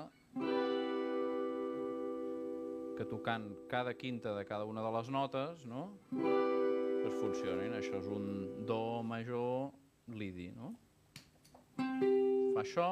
que 2.95 3.05
tocant 3.09 3.49
cada 3.67 3.93
quinta 3.99 4.31
de 4.37 4.45
cada 4.45 4.63
una 4.69 4.81
de 4.85 4.91
les 4.95 5.09
notes, 5.09 5.65
no? 5.65 5.89
Pues 6.13 7.15
funcionin. 7.19 7.73
Això 7.75 7.97
és 7.99 8.07
un 8.07 8.65
do 8.69 9.01
major 9.03 9.73
lidi, 10.07 10.51
no? 10.55 10.71
Fa 11.75 12.63
això. 12.63 12.89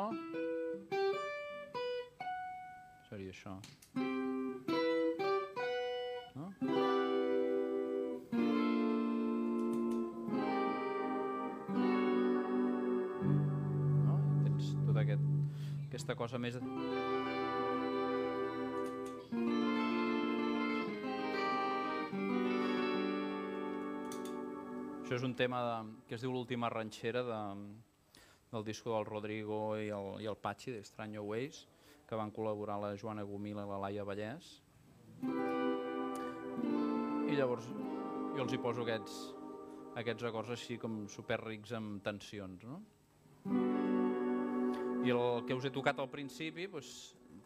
Seria 3.08 3.32
això. 3.32 3.56
No? 6.36 7.00
Aquesta 16.12 16.20
cosa 16.20 16.40
més... 16.40 16.56
Això 25.02 25.18
és 25.18 25.24
un 25.28 25.36
tema 25.36 25.60
de, 25.64 25.78
que 26.08 26.16
es 26.16 26.22
diu 26.24 26.32
l'última 26.32 26.70
ranxera 26.72 27.24
de, 27.28 27.40
del 28.52 28.64
disco 28.64 28.94
del 28.96 29.06
Rodrigo 29.08 29.78
i 29.80 29.90
el, 29.92 30.22
i 30.24 30.28
el 30.28 30.40
Patxi, 30.40 30.72
d'Estranyo 30.76 31.24
Ways, 31.28 31.66
que 32.08 32.20
van 32.20 32.32
col·laborar 32.32 32.80
la 32.80 32.94
Joana 32.96 33.24
Gomila 33.28 33.66
i 33.68 33.72
la 33.72 33.82
Laia 33.86 34.08
Vallès. 34.08 34.54
I 37.28 37.36
llavors 37.36 37.68
jo 37.68 38.42
els 38.44 38.56
hi 38.56 38.60
poso 38.64 38.84
aquests, 38.88 39.20
aquests 40.00 40.32
acords 40.32 40.56
així 40.56 40.80
com 40.80 41.06
superrics 41.12 41.76
amb 41.76 42.00
tensions, 42.04 42.64
no? 42.68 42.80
I 45.02 45.10
el 45.10 45.42
que 45.48 45.56
us 45.58 45.64
he 45.66 45.72
tocat 45.74 45.98
al 45.98 46.12
principi, 46.14 46.68
doncs, 46.70 46.90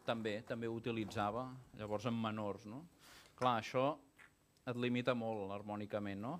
també 0.03 0.41
també 0.43 0.67
ho 0.67 0.73
utilitzava, 0.75 1.45
llavors 1.79 2.03
en 2.09 2.17
menors, 2.19 2.65
no? 2.67 2.81
Clar, 3.39 3.53
això 3.61 3.85
et 4.67 4.75
limita 4.75 5.15
molt 5.15 5.53
harmònicament, 5.55 6.19
no? 6.19 6.33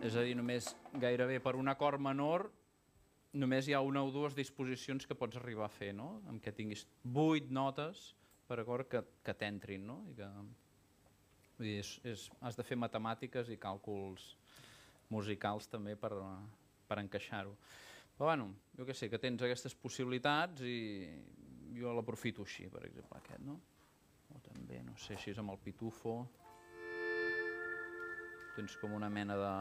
És 0.00 0.16
a 0.16 0.24
dir, 0.24 0.32
només 0.40 0.72
gairebé 0.96 1.38
per 1.44 1.58
un 1.60 1.68
acord 1.68 2.00
menor 2.00 2.48
només 3.32 3.68
hi 3.68 3.74
ha 3.76 3.80
una 3.80 4.02
o 4.04 4.10
dues 4.12 4.34
disposicions 4.36 5.06
que 5.08 5.16
pots 5.16 5.38
arribar 5.40 5.66
a 5.66 5.72
fer, 5.72 5.92
no? 5.96 6.20
En 6.28 6.40
què 6.42 6.52
tinguis 6.56 6.84
vuit 7.02 7.48
notes 7.50 8.12
per 8.48 8.60
acord 8.60 8.88
que, 8.88 9.00
que 9.24 9.34
t'entrin, 9.38 9.86
no? 9.88 10.02
I 10.12 10.16
que, 10.18 10.28
vull 11.56 11.68
dir, 11.68 11.78
és, 11.80 11.94
és, 12.12 12.26
has 12.44 12.58
de 12.58 12.66
fer 12.66 12.76
matemàtiques 12.76 13.48
i 13.52 13.60
càlculs 13.60 14.34
musicals 15.12 15.68
també 15.72 15.96
per, 15.96 16.12
per 16.88 17.00
encaixar-ho. 17.00 17.56
Però 18.16 18.28
bueno, 18.28 18.50
jo 18.76 18.84
que 18.88 18.96
sé, 18.96 19.08
que 19.08 19.20
tens 19.20 19.42
aquestes 19.42 19.74
possibilitats 19.74 20.64
i 20.68 20.78
jo 21.78 21.92
l'aprofito 21.96 22.44
així, 22.44 22.68
per 22.68 22.84
exemple, 22.88 23.18
aquest, 23.18 23.44
no? 23.46 23.58
O 24.32 24.40
també, 24.44 24.80
no 24.84 24.96
sé, 25.00 25.16
així 25.16 25.32
amb 25.40 25.52
el 25.54 25.60
pitufo. 25.64 26.20
Tens 28.56 28.76
com 28.80 28.92
una 28.92 29.08
mena 29.12 29.38
de... 29.40 29.54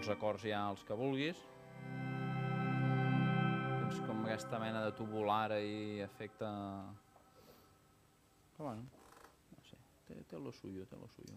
els 0.00 0.08
acords 0.08 0.46
ja 0.48 0.62
els 0.70 0.80
que 0.88 0.96
vulguis. 0.96 1.36
Tens 3.76 3.98
com 4.06 4.22
aquesta 4.24 4.60
mena 4.62 4.80
de 4.86 4.94
tubular 4.96 5.52
i 5.60 6.00
efecte... 6.00 6.48
Però 8.54 8.70
bueno, 8.70 8.86
no 9.52 9.64
sé, 9.68 9.76
té, 10.08 10.16
té 10.30 10.40
lo 10.40 10.52
suyo, 10.56 10.86
té 10.88 10.96
lo 10.96 11.08
suyo. 11.12 11.36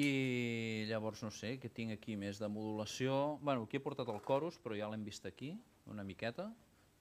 I 0.00 0.86
llavors 0.88 1.20
no 1.26 1.32
sé, 1.34 1.58
què 1.60 1.68
tinc 1.74 1.92
aquí 1.98 2.16
més 2.16 2.40
de 2.40 2.48
modulació. 2.48 3.36
Bueno, 3.42 3.66
aquí 3.68 3.76
he 3.76 3.84
portat 3.84 4.08
el 4.08 4.22
chorus, 4.24 4.56
però 4.62 4.78
ja 4.78 4.88
l'hem 4.88 5.04
vist 5.04 5.28
aquí, 5.28 5.52
una 5.90 6.06
miqueta, 6.06 6.48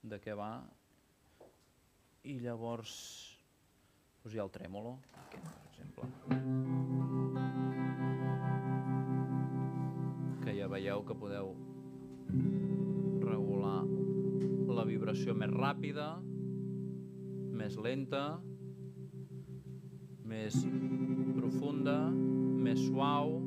de 0.03 0.19
què 0.19 0.35
va. 0.35 0.57
I 2.27 2.39
llavors 2.43 2.97
doncs 4.25 4.35
hi 4.35 4.41
ha 4.41 4.47
el 4.49 4.51
trèmolo, 4.51 4.97
aquest, 5.23 5.47
per 5.47 5.71
exemple. 5.71 7.08
Que 10.49 10.55
ja 10.57 10.65
veieu 10.65 11.03
que 11.05 11.13
podeu 11.13 11.51
regular 13.21 13.83
la 14.77 14.85
vibració 14.87 15.35
més 15.37 15.51
ràpida, 15.53 16.07
més 17.59 17.77
lenta, 17.77 18.23
més 20.31 20.57
profunda, 21.35 21.99
més 22.65 22.81
suau, 22.87 23.37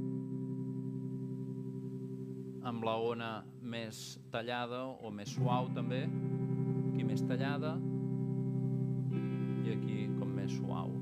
amb 2.71 2.87
la 2.87 2.99
ona 3.11 3.35
més 3.75 4.05
tallada 4.31 4.85
o 5.03 5.11
més 5.11 5.35
suau 5.35 5.75
també, 5.75 6.05
aquí 6.93 7.09
més 7.11 7.27
tallada 7.27 7.81
i 9.67 9.75
aquí 9.75 10.05
com 10.21 10.39
més 10.39 10.55
suau. 10.55 11.02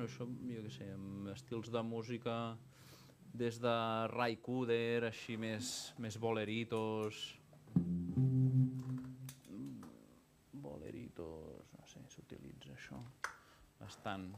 Bueno, 0.00 0.12
això, 0.14 0.24
jo 0.48 0.60
què 0.64 0.70
sé, 0.72 0.86
amb 0.96 1.26
estils 1.28 1.68
de 1.68 1.80
música 1.84 2.34
des 3.36 3.58
de 3.60 3.72
Ray 4.08 4.38
Cooder, 4.40 5.04
així 5.10 5.36
més, 5.36 5.92
més 6.00 6.16
boleritos, 6.16 7.18
boleritos, 10.64 11.74
no 11.76 11.84
sé, 11.92 12.00
s'utilitza 12.14 12.72
això 12.78 13.02
bastant. 13.82 14.30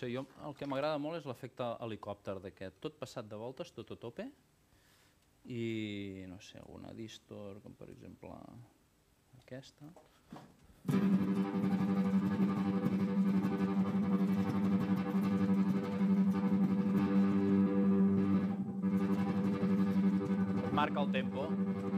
Sé, 0.00 0.08
jo 0.14 0.24
el 0.46 0.56
que 0.56 0.68
m'agrada 0.68 1.00
molt 1.02 1.20
és 1.20 1.26
l'efecte 1.28 1.66
helicòpter 1.84 2.38
d'aquest. 2.44 2.80
Tot 2.84 2.96
passat 3.00 3.28
de 3.28 3.38
voltes, 3.40 3.72
tot 3.76 3.92
a 3.92 3.98
tope. 4.00 4.28
I 5.50 6.24
no 6.28 6.40
sé, 6.44 6.60
alguna 6.60 6.92
distor, 6.96 7.60
com 7.64 7.76
per 7.76 7.90
exemple 7.92 8.32
aquesta. 9.40 9.90
Marca 20.80 21.02
el 21.02 21.12
tempo. 21.12 21.89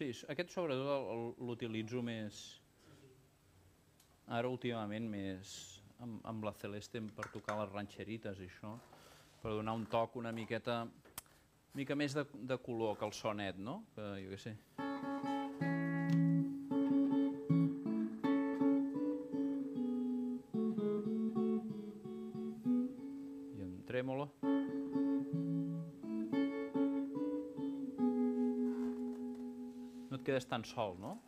Sí, 0.00 0.10
aquest 0.32 0.54
sobretot 0.54 1.40
l'utilitzo 1.44 2.00
més, 2.04 2.40
ara 4.32 4.48
últimament 4.48 5.08
més 5.12 5.52
amb, 6.00 6.22
amb 6.30 6.46
la 6.46 6.54
Celeste 6.56 7.02
per 7.16 7.28
tocar 7.34 7.58
les 7.60 7.72
ranxerites 7.74 8.40
i 8.40 8.48
això, 8.48 8.76
per 9.42 9.52
donar 9.58 9.76
un 9.76 9.84
toc 9.92 10.16
una 10.20 10.32
miqueta, 10.32 10.82
mica 11.76 11.96
més 11.96 12.16
de, 12.16 12.24
de 12.32 12.60
color 12.64 12.96
que 12.96 13.08
el 13.08 13.16
sonet, 13.16 13.60
no? 13.60 13.82
Que 13.96 14.14
jo 14.24 14.32
què 14.32 14.40
sé. 14.48 14.56
Tan 30.60 30.64
sol, 30.64 30.96
no? 31.00 31.18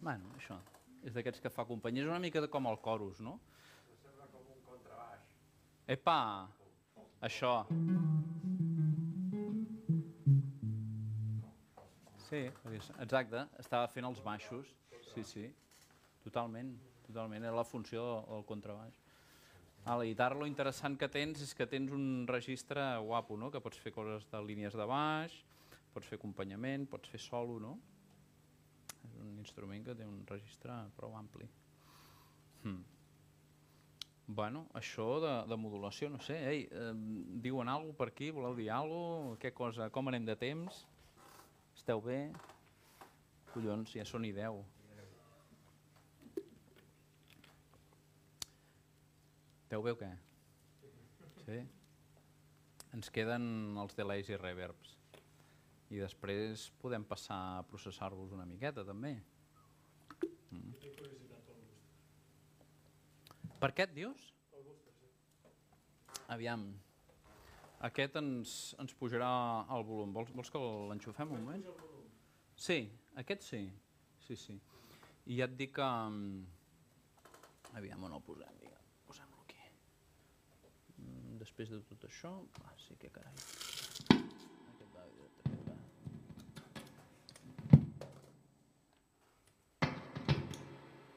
Bueno, 0.00 0.24
això, 0.36 0.56
és 1.04 1.12
d'aquests 1.12 1.40
que 1.40 1.50
fa 1.52 1.66
companyia. 1.68 2.02
És 2.02 2.08
una 2.08 2.18
mica 2.18 2.40
de 2.40 2.48
com 2.48 2.66
el 2.66 2.78
corus, 2.80 3.20
no? 3.20 3.38
Sembla 4.00 4.26
com 4.32 4.46
un 4.54 4.60
contrabaix. 4.66 5.24
Epa! 5.90 6.46
Això. 7.26 7.64
Sí, 12.28 12.44
exacte, 13.02 13.40
estava 13.58 13.88
fent 13.90 14.06
els 14.06 14.20
baixos. 14.22 14.70
Sí, 15.08 15.24
sí, 15.26 15.48
totalment, 16.22 16.76
totalment, 17.08 17.42
era 17.42 17.56
la 17.58 17.64
funció 17.66 18.04
del 18.28 18.46
contrabaix. 18.46 19.00
A 19.90 19.96
la 19.98 20.06
guitarra 20.06 20.38
lo 20.38 20.46
interessant 20.46 20.94
que 21.00 21.10
tens 21.10 21.42
és 21.42 21.56
que 21.58 21.66
tens 21.66 21.90
un 21.96 22.06
registre 22.30 22.86
guapo, 23.08 23.34
no? 23.40 23.50
que 23.50 23.64
pots 23.64 23.82
fer 23.82 23.90
coses 23.96 24.28
de 24.30 24.44
línies 24.46 24.78
de 24.78 24.86
baix, 24.86 25.34
pots 25.90 26.06
fer 26.06 26.20
acompanyament, 26.20 26.86
pots 26.86 27.10
fer 27.10 27.18
solo, 27.26 27.58
no? 27.58 27.74
És 29.10 29.18
un 29.26 29.34
instrument 29.42 29.90
que 29.90 29.98
té 29.98 30.06
un 30.06 30.22
registre 30.30 30.78
prou 30.94 31.18
ampli. 31.18 31.50
Hmm. 32.62 32.99
Bueno, 34.30 34.64
això 34.78 35.04
de, 35.22 35.30
de 35.50 35.56
modulació, 35.58 36.06
no 36.12 36.20
sé, 36.22 36.36
ei, 36.46 36.60
eh, 36.70 36.92
diuen 37.42 37.68
alguna 37.68 37.96
per 37.98 38.06
aquí, 38.12 38.28
voleu 38.30 38.54
dir 38.54 38.68
alguna? 38.70 39.34
Què 39.42 39.50
cosa, 39.56 39.88
com 39.90 40.06
anem 40.06 40.28
de 40.28 40.36
temps? 40.38 40.84
Esteu 41.74 42.02
bé? 42.04 42.20
Collons, 43.50 43.96
ja 43.96 44.04
són 44.06 44.28
i 44.28 44.30
10. 44.36 44.60
Esteu 49.64 49.82
bé 49.82 49.96
o 49.96 49.98
què? 49.98 50.12
Sí? 51.48 51.58
Ens 52.94 53.10
queden 53.14 53.44
els 53.82 53.98
delays 53.98 54.30
i 54.30 54.38
reverbs. 54.38 54.96
I 55.90 55.98
després 55.98 56.68
podem 56.82 57.02
passar 57.06 57.40
a 57.58 57.66
processar-vos 57.66 58.30
una 58.34 58.46
miqueta, 58.46 58.86
també. 58.86 59.16
Mm. 60.50 60.74
Tinc 60.82 60.98
curiositat 60.98 61.42
pel 61.46 61.58
gust. 61.66 61.86
Per 63.60 63.70
què 63.76 63.84
et 63.84 63.92
dius? 63.92 64.20
Aviam. 66.32 66.62
Aquest 67.88 68.16
ens, 68.20 68.54
ens 68.80 68.94
pujarà 68.96 69.30
el 69.76 69.84
volum. 69.88 70.12
Vols, 70.16 70.30
vols 70.36 70.50
que 70.52 70.60
l'enxufem 70.90 71.32
un 71.36 71.42
moment? 71.44 71.64
Sí, 72.60 72.78
aquest 73.22 73.42
sí. 73.44 73.60
Sí, 74.26 74.36
sí. 74.36 74.56
I 75.26 75.36
ja 75.40 75.46
et 75.48 75.54
dic 75.58 75.74
que... 75.76 75.88
mm, 76.14 76.40
Aviam 77.78 78.04
on 78.08 78.14
el 78.16 78.22
posem, 78.26 78.54
vinga. 78.62 78.80
Posem-lo 79.06 79.42
aquí. 79.44 79.60
Mm, 80.98 81.36
Després 81.42 81.68
de 81.74 81.80
tot 81.90 82.06
això... 82.08 82.32
Ah, 82.64 82.74
sí, 82.84 82.96
que 83.00 83.10
carai. 83.14 83.34
Aquest 84.16 84.90
va, 84.96 85.04
aquest 85.40 85.62
va. 85.68 85.76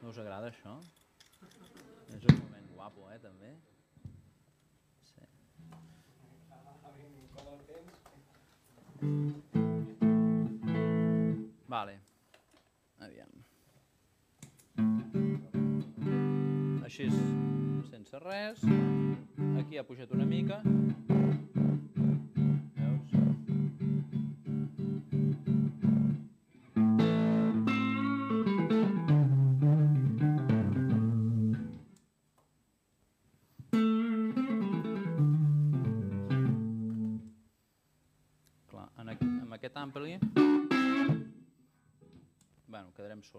No 0.02 0.12
us 0.12 0.18
agrada 0.22 0.52
això? 0.52 0.74
És 2.14 2.22
un 2.30 2.36
moment 2.38 2.66
guapo, 2.74 3.08
eh, 3.10 3.18
també. 3.18 3.50
Sí. 5.02 5.24
Vale. 11.74 11.98
Aviam. 13.02 13.32
Així 16.86 17.10
sense 17.90 18.22
res. 18.22 18.62
Aquí 19.58 19.78
ha 19.78 19.84
pujat 19.88 20.14
una 20.14 20.28
mica. 20.36 20.62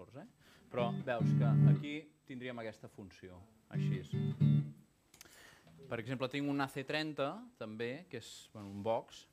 14, 0.06 0.20
eh? 0.20 0.26
però 0.70 0.90
veus 1.04 1.32
que 1.38 1.48
aquí 1.70 1.94
tindríem 2.26 2.58
aquesta 2.58 2.88
funció, 2.88 3.38
així. 3.70 4.02
Per 5.86 5.98
exemple, 6.02 6.28
tinc 6.28 6.50
un 6.50 6.62
AC30, 6.62 7.26
també, 7.58 8.06
que 8.10 8.18
és 8.18 8.30
bueno, 8.52 8.70
un 8.70 8.82
box, 8.82 9.26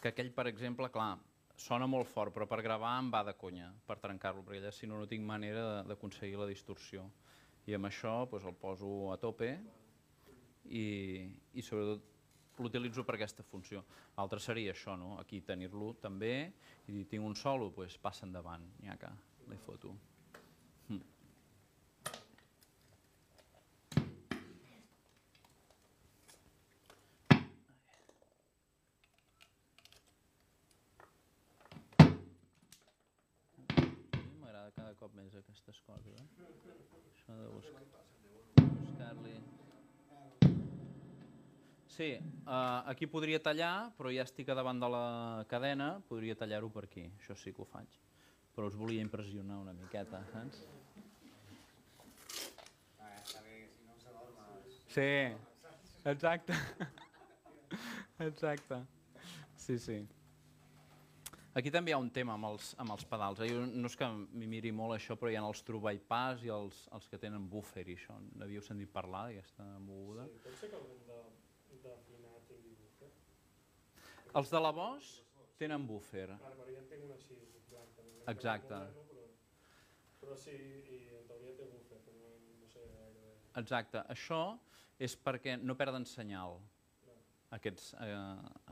que 0.00 0.12
aquell, 0.12 0.32
per 0.32 0.46
exemple, 0.48 0.88
clar, 0.92 1.16
sona 1.56 1.88
molt 1.88 2.08
fort, 2.08 2.32
però 2.32 2.46
per 2.48 2.62
gravar 2.64 2.96
em 3.00 3.10
va 3.12 3.22
de 3.26 3.36
conya, 3.36 3.70
per 3.86 3.98
trencar-lo, 4.00 4.44
perquè 4.44 4.62
allà, 4.62 4.72
si 4.72 4.88
no, 4.88 5.00
no 5.00 5.08
tinc 5.08 5.24
manera 5.24 5.82
d'aconseguir 5.88 6.40
la 6.40 6.48
distorsió. 6.48 7.04
I 7.66 7.74
amb 7.76 7.88
això 7.88 8.20
doncs, 8.30 8.44
el 8.46 8.56
poso 8.60 8.90
a 9.12 9.16
tope 9.18 9.56
i, 10.70 10.84
i 11.52 11.64
sobretot 11.64 12.15
l'utilitzo 12.62 13.04
per 13.04 13.16
aquesta 13.16 13.42
funció. 13.42 13.82
L'altre 14.16 14.40
seria 14.40 14.72
això, 14.72 14.96
no? 14.98 15.16
aquí 15.20 15.40
tenir-lo 15.40 15.94
també, 16.00 16.52
i 16.88 17.04
tinc 17.10 17.24
un 17.24 17.34
solo, 17.36 17.70
doncs 17.76 17.98
passa 17.98 18.26
endavant, 18.26 18.64
ja 18.84 18.96
que 19.00 19.10
li 19.50 19.58
foto. 19.66 19.94
Hm. 20.88 21.02
M'agrada 34.40 34.70
cada 34.76 34.94
cop 35.00 35.14
més 35.18 35.34
aquestes 35.40 35.80
coses, 35.88 36.22
eh? 36.22 36.48
Això 37.12 37.38
de 37.42 37.52
buscar- 37.56 37.86
buscar-li... 38.56 39.36
Sí, 41.96 42.10
uh, 42.44 42.84
aquí 42.92 43.06
podria 43.08 43.38
tallar, 43.40 43.88
però 43.96 44.10
ja 44.12 44.26
estic 44.28 44.50
a 44.52 44.56
davant 44.58 44.76
de 44.82 44.88
la 44.92 45.06
cadena, 45.48 45.94
podria 46.10 46.34
tallar-ho 46.36 46.68
per 46.68 46.82
aquí, 46.84 47.06
això 47.16 47.36
sí 47.40 47.54
que 47.56 47.62
ho 47.64 47.68
faig. 47.70 47.94
Però 48.52 48.68
us 48.68 48.76
volia 48.76 49.04
impressionar 49.04 49.56
una 49.62 49.72
miqueta, 49.72 50.20
saps? 50.28 50.60
Sí, 54.92 55.08
exacte. 56.12 56.60
exacte. 58.28 58.82
Sí, 59.56 59.78
sí. 59.78 59.96
Aquí 61.56 61.72
també 61.72 61.94
hi 61.94 61.94
ha 61.96 61.98
un 62.00 62.10
tema 62.12 62.34
amb 62.36 62.50
els, 62.50 62.74
amb 62.76 62.92
els 62.92 63.04
pedals. 63.08 63.40
Eh? 63.40 63.48
Jo 63.48 63.64
no 63.64 63.88
és 63.88 63.96
que 63.96 64.08
m'hi 64.12 64.48
miri 64.52 64.74
molt 64.76 64.98
això, 64.98 65.16
però 65.16 65.32
hi 65.32 65.38
ha 65.40 65.44
els 65.48 65.64
troball 65.64 66.00
pas 66.04 66.44
i 66.44 66.52
els, 66.52 66.82
els 66.92 67.08
que 67.08 67.20
tenen 67.20 67.48
buffer 67.48 67.86
i 67.88 67.96
això. 67.96 68.18
N'havíeu 68.36 68.64
sentit 68.64 68.92
parlar 68.92 69.30
d'aquesta 69.30 69.64
moguda? 69.80 70.28
Sí, 70.28 70.42
pot 70.44 70.60
ser 70.60 70.70
que 70.74 70.76
algun 70.76 71.00
de 71.08 71.15
Els 74.36 74.50
de 74.52 74.60
la 74.60 74.72
Bosch 74.76 75.22
tenen 75.56 75.86
buffer. 75.88 76.28
Vale, 76.28 76.56
però 76.58 76.68
jo 76.68 76.80
en 76.82 76.88
tinc 76.90 77.04
un 77.06 77.12
així. 77.14 77.36
Exacte. 78.26 78.74
Però, 78.74 79.26
però 80.20 80.36
sí, 80.40 80.54
i 80.90 80.96
en 81.14 81.26
teoria 81.28 81.54
té 81.56 81.66
buffer, 81.70 82.00
però 82.02 82.16
no, 82.18 82.32
no 82.60 82.70
sé 82.72 82.82
gaire. 82.90 83.34
Exacte. 83.62 84.02
Això 84.12 84.40
és 84.98 85.14
perquè 85.16 85.54
no 85.60 85.76
perden 85.78 86.06
senyal. 86.10 86.58
No. 87.06 87.14
Aquests, 87.56 87.92
eh, 88.02 88.16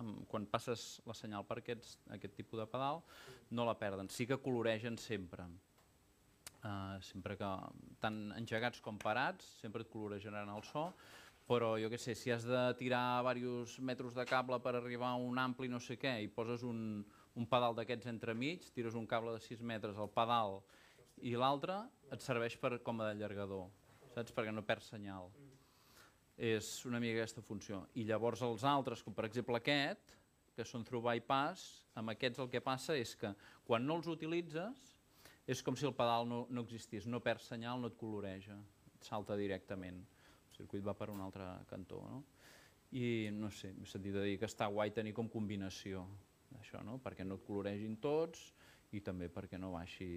amb, 0.02 0.24
quan 0.30 0.48
passes 0.50 0.98
la 1.06 1.14
senyal 1.16 1.46
per 1.46 1.60
aquests, 1.62 1.94
aquest 2.18 2.34
tipus 2.40 2.60
de 2.60 2.66
pedal, 2.70 3.04
no 3.54 3.68
la 3.68 3.76
perden. 3.78 4.10
Sí 4.10 4.26
que 4.26 4.40
coloregen 4.42 4.98
sempre. 4.98 5.46
Uh, 6.64 6.96
sempre 7.04 7.34
que, 7.36 7.48
tant 8.00 8.18
engegats 8.38 8.80
com 8.80 8.96
parats, 8.96 9.44
sempre 9.60 9.84
et 9.84 9.90
colorejaran 9.92 10.48
el 10.48 10.62
so, 10.64 10.86
però 11.48 11.74
jo 11.80 11.90
què 11.92 11.98
sé, 12.00 12.14
si 12.16 12.32
has 12.32 12.46
de 12.48 12.62
tirar 12.78 13.20
diversos 13.20 13.76
metres 13.84 14.14
de 14.16 14.24
cable 14.28 14.58
per 14.64 14.74
arribar 14.78 15.12
a 15.12 15.20
un 15.20 15.38
ampli 15.38 15.68
no 15.68 15.80
sé 15.80 15.98
què 16.00 16.16
i 16.24 16.30
poses 16.32 16.64
un, 16.64 17.04
un 17.36 17.48
pedal 17.50 17.76
d'aquests 17.76 18.08
entremig, 18.14 18.70
tires 18.72 18.96
un 18.96 19.06
cable 19.06 19.34
de 19.36 19.42
6 19.44 19.60
metres 19.60 20.00
al 20.00 20.08
pedal 20.12 20.62
i 21.22 21.34
l'altre 21.36 21.82
et 22.14 22.24
serveix 22.24 22.56
per, 22.60 22.78
com 22.86 23.00
a 23.00 23.10
d'allargador, 23.10 23.68
saps? 24.14 24.32
Perquè 24.32 24.54
no 24.54 24.64
perd 24.66 24.84
senyal. 24.86 25.28
És 26.34 26.80
una 26.88 26.98
mica 26.98 27.20
aquesta 27.20 27.44
funció. 27.44 27.84
I 27.94 28.08
llavors 28.08 28.42
els 28.42 28.64
altres, 28.66 29.04
com 29.04 29.14
per 29.14 29.28
exemple 29.28 29.60
aquest, 29.60 30.16
que 30.54 30.66
són 30.66 30.84
through 30.86 31.04
bypass, 31.04 31.84
amb 31.98 32.14
aquests 32.14 32.42
el 32.42 32.50
que 32.50 32.62
passa 32.62 32.96
és 32.98 33.14
que 33.18 33.30
quan 33.66 33.86
no 33.86 33.98
els 34.00 34.08
utilitzes 34.10 34.90
és 35.46 35.62
com 35.62 35.76
si 35.76 35.86
el 35.86 35.94
pedal 35.94 36.26
no, 36.30 36.44
no 36.50 36.64
existís, 36.64 37.06
no 37.06 37.20
perd 37.22 37.42
senyal, 37.44 37.82
no 37.82 37.90
et 37.92 37.98
coloreja, 38.00 38.56
et 38.94 39.10
salta 39.10 39.36
directament. 39.36 40.00
El 40.54 40.62
circuit 40.62 40.84
va 40.86 40.94
per 40.94 41.10
un 41.10 41.20
altre 41.20 41.48
cantó, 41.66 41.98
no? 42.06 42.22
I 42.94 43.30
no 43.34 43.50
sé, 43.50 43.72
m'he 43.74 43.88
sentit 43.90 44.14
a 44.14 44.22
dir 44.22 44.36
que 44.38 44.46
està 44.46 44.68
guai 44.70 44.92
tenir 44.94 45.10
com 45.16 45.26
combinació 45.26 46.04
això, 46.60 46.78
no? 46.86 47.00
Perquè 47.02 47.26
no 47.26 47.40
et 47.40 47.46
coloregin 47.46 47.96
tots 47.98 48.52
i 48.94 49.00
també 49.02 49.26
perquè 49.26 49.58
no 49.58 49.72
baixi 49.74 50.08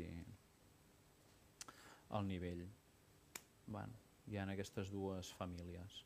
el 2.14 2.28
nivell. 2.28 2.68
Bueno, 3.66 3.98
hi 4.30 4.38
ha 4.38 4.46
aquestes 4.54 4.92
dues 4.94 5.32
famílies. 5.40 6.04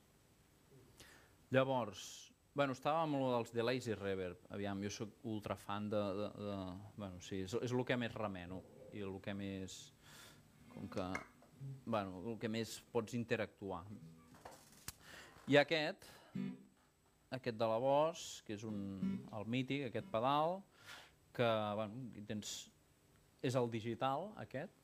Llavors, 1.51 2.31
bueno, 2.55 2.71
estava 2.71 3.03
amb 3.03 3.19
lo 3.19 3.33
dels 3.33 3.51
delays 3.51 3.89
i 3.91 3.97
reverb. 3.99 4.47
Aviam, 4.55 4.79
jo 4.85 4.93
sóc 4.95 5.27
ultra 5.27 5.59
fan 5.59 5.89
de... 5.91 5.99
de, 6.21 6.29
de 6.47 6.55
bueno, 6.95 7.19
sí, 7.19 7.43
és, 7.43 7.57
és 7.67 7.75
el 7.75 7.83
que 7.83 7.99
més 7.99 8.15
remeno 8.15 8.61
i 8.95 9.03
el 9.03 9.19
que 9.23 9.35
més... 9.35 9.81
Com 10.71 10.87
que... 10.87 11.11
Bueno, 11.85 12.23
el 12.31 12.39
que 12.39 12.49
més 12.49 12.79
pots 12.93 13.13
interactuar. 13.19 13.83
I 15.49 15.57
aquest, 15.57 16.05
aquest 17.33 17.57
de 17.57 17.67
la 17.67 17.79
Bosch, 17.81 18.43
que 18.45 18.53
és 18.53 18.65
un, 18.67 18.77
el 19.33 19.47
mític, 19.49 19.87
aquest 19.87 20.11
pedal, 20.13 20.59
que 21.33 21.47
bueno, 21.79 22.05
tens, 22.27 22.51
és 23.41 23.57
el 23.57 23.71
digital, 23.73 24.29
aquest, 24.43 24.75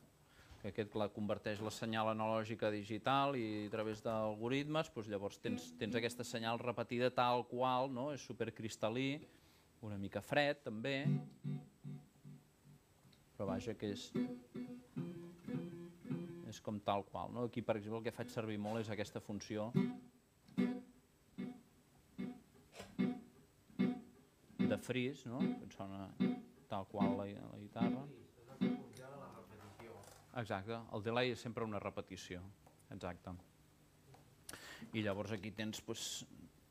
que 0.62 0.72
aquest 0.72 0.90
clar, 0.92 1.10
converteix 1.14 1.62
la 1.62 1.72
senyal 1.72 2.10
analògica 2.10 2.72
a 2.72 2.74
digital 2.74 3.38
i 3.38 3.68
a 3.68 3.72
través 3.72 4.02
d'algoritmes 4.02 4.90
doncs 4.96 5.12
llavors 5.12 5.38
tens, 5.44 5.70
tens 5.78 5.96
aquesta 5.96 6.26
senyal 6.26 6.58
repetida 6.64 7.12
tal 7.14 7.46
qual, 7.52 7.92
no? 7.94 8.10
és 8.16 8.26
supercristal·lí, 8.26 9.12
una 9.86 10.00
mica 10.02 10.24
fred 10.26 10.64
també, 10.66 11.04
però 13.38 13.52
vaja 13.52 13.78
que 13.78 13.94
és, 13.94 14.10
és 16.50 16.62
com 16.66 16.82
tal 16.82 17.06
qual. 17.06 17.30
No? 17.36 17.46
Aquí, 17.46 17.62
per 17.62 17.78
exemple, 17.78 18.02
el 18.02 18.08
que 18.10 18.16
faig 18.16 18.34
servir 18.34 18.58
molt 18.58 18.82
és 18.82 18.90
aquesta 18.90 19.22
funció 19.22 19.70
de 24.68 24.78
fris, 24.78 25.26
no? 25.26 25.40
que 25.40 25.66
et 25.66 25.74
sona 25.74 26.08
tal 26.68 26.88
qual 26.92 27.16
la, 27.18 27.26
la 27.26 27.60
guitarra. 27.60 28.04
Exacte, 30.38 30.78
el 30.94 31.04
delay 31.06 31.34
és 31.34 31.42
sempre 31.42 31.66
una 31.66 31.80
repetició, 31.82 32.44
exacte. 32.94 33.34
I 34.94 35.02
llavors 35.02 35.34
aquí 35.34 35.50
tens 35.56 35.82
pues, 35.82 36.04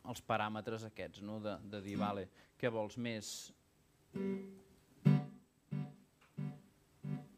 els 0.06 0.22
paràmetres 0.22 0.86
aquests, 0.86 1.24
no? 1.26 1.40
de, 1.42 1.56
de 1.72 1.80
dir, 1.82 1.96
vale, 1.98 2.28
què 2.60 2.70
vols 2.70 2.98
més? 2.98 3.32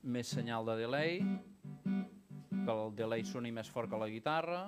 Més 0.03 0.34
senyal 0.34 0.68
de 0.68 0.76
delay, 0.82 1.22
que 2.53 2.74
el 2.74 2.92
delay 2.96 3.24
soni 3.24 3.53
més 3.55 3.70
fort 3.72 3.88
que 3.88 4.01
la 4.01 4.11
guitarra, 4.12 4.66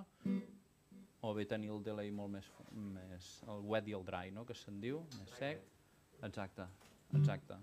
o 1.21 1.33
bé 1.37 1.45
tenir 1.45 1.71
el 1.75 1.83
delay 1.85 2.11
molt 2.15 2.33
més, 2.33 2.47
més 2.73 3.31
el 3.53 3.65
wet 3.69 3.89
i 3.91 3.97
el 3.97 4.05
dry, 4.07 4.31
no? 4.33 4.47
que 4.49 4.57
se'n 4.57 4.81
diu, 4.81 5.03
més 5.19 5.35
sec. 5.39 5.63
Exacte, 6.25 6.67
exacte. 7.17 7.57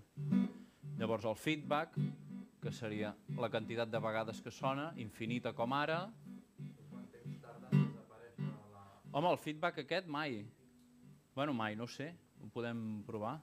Llavors 0.98 1.26
el 1.30 1.36
feedback, 1.38 1.94
que 2.62 2.72
seria 2.74 3.12
la 3.38 3.50
quantitat 3.50 3.90
de 3.90 4.00
vegades 4.02 4.42
que 4.42 4.50
sona, 4.54 4.90
infinita 4.98 5.54
com 5.54 5.74
ara. 5.76 6.00
Quant 6.90 7.06
temps 7.14 7.38
tarda 7.44 7.70
en 7.70 7.86
desaparèixer 7.86 8.52
la... 8.74 8.84
Home, 9.12 9.30
el 9.30 9.40
feedback 9.42 9.82
aquest 9.84 10.10
mai. 10.10 10.42
Bueno, 11.38 11.54
mai, 11.54 11.78
no 11.78 11.86
ho 11.86 11.94
sé, 11.94 12.12
ho 12.42 12.50
podem 12.54 13.02
provar. 13.06 13.38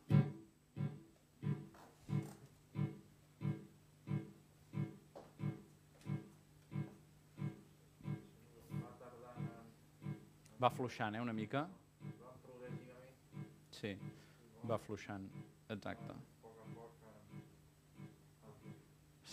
Va 10.65 10.69
fluixant, 10.73 11.13
eh, 11.13 11.19
una 11.21 11.33
mica. 11.37 11.67
Sí, 13.75 13.91
va 14.65 14.77
fluixant, 14.81 15.27
exacte. 15.69 16.15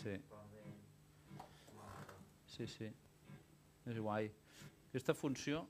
Sí, 0.03 0.16
sí, 2.53 2.66
sí. 2.66 2.89
És 3.89 3.97
guai. 4.03 4.28
Aquesta 4.91 5.14
funció 5.16 5.62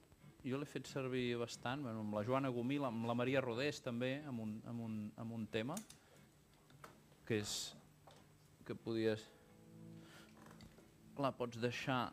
jo 0.42 0.58
l'he 0.58 0.66
fet 0.66 0.88
servir 0.90 1.36
bastant, 1.38 1.84
bueno, 1.86 2.00
amb 2.02 2.16
la 2.18 2.24
Joana 2.26 2.50
Gomí, 2.50 2.80
la- 2.82 2.88
amb 2.90 3.06
la 3.06 3.14
Maria 3.14 3.40
Rodés 3.44 3.78
també, 3.84 4.16
amb 4.26 4.40
un, 4.42 4.56
amb 4.66 4.80
un, 4.88 4.96
amb 5.16 5.32
un 5.38 5.46
tema, 5.46 5.76
que 7.24 7.38
és 7.38 7.54
que 8.66 8.74
podies... 8.74 9.28
La 11.22 11.30
pots 11.30 11.60
deixar 11.60 12.08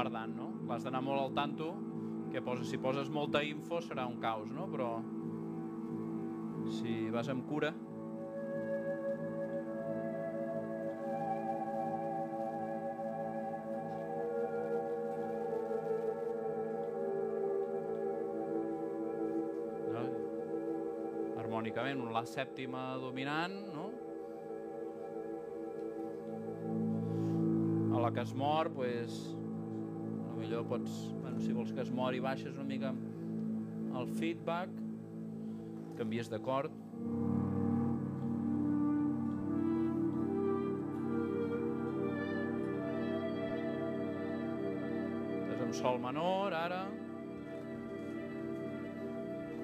emmerdant, 0.00 0.32
no? 0.36 0.48
L'has 0.68 0.84
d'anar 0.86 1.02
molt 1.04 1.20
al 1.20 1.32
tanto, 1.36 1.74
que 2.32 2.40
poses, 2.40 2.68
si 2.70 2.78
poses 2.78 3.10
molta 3.12 3.42
info 3.44 3.80
serà 3.84 4.06
un 4.08 4.20
caos, 4.22 4.48
no? 4.48 4.66
Però 4.70 4.90
si 6.80 7.10
vas 7.12 7.28
amb 7.28 7.44
cura... 7.48 7.72
No? 19.90 20.04
Harmònicament, 21.40 22.00
un 22.06 22.14
la 22.14 22.24
sèptima 22.24 22.94
dominant, 23.02 23.58
no? 23.74 23.90
A 27.90 28.06
la 28.06 28.14
que 28.14 28.24
es 28.24 28.32
mor, 28.38 28.70
a 28.72 29.39
millor 30.50 30.66
pots, 30.66 30.90
bueno, 31.22 31.38
si 31.38 31.52
vols 31.54 31.70
que 31.70 31.78
es 31.84 31.90
mori, 31.94 32.18
baixes 32.18 32.56
una 32.58 32.66
mica 32.66 32.90
el 34.00 34.08
feedback, 34.16 34.70
canvies 35.98 36.30
d'acord. 36.32 36.74
Estàs 45.44 45.62
amb 45.68 45.78
sol 45.78 46.02
menor, 46.02 46.56
ara. 46.64 46.82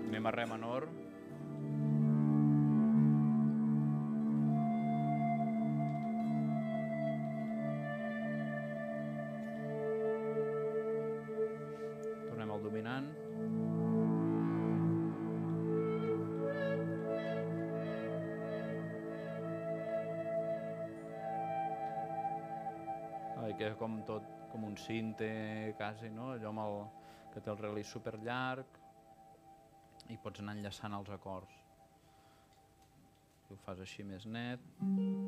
Anem 0.06 0.30
a 0.30 0.34
re 0.38 0.46
menor. 0.54 0.86
Cinte 24.80 25.74
quasi, 25.78 26.10
no? 26.12 26.32
Allò 26.36 26.52
amb 26.52 26.64
el, 26.64 26.80
que 27.34 27.42
té 27.44 27.52
el 27.52 27.60
release 27.60 27.90
super 27.90 28.16
llarg 28.24 28.82
i 30.12 30.18
pots 30.22 30.42
anar 30.42 30.56
enllaçant 30.56 30.94
els 30.96 31.10
acords. 31.14 31.62
Si 33.46 33.54
ho 33.54 33.58
fas 33.64 33.82
així 33.82 34.06
més 34.06 34.26
net. 34.26 34.62
Que 34.80 35.25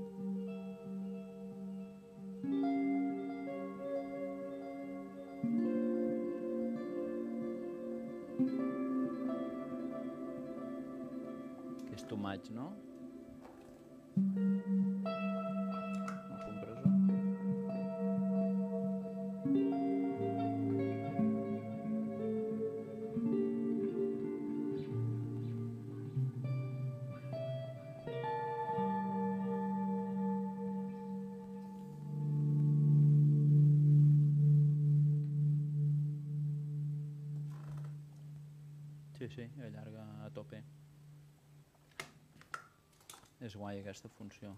guai 43.58 43.80
aquesta 43.82 44.10
funció. 44.14 44.54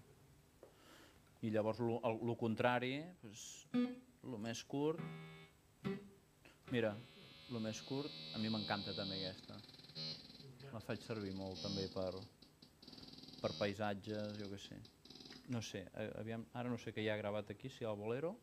I 1.41 1.51
llavors 1.55 1.81
el, 1.81 1.97
el, 2.05 2.35
contrari, 2.39 2.99
pues, 3.23 3.45
el 3.75 4.37
més 4.45 4.63
curt... 4.69 5.01
Mira, 6.71 6.93
el 7.51 7.59
més 7.65 7.81
curt, 7.83 8.15
a 8.37 8.39
mi 8.39 8.51
m'encanta 8.53 8.93
també 8.95 9.17
aquesta. 9.19 9.57
La 10.71 10.83
faig 10.85 11.03
servir 11.03 11.33
molt 11.35 11.59
també 11.65 11.89
per, 11.91 12.13
per 13.43 13.51
paisatges, 13.59 14.37
jo 14.39 14.47
què 14.53 14.61
sé. 14.63 14.79
No 15.51 15.65
sé, 15.67 15.83
aviam, 16.21 16.45
ara 16.55 16.71
no 16.71 16.79
sé 16.79 16.95
què 16.95 17.03
hi 17.03 17.11
ha 17.11 17.19
gravat 17.19 17.51
aquí, 17.51 17.73
si 17.73 17.83
hi 17.83 17.89
ha 17.89 17.91
el 17.91 17.99
bolero. 17.99 18.37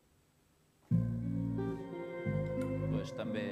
Pues 2.92 3.14
també 3.16 3.46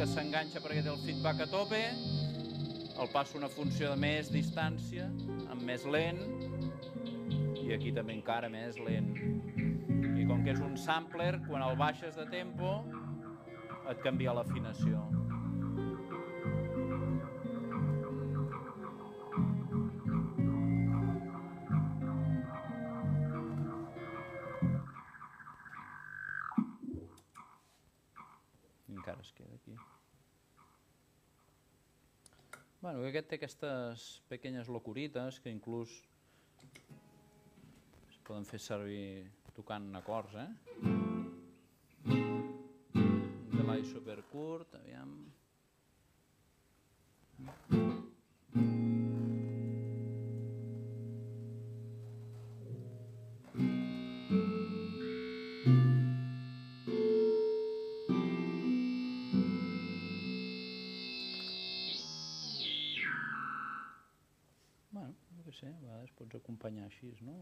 que 0.00 0.06
s'enganxa 0.08 0.62
perquè 0.64 0.80
té 0.80 0.88
el 0.88 1.00
feedback 1.02 1.42
a 1.44 1.46
tope, 1.52 1.78
el 3.02 3.08
passo 3.12 3.36
una 3.36 3.50
funció 3.52 3.90
de 3.90 3.98
més 4.00 4.30
distància, 4.32 5.10
amb 5.52 5.60
més 5.68 5.84
lent, 5.84 6.22
i 7.60 7.74
aquí 7.76 7.92
també 7.92 8.16
encara 8.16 8.48
més 8.48 8.78
lent. 8.80 9.10
I 10.16 10.24
com 10.30 10.40
que 10.46 10.54
és 10.54 10.64
un 10.64 10.78
sampler, 10.80 11.34
quan 11.44 11.66
el 11.66 11.76
baixes 11.76 12.16
de 12.16 12.24
tempo, 12.32 12.78
et 13.92 14.00
canvia 14.00 14.32
l'afinació. 14.40 15.04
Bueno, 32.80 33.02
que 33.04 33.10
aquest 33.10 33.26
té 33.28 33.36
aquestes 33.36 34.02
pequeñes 34.30 34.68
locurites 34.72 35.36
que 35.44 35.52
inclús 35.52 35.90
es 38.08 38.16
poden 38.24 38.46
fer 38.48 38.60
servir 38.64 39.28
tocant 39.52 39.90
acords, 40.00 40.32
eh? 40.40 40.48
Un 42.96 43.52
delay 43.52 43.84
supercurt, 43.84 44.78
aviam... 44.80 45.12
Bueno, 47.36 48.00
no 48.54 48.89
sé, 65.60 65.70
a 65.70 65.80
vegades 65.86 66.12
pots 66.18 66.40
acompanyar 66.42 66.88
així, 66.88 67.14
no? 67.26 67.36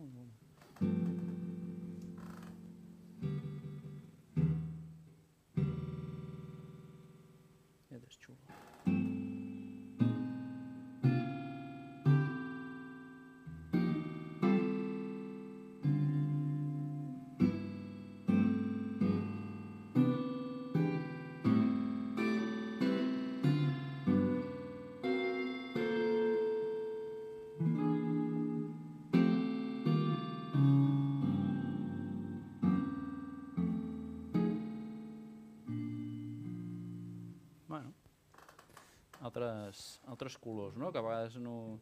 Altres, 39.69 40.01
altres 40.07 40.37
colors, 40.39 40.77
no? 40.77 40.93
Que 40.93 40.99
a 40.99 41.05
vegades 41.05 41.37
no... 41.37 41.79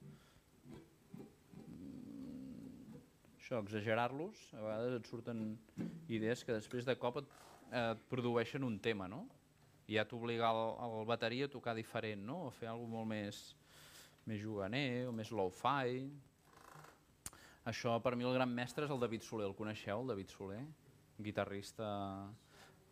Mm, 1.66 2.98
Això, 3.38 3.60
exagerar-los, 3.62 4.38
a 4.54 4.62
vegades 4.64 4.96
et 4.98 5.10
surten 5.10 5.42
idees 6.10 6.42
que 6.42 6.56
després 6.56 6.86
de 6.86 6.96
cop 6.98 7.20
et, 7.22 7.28
et 7.70 8.06
produeixen 8.10 8.64
un 8.66 8.80
tema, 8.82 9.06
no? 9.08 9.26
I 9.86 10.00
ja 10.00 10.06
t'obliga 10.08 10.50
el, 10.50 10.62
el 10.82 11.06
bateria 11.06 11.46
a 11.46 11.52
tocar 11.52 11.76
diferent, 11.78 12.24
no? 12.26 12.48
O 12.48 12.50
fer 12.50 12.68
alguna 12.72 12.96
molt 12.96 13.10
més, 13.12 13.42
més 14.26 14.42
juganer 14.42 15.06
o 15.06 15.12
més 15.14 15.30
low-fi. 15.30 16.02
Això, 17.66 17.94
per 18.02 18.16
mi, 18.16 18.26
el 18.26 18.34
gran 18.34 18.50
mestre 18.50 18.86
és 18.86 18.90
el 18.94 19.02
David 19.02 19.22
Soler. 19.22 19.46
El 19.46 19.54
coneixeu, 19.58 20.02
el 20.02 20.10
David 20.10 20.34
Soler? 20.34 20.64
Guitarrista 21.22 21.86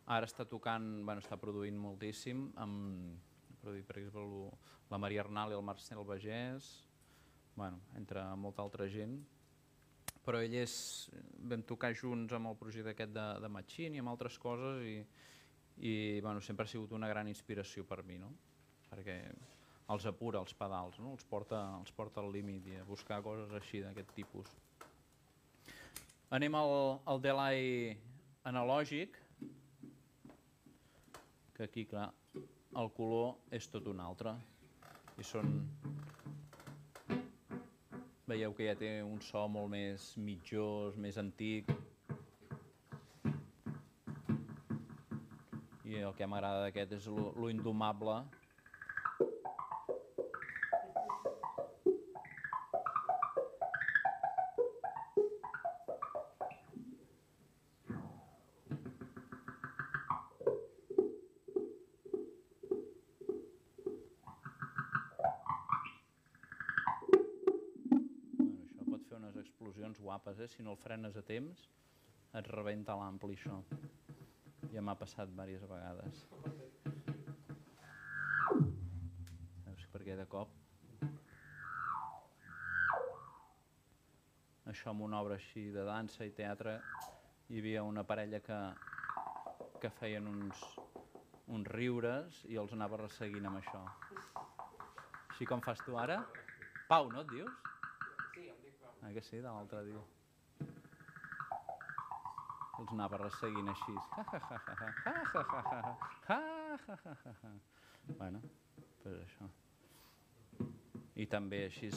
Ara 0.04 0.26
està 0.28 0.44
tocant, 0.44 0.84
bueno, 1.02 1.22
està 1.24 1.38
produint 1.40 1.76
moltíssim, 1.80 2.50
amb, 2.60 3.14
ha 3.64 3.70
produït, 3.70 3.86
per 3.88 3.96
exemple, 4.00 4.50
la 4.92 5.00
Maria 5.00 5.22
Arnal 5.24 5.54
i 5.54 5.56
el 5.56 5.64
Marcel 5.64 6.04
Bagès, 6.04 6.68
bueno, 7.56 7.80
entre 7.96 8.22
molta 8.36 8.62
altra 8.62 8.86
gent, 8.92 9.16
però 10.24 10.40
ell 10.44 10.54
és, 10.56 10.74
vam 11.48 11.62
tocar 11.68 11.92
junts 11.96 12.32
amb 12.36 12.50
el 12.50 12.56
projecte 12.60 12.92
aquest 12.92 13.12
de, 13.14 13.24
de 13.40 13.50
Machine 13.52 13.96
i 13.96 14.02
amb 14.02 14.12
altres 14.12 14.38
coses 14.40 14.82
i, 14.84 14.96
i 15.84 15.94
bueno, 16.20 16.40
sempre 16.40 16.64
ha 16.64 16.70
sigut 16.70 16.92
una 16.96 17.08
gran 17.08 17.28
inspiració 17.28 17.84
per 17.88 18.02
mi, 18.04 18.18
no? 18.20 18.32
perquè 18.90 19.18
els 19.92 20.06
apura 20.08 20.40
els 20.40 20.54
pedals, 20.56 20.98
no? 21.00 21.12
els, 21.16 21.24
porta, 21.28 21.60
els 21.80 21.92
porta 21.92 22.22
al 22.22 22.32
límit 22.32 22.68
i 22.72 22.78
a 22.80 22.88
buscar 22.88 23.20
coses 23.24 23.52
així 23.56 23.82
d'aquest 23.84 24.14
tipus. 24.16 24.52
Anem 26.34 26.56
al, 26.56 26.74
al 27.04 27.20
delay 27.22 27.94
analògic, 28.48 29.20
que 31.54 31.68
aquí, 31.68 31.84
clar, 31.86 32.08
el 32.80 32.90
color 32.96 33.34
és 33.54 33.68
tot 33.70 33.86
un 33.90 34.00
altre. 34.02 34.34
I 35.18 35.26
són... 35.26 35.50
Veieu 38.24 38.54
que 38.56 38.66
ja 38.70 38.74
té 38.80 38.90
un 39.04 39.20
so 39.20 39.42
molt 39.52 39.68
més 39.74 40.06
mitjós, 40.16 40.96
més 40.96 41.18
antic. 41.20 41.68
I 45.84 46.00
el 46.00 46.16
que 46.16 46.26
m'agrada 46.26 46.64
d'aquest 46.64 46.96
és 46.98 47.10
lo, 47.12 47.34
lo 47.36 47.50
indomable. 47.52 48.22
Guapes, 70.34 70.40
eh? 70.40 70.48
Si 70.56 70.62
no 70.62 70.72
el 70.72 70.76
frenes 70.76 71.16
a 71.16 71.22
temps, 71.22 71.68
et 72.34 72.46
rebenta 72.48 72.96
l'ampli, 72.96 73.36
això. 73.36 73.62
Ja 74.72 74.82
m'ha 74.82 74.94
passat 74.98 75.28
diverses 75.28 75.68
vegades. 75.68 76.26
Saps 79.64 79.86
perquè 79.92 80.16
de 80.16 80.26
cop... 80.26 80.48
Això 84.66 84.90
amb 84.90 85.04
una 85.04 85.20
obra 85.20 85.34
així 85.36 85.70
de 85.70 85.84
dansa 85.84 86.24
i 86.24 86.32
teatre, 86.32 86.80
hi 87.52 87.60
havia 87.60 87.82
una 87.84 88.02
parella 88.02 88.40
que, 88.40 88.56
que 89.78 89.90
feien 90.00 90.26
uns, 90.26 90.62
uns 91.46 91.68
riures 91.68 92.40
i 92.48 92.56
els 92.56 92.72
anava 92.72 92.96
resseguint 92.96 93.44
amb 93.46 93.60
això. 93.60 93.84
Així 95.28 95.46
com 95.46 95.60
fas 95.62 95.84
tu 95.84 95.98
ara? 96.00 96.24
Pau, 96.88 97.12
no 97.12 97.22
et 97.22 97.30
dius? 97.30 97.70
Sí, 98.32 98.48
em 98.48 98.58
dic 98.64 98.80
Pau. 98.80 98.96
Ah, 99.04 99.12
que 99.12 99.22
sí, 99.22 99.36
de 99.36 99.46
l'altre 99.46 99.84
diu. 99.84 100.00
Els 102.84 102.92
anava 102.92 103.16
resseguint 103.16 103.68
així. 103.72 103.94
Ja, 103.96 104.24
ja, 104.28 104.38
ja, 104.44 104.58
ja, 104.68 104.74
ja, 104.76 105.12
ja, 105.40 105.60
ja, 106.28 106.40
ja, 106.76 106.96
ja, 106.96 107.22
ja, 107.24 107.32
ja. 107.40 107.52
Bueno, 108.18 108.40
pues 109.00 109.16
això. 109.22 109.48
I 111.16 111.24
també 111.32 111.62
així 111.64 111.88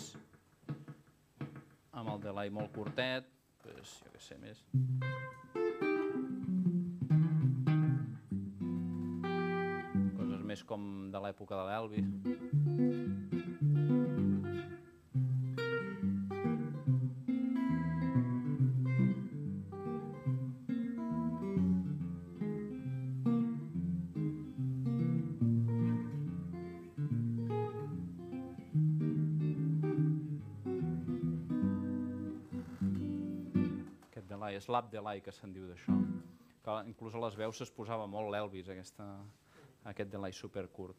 amb 1.91 2.13
el 2.13 2.21
delay 2.23 2.49
molt 2.55 2.71
curtet, 2.71 3.27
pues, 3.65 3.97
jo 4.05 4.13
què 4.13 4.21
sé 4.23 4.37
més. 4.39 4.63
Coses 10.15 10.47
més 10.53 10.63
com 10.71 11.11
de 11.11 11.19
l'època 11.27 11.59
de 11.59 11.65
l'Elvis. 11.67 12.07
Aquest 34.67 34.91
delay, 34.91 34.91
és 34.91 34.91
l'ap 34.91 34.91
delay 34.91 35.21
que 35.23 35.31
se'n 35.31 35.53
diu 35.53 35.67
d'això. 35.67 35.93
Que 36.63 36.73
inclús 36.89 37.15
a 37.15 37.19
les 37.23 37.35
veus 37.39 37.61
es 37.61 37.71
posava 37.71 38.07
molt 38.07 38.29
l'Elvis, 38.31 38.67
aquest 38.69 40.11
delay 40.11 40.33
supercurt. 40.33 40.97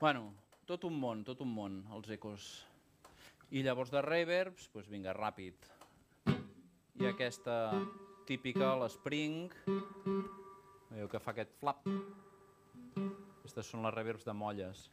Bueno, 0.00 0.34
tot 0.66 0.84
un 0.84 0.98
món, 0.98 1.24
tot 1.24 1.40
un 1.40 1.52
món, 1.54 1.86
els 1.94 2.10
ecos. 2.10 2.66
I 3.50 3.62
llavors 3.62 3.90
de 3.90 4.02
reverbs, 4.02 4.68
doncs 4.74 4.88
vinga, 4.90 5.14
ràpid. 5.14 5.54
I 6.98 7.06
aquesta 7.06 7.70
típica, 8.26 8.74
l'Spring, 8.76 9.52
veieu 10.90 11.08
que 11.08 11.20
fa 11.22 11.30
aquest 11.30 11.54
flap. 11.60 11.86
Aquestes 13.38 13.70
són 13.70 13.86
les 13.86 13.94
reverbs 13.94 14.26
de 14.26 14.34
molles, 14.34 14.90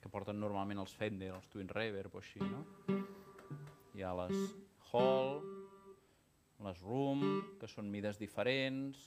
que 0.00 0.08
porten 0.08 0.40
normalment 0.40 0.80
els 0.80 0.96
Fender, 0.96 1.34
els 1.36 1.48
Twin 1.52 1.68
Reverb 1.68 2.16
o 2.16 2.18
així, 2.18 2.40
no? 2.40 2.64
Hi 3.94 4.02
ha 4.02 4.16
les 4.24 4.56
Hall, 4.92 5.61
les 6.66 6.80
Room, 6.86 7.22
que 7.60 7.68
són 7.70 7.90
mides 7.90 8.18
diferents, 8.20 9.02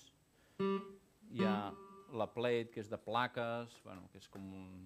hi 0.59 1.45
ha 1.45 1.57
la 2.15 2.27
Plate, 2.31 2.71
que 2.73 2.83
és 2.83 2.89
de 2.91 2.99
plaques, 3.01 3.79
bueno, 3.83 4.07
que 4.11 4.21
és 4.21 4.27
com 4.31 4.45
un, 4.55 4.85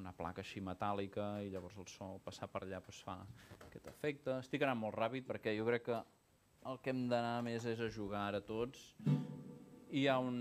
una 0.00 0.12
placa 0.16 0.44
així 0.44 0.62
metàl·lica 0.64 1.40
i 1.44 1.50
llavors 1.52 1.76
el 1.80 1.88
so 1.90 2.12
passar 2.24 2.48
per 2.52 2.64
allà 2.64 2.80
doncs, 2.80 3.02
fa 3.06 3.18
aquest 3.68 3.88
efecte. 3.92 4.38
Estic 4.44 4.64
anant 4.66 4.80
molt 4.80 4.98
ràpid 4.98 5.26
perquè 5.28 5.56
jo 5.56 5.66
crec 5.68 5.86
que 5.88 5.98
el 6.70 6.80
que 6.84 6.92
hem 6.92 7.06
d'anar 7.08 7.40
més 7.46 7.64
és 7.64 7.80
a 7.80 7.88
jugar 7.92 8.26
ara 8.28 8.40
tots. 8.44 8.90
Hi 9.90 10.06
ha 10.06 10.18
un, 10.22 10.38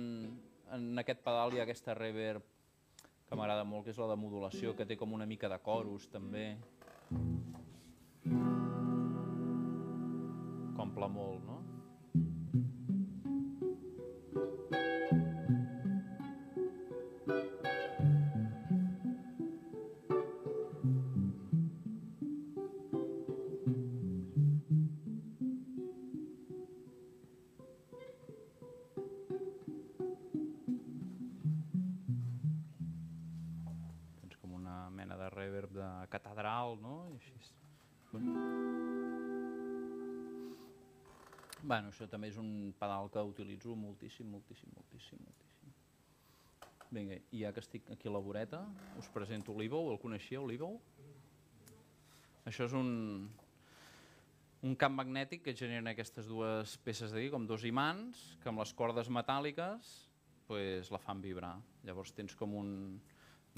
en 0.76 1.03
aquest 1.03 1.23
pedal 1.26 1.53
hi 1.53 1.61
ha 1.61 1.68
aquesta 1.68 1.95
reverb 1.98 2.45
que 3.30 3.38
m'agrada 3.38 3.64
molt, 3.64 3.86
que 3.86 3.94
és 3.94 4.02
la 4.02 4.10
de 4.10 4.18
modulació, 4.18 4.73
que 4.76 4.88
té 4.90 4.98
com 4.98 5.14
una 5.14 5.30
mica 5.30 5.49
de 5.52 5.61
chorus 5.65 6.10
també. 6.10 6.48
Compla 10.89 11.07
molt, 11.07 11.43
no? 11.45 11.68
Això 41.99 42.07
també 42.07 42.30
és 42.31 42.38
un 42.39 42.71
pedal 42.80 43.09
que 43.11 43.19
utilitzo 43.27 43.73
moltíssim, 43.76 44.30
moltíssim, 44.31 44.71
moltíssim, 44.71 45.19
moltíssim. 45.19 45.73
Vinga, 46.95 47.17
i 47.35 47.41
ja 47.43 47.51
que 47.51 47.59
estic 47.59 47.89
aquí 47.91 48.07
a 48.07 48.13
la 48.13 48.21
voreta, 48.23 48.61
us 48.97 49.09
presento 49.11 49.51
l'Evo, 49.57 49.81
el 49.91 49.99
coneixíeu, 49.99 50.45
l'Evo? 50.47 50.77
Això 52.47 52.69
és 52.69 52.76
un, 52.77 53.27
un 54.63 54.77
camp 54.80 54.95
magnètic 54.95 55.43
que 55.43 55.57
generen 55.59 55.91
aquestes 55.91 56.31
dues 56.31 56.77
peces 56.88 57.11
d'aquí, 57.11 57.27
com 57.34 57.43
dos 57.43 57.67
imants, 57.67 58.23
que 58.39 58.47
amb 58.47 58.63
les 58.63 58.71
cordes 58.80 59.11
metàl·liques 59.11 59.91
pues, 60.47 60.88
la 60.95 61.03
fan 61.03 61.19
vibrar. 61.19 61.57
Llavors 61.84 62.15
tens 62.15 62.31
com 62.39 62.55
un, 62.63 62.71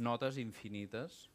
notes 0.01 0.41
infinites. 0.41 1.27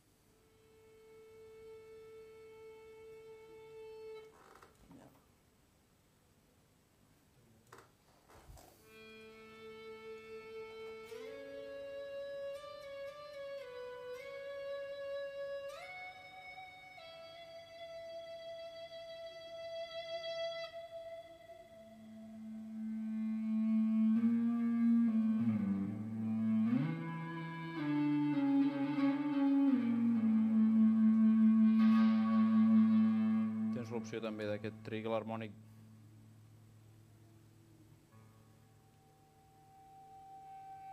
D'aquest 34.57 34.85
trigle 34.89 35.17
harmònic 35.19 35.53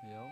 Veieu? 0.04 0.28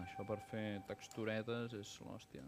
Això 0.00 0.26
per 0.28 0.38
fer 0.52 0.66
texturetes 0.86 1.74
és 1.80 1.96
l'hòstia. 2.06 2.46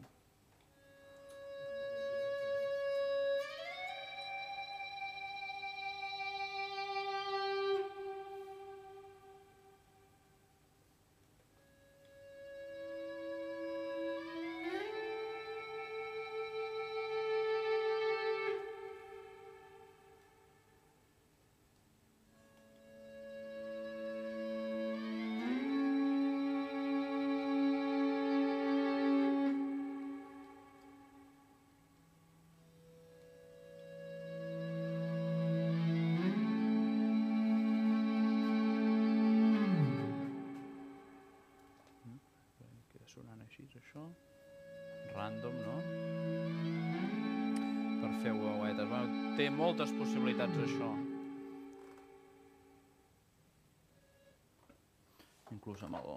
Possibilitats, 50.53 50.73
això. 50.73 50.91
Inclús 55.53 55.83
amb 55.85 55.97
el... 55.97 56.13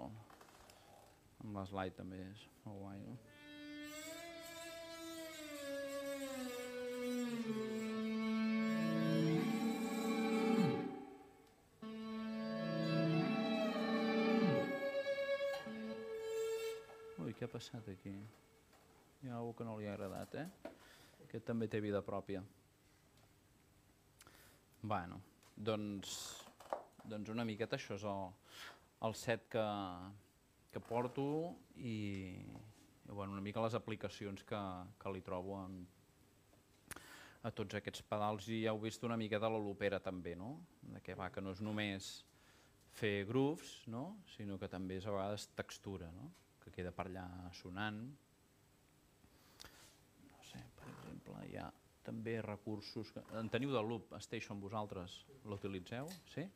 Amb 1.44 1.58
l'slide 1.60 1.96
també 1.96 2.18
és 2.24 2.44
molt 2.64 2.78
guai, 2.80 2.98
no? 3.04 3.16
Ui, 17.22 17.32
què 17.36 17.44
ha 17.44 17.52
passat 17.52 17.88
aquí? 17.92 18.16
Hi 19.22 19.30
ha 19.30 19.38
algú 19.38 19.54
que 19.58 19.64
no 19.64 19.78
li 19.78 19.86
ha 19.86 19.94
agradat, 19.94 20.34
eh? 20.40 20.72
Aquest 21.26 21.44
també 21.46 21.68
té 21.68 21.80
vida 21.84 22.02
pròpia. 22.02 22.42
Bueno, 24.86 25.16
doncs, 25.56 26.10
doncs 27.10 27.30
una 27.32 27.42
miqueta 27.48 27.74
això 27.74 27.96
és 27.96 28.04
el, 28.06 28.28
el 29.08 29.14
set 29.18 29.48
que, 29.50 29.64
que 30.70 30.78
porto 30.78 31.24
i, 31.74 31.96
i 32.38 33.08
bueno, 33.10 33.32
una 33.34 33.42
mica 33.42 33.64
les 33.64 33.74
aplicacions 33.74 34.44
que, 34.46 34.60
que 35.02 35.10
li 35.10 35.24
trobo 35.26 35.56
en, 35.64 35.80
a 37.42 37.50
tots 37.50 37.80
aquests 37.80 38.04
pedals 38.06 38.46
i 38.46 38.60
ja 38.60 38.76
heu 38.76 38.78
vist 38.84 39.02
una 39.08 39.16
miqueta 39.18 39.50
la 39.50 39.58
lupera 39.64 39.98
també, 40.04 40.36
no? 40.38 40.52
De 40.94 41.02
què 41.02 41.16
va, 41.18 41.32
que 41.34 41.42
no 41.42 41.56
és 41.56 41.64
només 41.66 42.12
fer 43.00 43.24
grooves, 43.26 43.72
no? 43.90 44.04
sinó 44.36 44.54
que 44.62 44.70
també 44.70 45.00
és 45.00 45.08
a 45.10 45.16
vegades 45.16 45.48
textura, 45.58 46.12
no? 46.14 46.30
que 46.62 46.70
queda 46.78 46.94
per 46.94 47.08
allà 47.08 47.26
sonant. 47.58 47.98
No 50.30 50.46
sé, 50.46 50.62
per 50.78 50.86
exemple, 50.94 51.42
hi 51.50 51.58
ha 51.58 51.66
també 52.06 52.38
recursos... 52.44 53.10
Que... 53.12 53.22
En 53.40 53.50
teniu 53.52 53.74
de 53.74 53.82
loop 53.82 54.14
station 54.22 54.60
vosaltres? 54.62 55.18
L'utilitzeu? 55.50 56.08
Sí? 56.32 56.46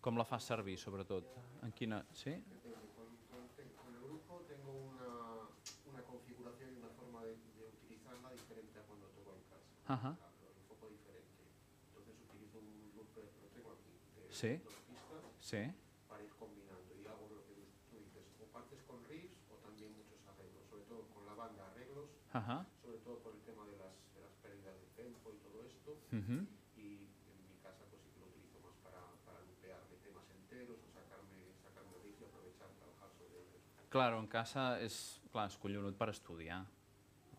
Com 0.00 0.16
la 0.16 0.24
fas 0.24 0.46
servir, 0.48 0.78
sobretot? 0.80 1.26
En 1.66 1.74
quina... 1.76 2.04
Sí? 2.14 2.36
Grupo 4.00 4.40
tengo 4.48 4.72
una, 4.72 5.10
una 5.90 6.02
una 6.02 6.90
forma 6.96 7.22
de, 7.24 7.36
de. 7.58 7.70
Ajá. 9.90 10.16
Utilizo 12.30 12.58
un 12.58 12.92
loop, 12.94 13.10
lo 13.16 13.48
tengo 13.50 13.74
Sí. 14.30 14.60
Sí? 15.40 15.58
para 16.08 16.22
ir 16.22 16.30
combinando 16.38 16.94
y 16.94 17.06
hago 17.06 17.26
lo 17.28 17.42
que 17.42 17.54
tú 17.90 17.98
dices, 17.98 18.22
o 18.38 18.46
partes 18.52 18.78
con 18.86 19.02
riffs 19.04 19.50
o 19.50 19.56
también 19.66 19.90
muchos 19.98 20.22
arreglos, 20.30 20.62
sobre 20.70 20.84
todo 20.84 21.02
con 21.10 21.26
la 21.26 21.34
banda 21.34 21.66
arreglos, 21.70 22.08
Ajá. 22.32 22.66
sobre 22.80 22.98
todo 22.98 23.18
por 23.18 23.34
el 23.34 23.42
tema 23.42 23.66
de 23.66 23.76
las, 23.78 23.94
de 24.14 24.20
las 24.22 24.32
pérdidas 24.42 24.78
de 24.78 24.86
tempo 24.94 25.32
y 25.34 25.38
esto. 26.10 26.16
Mhm. 26.16 26.46
y 26.76 27.06
en 27.30 27.38
mi 27.48 27.56
casa 27.62 27.84
pues 27.90 28.00
sí 28.02 28.10
que 28.14 28.20
lo 28.20 28.26
utilizo 28.26 28.58
más 28.60 28.76
para, 28.82 29.00
para 29.24 29.40
lupearme 29.46 29.96
temas 30.02 30.26
enteros 30.30 30.78
o 30.82 30.88
sacarme, 30.90 31.38
sacarme 31.62 31.96
y 32.08 32.24
aprovechar 32.24 32.68
trabajar 32.78 33.10
sobre 33.18 33.34
ellos. 33.46 33.60
Claro, 33.90 34.18
en 34.20 34.26
casa 34.28 34.78
és, 34.80 35.20
clar, 35.32 35.46
és 35.50 35.56
collonut 35.58 35.96
per 35.98 36.08
estudiar 36.10 36.60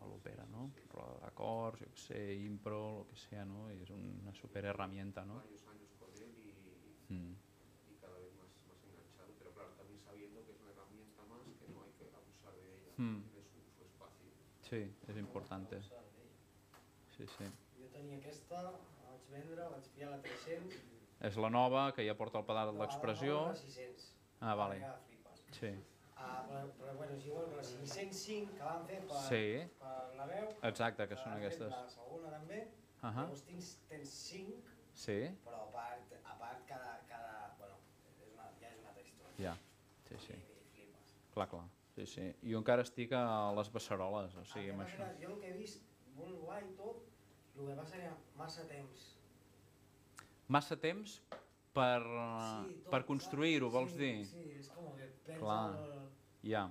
a 0.00 0.04
l'òpera, 0.06 0.44
no? 0.50 0.70
Roda 0.90 1.18
d'acords, 1.22 1.80
jo 1.80 1.86
què 1.92 2.00
sé, 2.00 2.20
impro, 2.42 3.02
el 3.02 3.06
que 3.12 3.16
sea, 3.16 3.44
no? 3.44 3.68
I 3.72 3.82
és 3.82 3.90
una 3.90 4.32
super 4.34 4.64
herramienta, 4.64 5.24
no? 5.24 5.36
Varios 5.40 5.66
años 5.68 5.90
con 5.98 6.10
él 6.16 6.32
y, 6.38 6.52
Mm. 7.12 7.34
y 7.92 7.94
cada 8.00 8.16
vez 8.18 8.32
más, 8.40 8.48
más 8.68 8.78
enganchado, 8.88 9.32
pero 9.38 9.50
claro, 9.52 9.70
también 9.76 10.00
sabiendo 10.00 10.42
que 10.44 10.52
es 10.52 10.60
una 10.60 10.70
herramienta 10.70 11.22
más 11.28 11.42
que 11.58 11.68
no 11.68 11.82
hay 11.82 11.92
que 11.92 12.08
abusar 12.08 12.54
de 12.56 12.68
ella, 12.74 12.92
Mm. 12.96 13.22
tiene 13.22 13.42
su, 13.44 13.58
su 13.76 13.84
espacio. 13.84 14.26
Sí, 14.62 14.80
és 15.08 15.16
important. 15.18 15.68
Sí, 17.16 17.26
sí. 17.38 17.44
Tenia 18.12 18.26
aquesta, 18.28 18.58
la 18.60 19.08
vaig 19.08 19.28
vendre, 19.32 19.66
vaig 19.72 19.86
pillar 19.94 20.08
la 20.12 20.16
300 20.24 20.74
i... 20.76 20.96
És 21.28 21.36
la 21.40 21.48
nova, 21.54 21.84
que 21.96 22.04
ja 22.04 22.12
porta 22.18 22.40
el 22.42 22.44
pedal 22.44 22.72
d'expressió. 22.76 23.36
La 23.48 23.54
600. 23.56 24.08
Ah, 24.44 24.52
vale. 24.58 24.80
Sí. 25.56 25.70
Ah, 26.20 26.42
però, 26.48 26.60
però 26.76 26.92
bueno, 26.98 27.14
és 27.16 27.24
igual 27.30 27.46
la 27.56 27.62
505 27.64 28.58
que 28.58 28.66
van 28.66 28.84
fer 28.90 28.98
per, 29.08 29.20
Sí, 29.30 29.40
per 29.80 29.94
la 30.18 30.26
veu. 30.28 30.50
exacte, 30.68 31.06
que 31.08 31.16
són 31.16 31.32
han 31.32 31.38
fet 31.38 31.46
aquestes. 31.46 31.72
La 31.78 31.88
segona 31.94 32.32
també. 32.34 32.58
Ahà. 33.00 33.24
Llavors 33.24 33.44
tens, 33.48 33.70
tens 33.88 34.12
5, 34.28 34.58
Sí, 34.92 35.16
però 35.46 35.62
a 35.62 35.70
part, 35.72 36.12
a 36.20 36.36
part 36.42 36.66
cada, 36.68 36.92
cada... 37.08 37.32
Bueno, 37.62 37.78
és 38.12 38.20
una, 38.28 38.50
ja 38.60 38.68
és 38.74 38.82
una 38.82 38.90
altra 38.92 39.06
història. 39.06 39.38
ja. 39.46 39.54
Sí, 40.10 40.20
sí. 40.26 40.36
I, 40.36 40.84
i. 40.84 40.90
Clar, 41.32 41.48
clar. 41.48 41.64
Sí, 41.96 42.04
sí. 42.06 42.28
Jo 42.44 42.60
encara 42.60 42.84
estic 42.84 43.16
a 43.16 43.24
les 43.56 43.72
beceroles, 43.72 44.36
o 44.36 44.44
sigui, 44.52 44.68
El 44.68 44.76
amb 44.76 44.84
això. 44.84 45.08
Jo 45.24 45.32
el 45.32 45.40
que 45.40 45.54
he 45.54 45.56
vist, 45.56 45.88
molt 46.18 46.36
guai 46.44 46.68
tot, 46.76 47.08
el 47.58 47.66
que 47.68 47.74
passa 47.78 47.96
era 47.98 48.12
massa 48.38 48.66
temps. 48.68 49.08
Massa 50.48 50.76
temps 50.76 51.18
per, 51.72 52.02
Sí, 52.02 52.74
tot, 52.82 52.90
per 52.92 53.02
construir-ho, 53.08 53.70
vols 53.72 53.92
sí, 53.94 53.98
dir? 53.98 54.14
Sí, 54.28 54.44
és 54.60 54.68
com 54.74 54.90
que 54.96 55.06
perds 55.26 55.40
Clar. 55.40 55.64
el... 55.78 56.08
Ja. 56.50 56.64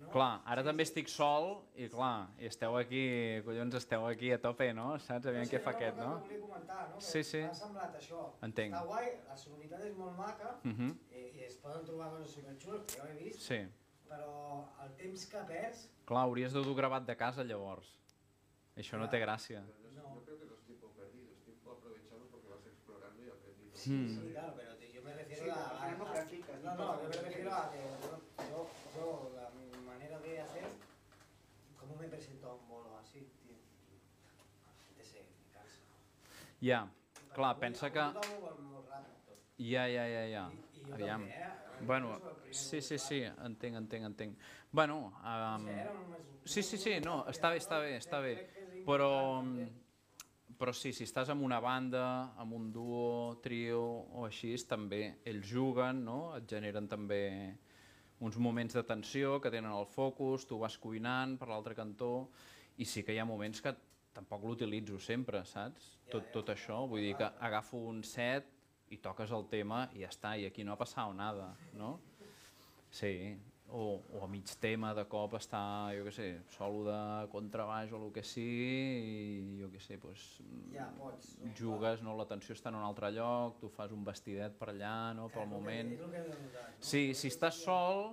No? 0.00 0.08
Clar, 0.12 0.42
ara 0.44 0.60
Sí, 0.62 0.66
també 0.66 0.84
sí. 0.84 0.90
estic 0.90 1.08
sol 1.08 1.46
i 1.80 1.86
clar, 1.88 2.28
i 2.42 2.48
esteu 2.50 2.74
aquí, 2.76 3.04
collons, 3.46 3.74
esteu 3.78 4.04
aquí 4.06 4.32
a 4.34 4.40
tope, 4.42 4.66
no? 4.76 4.98
Saps? 4.98 5.30
Aviam 5.30 5.46
No, 5.46 5.50
què 5.52 5.60
sí, 5.60 5.64
fa 5.64 5.70
era 5.70 5.78
aquest, 5.78 5.96
no? 6.02 6.10
que 6.18 6.26
volia 6.26 6.40
comentar, 6.42 6.80
no? 6.90 7.00
Sí, 7.00 7.12
Que 7.18 7.24
sí. 7.30 7.40
M'ha 7.46 7.54
semblat 7.54 7.96
això. 8.00 8.24
Entenc. 8.42 8.74
Està 8.74 8.84
guai, 8.90 9.08
la 9.28 9.36
sonoritat 9.36 9.84
és 9.86 9.96
molt 9.96 10.18
maca 10.18 10.58
Mhm. 10.64 10.90
i, 11.12 11.22
i 11.38 11.44
es 11.46 11.56
poden 11.62 11.84
trobar 11.86 12.10
coses 12.10 12.34
superxules, 12.34 12.84
que 12.90 13.00
jo 13.00 13.06
he 13.06 13.14
vist, 13.24 13.40
Sí. 13.40 13.60
però 14.10 14.68
el 14.84 14.92
temps 14.96 15.26
que 15.26 15.38
perds... 15.48 15.88
Clar, 16.04 16.24
hauries 16.26 16.52
dur 16.52 16.74
gravat 16.74 17.06
de 17.06 17.16
casa 17.16 17.42
llavors. 17.44 17.86
Això 18.76 18.98
no 18.98 19.06
té 19.08 19.20
gràcia. 19.22 19.60
No 19.94 20.02
yo 20.14 20.22
creo 20.24 20.38
que 20.38 20.46
no 20.46 20.54
es 20.54 20.62
tiempo 20.66 20.88
perdido, 20.98 21.30
es 21.32 21.42
tiempo 21.44 21.72
aprovechado 21.72 22.26
porque 22.30 22.48
vas 22.48 22.66
explorando 22.66 23.22
y 23.22 23.28
aprendiendo. 23.30 23.74
Hmm. 23.86 24.08
Sí, 24.24 24.32
claro, 24.32 24.52
pero 24.56 24.74
te- 24.76 24.92
yo 24.92 25.02
me 25.02 25.14
refiero 25.14 25.44
Sí, 25.44 25.50
a... 25.50 25.54
a- 25.54 25.94
No, 26.64 26.74
no, 26.74 27.02
yo 27.02 27.08
me 27.08 27.16
¿me 27.16 27.22
refiero 27.28 27.52
a 27.54 27.70
que 27.70 27.78
yo, 28.50 28.68
yo, 28.96 29.32
la 29.36 29.50
mi 29.50 29.70
manera 29.86 30.18
de 30.18 30.40
hacer, 30.40 30.64
¿cómo 31.78 31.94
me 31.96 32.08
presento 32.08 32.48
a 32.50 32.54
un 32.54 32.68
bolo 32.68 32.96
así, 32.98 33.20
tío? 33.42 33.54
La 34.66 34.72
gente 34.86 35.04
se 35.04 35.18
me 35.22 35.52
cansa. 35.52 35.80
Ja, 36.60 36.88
clar, 37.32 37.58
pensa 37.58 37.90
que... 37.92 37.98
Ja, 39.58 39.86
ja, 39.86 40.04
ja, 40.08 40.26
ja. 40.28 40.50
Aviam. 40.92 41.22
eh? 41.28 41.32
Bueno, 41.80 42.20
sí, 42.50 42.80
sí, 42.82 42.98
sí, 42.98 43.22
entenc, 43.22 43.76
entenc, 43.76 44.04
entenc. 44.06 44.38
Bueno, 44.72 45.12
um, 45.22 45.88
sí, 46.44 46.62
sí, 46.62 46.76
sí, 46.78 47.00
no, 47.00 47.24
està 47.30 47.50
bé, 47.50 47.58
està 47.62 47.78
bé, 47.78 47.96
està 47.98 48.20
bé. 48.20 48.34
Que 48.38 48.42
és 48.42 48.63
però, 48.86 49.10
també. 49.40 49.66
però 50.58 50.74
sí, 50.76 50.92
si 50.96 51.06
estàs 51.08 51.30
amb 51.32 51.44
una 51.46 51.60
banda, 51.64 52.34
amb 52.40 52.56
un 52.56 52.70
duo, 52.72 53.38
trio 53.44 53.82
o 54.14 54.26
així, 54.28 54.54
també 54.68 55.20
ells 55.24 55.48
juguen, 55.50 56.04
no? 56.06 56.18
et 56.36 56.48
generen 56.50 56.88
també 56.88 57.22
uns 58.24 58.36
moments 58.38 58.76
de 58.76 58.84
tensió 58.86 59.40
que 59.42 59.50
tenen 59.52 59.72
el 59.74 59.88
focus, 59.90 60.46
tu 60.46 60.60
vas 60.62 60.76
cuinant 60.78 61.36
per 61.40 61.50
l'altre 61.50 61.74
cantó, 61.74 62.28
i 62.78 62.86
sí 62.88 63.02
que 63.04 63.14
hi 63.14 63.20
ha 63.20 63.26
moments 63.28 63.60
que 63.62 63.74
tampoc 64.14 64.44
l'utilitzo 64.46 64.98
sempre, 65.02 65.42
saps? 65.44 65.90
Tot, 66.10 66.30
tot 66.34 66.52
això, 66.54 66.84
vull 66.90 67.02
dir 67.02 67.16
que 67.18 67.28
agafo 67.42 67.80
un 67.90 68.02
set 68.06 68.46
i 68.94 69.00
toques 69.02 69.32
el 69.34 69.48
tema 69.50 69.88
i 69.94 70.04
ja 70.04 70.10
està, 70.12 70.36
i 70.38 70.46
aquí 70.46 70.64
no 70.64 70.74
ha 70.74 70.80
passat 70.80 71.10
nada, 71.16 71.50
no? 71.74 71.96
Sí, 72.94 73.34
o, 73.68 74.02
o 74.12 74.24
a 74.24 74.28
mig 74.28 74.46
tema 74.60 74.92
de 74.94 75.04
cop 75.10 75.34
està, 75.38 75.60
jo 75.96 76.04
què 76.06 76.12
sé, 76.14 76.26
solo 76.54 76.84
de 76.86 76.98
contrabaix 77.32 77.92
o 77.92 77.98
el 77.98 78.12
que 78.14 78.22
sigui, 78.22 79.54
i 79.56 79.60
jo 79.62 79.70
què 79.72 79.80
sé, 79.82 79.96
doncs, 80.02 80.26
Ja, 80.74 80.88
pots. 80.98 81.36
no? 81.40 81.52
jugues, 81.58 82.02
no? 82.04 82.16
l'atenció 82.18 82.54
està 82.54 82.70
en 82.70 82.78
un 82.78 82.84
altre 82.86 83.10
lloc, 83.16 83.58
tu 83.62 83.70
fas 83.72 83.92
un 83.92 84.04
vestidet 84.06 84.54
per 84.58 84.70
allà, 84.74 85.14
no? 85.16 85.30
pel 85.32 85.48
moment. 85.50 85.94
Que 85.96 86.06
notar, 86.06 86.68
no? 86.70 86.76
Sí, 86.78 87.06
si 87.18 87.32
estàs 87.32 87.62
sol, 87.64 88.12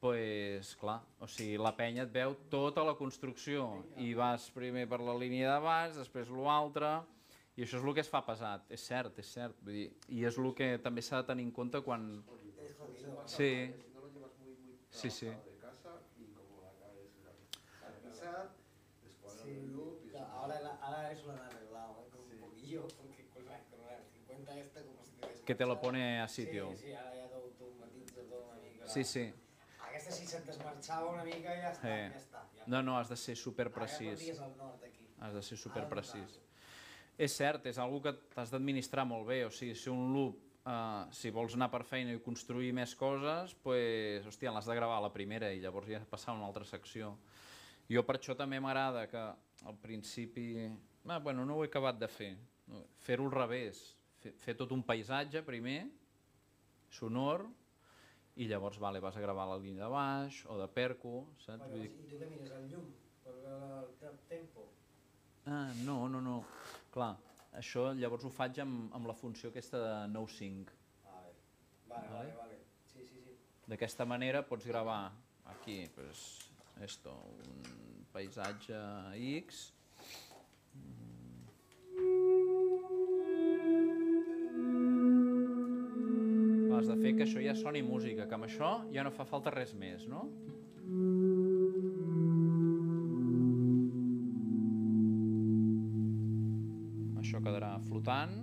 pues, 0.00 0.74
clar, 0.80 1.00
o 1.20 1.28
sigui, 1.30 1.56
la 1.60 1.72
penya 1.76 2.04
et 2.04 2.12
veu 2.12 2.34
tota 2.52 2.84
la 2.84 2.96
construcció 2.98 3.68
i 4.02 4.12
vas 4.14 4.50
primer 4.54 4.86
per 4.90 5.00
la 5.00 5.14
línia 5.18 5.54
de 5.54 5.60
baix, 5.64 5.96
després 5.96 6.28
l'altre, 6.32 6.98
i 7.56 7.64
això 7.64 7.78
és 7.78 7.84
el 7.88 7.94
que 7.96 8.02
es 8.04 8.10
fa 8.12 8.20
pesat, 8.26 8.66
és 8.68 8.82
cert, 8.84 9.16
és 9.22 9.28
cert, 9.32 9.56
vull 9.64 9.72
dir, 9.78 9.86
i 10.12 10.26
és 10.28 10.36
el 10.36 10.50
que 10.54 10.74
també 10.84 11.00
s'ha 11.04 11.22
de 11.22 11.30
tenir 11.30 11.46
en 11.48 11.52
compte 11.56 11.80
quan... 11.86 12.22
Sí, 13.26 13.72
Si 13.72 13.88
no 13.94 14.00
lo 14.02 14.08
llevas 14.12 14.32
muy, 14.38 14.54
muy 14.62 14.76
Sí, 14.96 15.10
sí. 15.10 15.26
de 15.26 15.58
casa 15.60 16.00
y 16.18 16.24
como 16.32 16.72
descuadrar 19.04 19.44
Sí, 19.44 19.50
el 19.50 19.72
loop 19.72 20.04
y 20.04 20.08
claro, 20.08 20.26
ahora, 20.32 20.60
la- 20.60 20.76
ahora 20.80 21.12
eso 21.12 21.26
lo 21.26 21.32
han 21.32 21.40
arreglado, 21.40 22.00
¿eh? 22.02 22.10
Sí. 22.10 22.34
un 22.34 22.40
poquillo, 22.40 22.86
porque 22.96 23.28
con 23.28 23.44
la, 23.46 23.60
con 23.64 23.80
la 23.86 24.00
50 24.10 24.58
esta 24.58 24.82
como 24.82 25.04
si 25.04 25.12
te 25.12 25.42
que 25.44 25.54
te 25.54 25.66
lo 25.66 25.80
pone 25.80 26.20
a 26.20 26.28
sitio. 26.28 26.70
Sí, 26.72 26.76
sí, 26.86 26.92
ara 26.92 27.10
ja 27.14 27.28
t'ho 27.28 27.40
tot 27.58 27.74
una 27.78 27.86
mica. 27.86 28.86
Sí, 28.88 29.04
sí. 29.04 29.32
Aquesta 29.88 30.10
si 30.12 30.26
se't 30.26 30.46
desmarxava 30.46 31.10
una 31.12 31.24
mica 31.24 31.52
ja 31.60 31.72
està, 31.72 31.88
Eh. 31.92 32.10
ja 32.12 32.18
està. 32.18 32.42
Ja. 32.56 32.64
No, 32.66 32.82
no, 32.82 32.96
has 32.98 33.08
de 33.08 33.16
ser 33.16 33.36
super 33.36 33.68
Ara 33.68 33.86
ja 33.86 34.48
nord 34.56 34.82
aquí. 34.84 35.06
Has 35.20 35.34
de 35.34 35.42
ser 35.42 35.58
super 35.58 35.82
Ara 35.84 35.90
precís. 35.90 36.40
És 37.18 37.32
cert, 37.36 37.64
és 37.66 37.78
algo 37.78 38.00
que 38.02 38.12
t'has 38.34 38.50
d'administrar 38.50 39.06
molt 39.06 39.26
bé, 39.26 39.44
o 39.46 39.50
sigui, 39.50 39.74
si 39.74 39.88
un 39.90 40.12
loop, 40.12 40.36
eh, 40.66 41.04
si 41.14 41.30
vols 41.30 41.54
anar 41.56 41.70
per 41.72 41.84
feina 41.86 42.12
i 42.16 42.20
construir 42.24 42.72
més 42.76 42.94
coses, 42.98 43.54
pues, 43.62 44.26
hòstia, 44.26 44.52
l'has 44.52 44.66
de 44.66 44.74
gravar 44.78 44.98
a 44.98 45.04
la 45.06 45.12
primera 45.14 45.52
i 45.54 45.60
llavors 45.62 45.88
ja 45.88 46.00
passar 46.10 46.32
a 46.34 46.38
una 46.38 46.46
altra 46.48 46.64
secció. 46.68 47.14
Jo 47.88 48.02
per 48.02 48.16
això 48.18 48.34
també 48.36 48.58
m'agrada 48.60 49.06
que 49.10 49.22
al 49.66 49.76
principi... 49.82 50.66
Ah, 51.06 51.20
bueno, 51.22 51.44
no 51.46 51.54
ho 51.56 51.62
he 51.64 51.68
acabat 51.70 51.98
de 52.00 52.08
fer. 52.10 52.32
Fer-ho 53.06 53.28
al 53.28 53.32
revés. 53.36 53.78
Fer, 54.18 54.32
fer 54.42 54.56
tot 54.58 54.72
un 54.74 54.82
paisatge 54.82 55.42
primer, 55.46 55.84
sonor, 56.90 57.44
i 58.36 58.48
llavors 58.50 58.78
vale, 58.82 59.00
vas 59.00 59.16
a 59.16 59.20
gravar 59.22 59.46
la 59.48 59.56
línia 59.60 59.84
de 59.86 59.90
baix 59.92 60.42
o 60.50 60.58
de 60.58 60.66
perco, 60.68 61.28
saps? 61.44 61.62
Vale, 61.62 61.72
Vull 61.72 61.84
I 61.84 61.88
dir, 61.88 62.08
tu 62.10 62.18
què 62.18 62.26
mires, 62.32 62.50
el 62.58 62.66
llum? 62.72 62.88
Per 63.24 63.32
veure 63.44 63.78
el 63.78 63.86
te- 64.00 64.12
tempo? 64.34 64.66
ah, 65.46 65.70
no, 65.86 66.08
no, 66.10 66.20
no, 66.20 66.40
clar, 66.92 67.14
això 67.56 67.90
llavors 67.96 68.24
ho 68.26 68.30
faig 68.32 68.60
amb, 68.62 68.92
amb 68.96 69.08
la 69.08 69.14
funció 69.16 69.50
aquesta 69.52 69.80
de 69.82 69.94
no 70.12 70.26
sync. 70.28 70.70
Vale, 71.04 71.32
vale, 71.88 72.08
Vale. 72.12 72.34
vale. 72.40 72.58
Sí, 72.92 73.04
sí, 73.04 73.22
sí. 73.24 73.36
D'aquesta 73.66 74.04
manera 74.06 74.42
pots 74.46 74.66
gravar 74.66 75.12
aquí, 75.52 75.88
pues, 75.94 76.26
esto, 76.84 77.14
un 77.48 78.06
paisatge 78.12 78.76
X. 79.40 79.72
Mm. 80.74 81.46
Has 86.76 86.86
de 86.90 86.96
fer 87.00 87.14
que 87.16 87.24
això 87.24 87.40
ja 87.42 87.54
soni 87.56 87.82
música, 87.82 88.26
que 88.28 88.36
amb 88.36 88.46
això 88.48 88.74
ja 88.92 89.04
no 89.06 89.12
fa 89.14 89.24
falta 89.28 89.50
res 89.54 89.72
més, 89.74 90.04
no? 90.10 90.26
Això 90.26 91.25
flotant. 97.84 98.36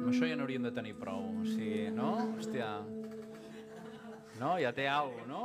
Amb 0.00 0.08
això 0.10 0.28
ja 0.28 0.36
n'hauríem 0.38 0.64
de 0.66 0.72
tenir 0.74 0.94
prou, 0.98 1.26
o 1.40 1.48
sigui, 1.48 1.90
no? 1.94 2.12
Hòstia. 2.36 2.70
No? 4.40 4.54
Ja 4.58 4.72
té 4.72 4.86
alguna 4.88 5.28
no? 5.28 5.42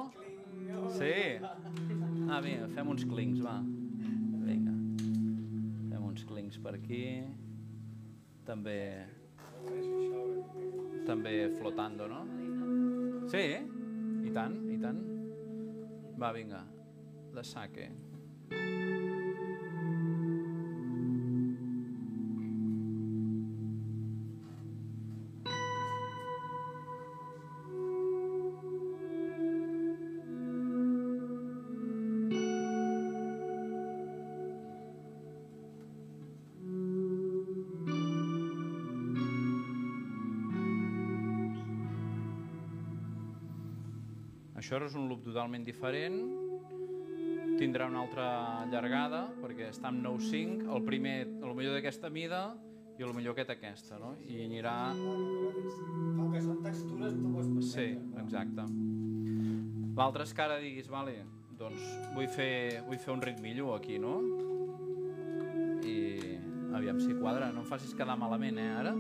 Sí? 0.96 1.14
Ah, 2.30 2.40
vinga, 2.42 2.68
fem 2.74 2.88
uns 2.90 3.04
clinks, 3.06 3.42
va. 3.44 3.58
Vinga. 4.46 4.76
Fem 5.92 6.06
uns 6.06 6.24
clinks 6.30 6.60
per 6.64 6.76
aquí. 6.78 7.04
També, 8.46 8.80
també 11.10 11.36
flotando, 11.60 12.08
no? 12.10 12.24
Sí? 13.34 13.46
I 14.26 14.34
tant, 14.34 14.58
i 14.72 14.80
tant. 14.82 15.04
Va, 16.22 16.32
vinga. 16.36 16.64
De 17.36 17.44
saque. 17.44 17.90
Això 44.66 44.80
és 44.82 44.96
un 44.98 45.04
loop 45.06 45.20
totalment 45.22 45.62
diferent, 45.62 46.16
tindrà 47.60 47.86
una 47.86 48.00
altra 48.02 48.24
llargada, 48.72 49.20
perquè 49.38 49.68
està 49.70 49.92
en 49.94 50.00
9-5, 50.02 50.72
el 50.74 50.82
primer, 50.88 51.12
lo 51.44 51.52
millor 51.54 51.76
d'aquesta 51.78 52.10
mida, 52.10 52.40
i 52.98 53.06
lo 53.06 53.14
millor 53.14 53.36
aquest 53.36 53.52
aquesta, 53.54 54.00
no? 54.02 54.16
I 54.26 54.40
anirà... 54.48 54.74
Com 54.98 56.34
que 56.34 56.42
són 56.42 56.64
textures, 56.66 57.14
tu 57.14 57.36
pots 57.36 57.52
permetre. 57.52 57.68
Sí, 57.76 57.86
exacte. 58.24 58.66
L'altre 60.02 60.26
és 60.26 60.34
que 60.34 60.46
ara 60.48 60.58
diguis, 60.64 60.90
vale, 60.90 61.14
doncs 61.62 61.86
vull 62.18 62.34
fer, 62.34 62.82
vull 62.90 62.98
fer 63.06 63.14
un 63.14 63.22
ritmillo 63.22 63.70
aquí, 63.76 64.02
no? 64.02 64.16
I 65.86 65.96
aviam 66.74 67.06
si 67.06 67.14
quadra, 67.22 67.54
no 67.54 67.62
em 67.62 67.70
facis 67.70 67.94
quedar 67.94 68.18
malament, 68.18 68.58
eh, 68.66 68.72
ara? 68.82 68.98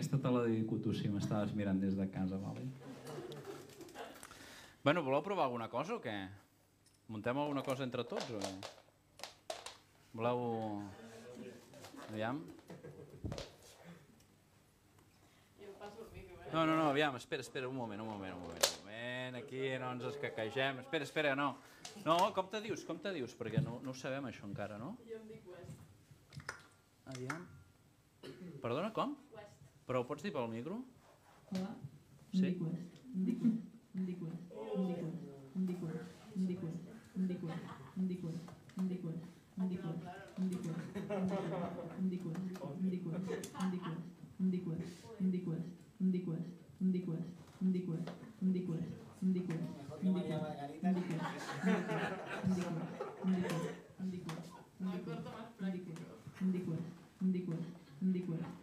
aquesta 0.00 0.16
te 0.16 0.30
la 0.32 0.40
dedico 0.46 0.78
tu 0.80 0.94
si 0.96 1.10
m'estaves 1.12 1.50
mirant 1.52 1.76
des 1.76 1.92
de 1.92 2.06
casa, 2.08 2.38
vale? 2.40 2.62
Bueno, 4.80 5.02
voleu 5.04 5.20
provar 5.20 5.44
alguna 5.44 5.66
cosa 5.68 5.98
o 5.98 6.00
què? 6.00 6.14
Muntem 7.12 7.36
alguna 7.36 7.60
cosa 7.60 7.84
entre 7.84 8.06
tots 8.08 8.30
o... 8.32 8.40
Voleu... 10.16 10.40
Aviam. 12.08 12.40
No, 16.50 16.64
no, 16.64 16.74
no, 16.74 16.88
aviam, 16.88 17.20
espera, 17.20 17.44
espera, 17.44 17.68
un 17.68 17.76
moment, 17.76 18.00
un 18.00 18.08
moment, 18.08 18.32
un 18.32 18.40
moment, 18.48 18.64
un 18.72 18.80
moment, 18.80 19.36
aquí 19.44 19.68
no 19.78 19.92
ens 19.98 20.08
escaquegem, 20.14 20.80
espera, 20.80 21.04
espera, 21.04 21.36
no. 21.36 21.52
No, 22.08 22.16
com 22.34 22.48
te 22.48 22.64
dius, 22.64 22.88
com 22.88 22.98
te 22.98 23.12
dius, 23.12 23.36
perquè 23.36 23.60
no, 23.60 23.82
no 23.84 23.92
ho 23.92 24.00
sabem 24.00 24.32
això 24.32 24.48
encara, 24.48 24.80
no? 24.80 24.96
Jo 25.04 25.20
em 25.20 25.28
dic 25.28 25.44
West. 25.52 26.56
Aviam. 27.12 27.44
Perdona, 28.64 28.94
com? 28.96 29.14
Però 29.90 30.04
ho 30.04 30.06
pots 30.06 30.22
dir 30.22 30.30
pel 30.30 30.44
micro? 30.46 30.76
Hola. 31.50 31.70
Sí? 32.30 32.44
Dicuera, 32.46 32.76
dicuera, 33.24 34.36
dicuera, 57.34 57.64
dicuera, 58.12 58.59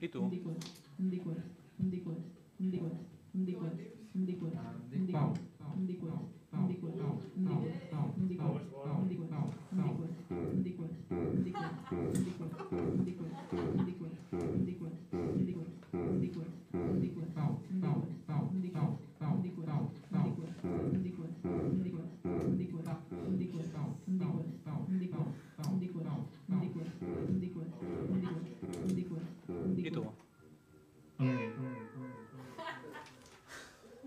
¿Y 0.00 0.08
tú? 0.08 0.30
Pau. 5.12 5.34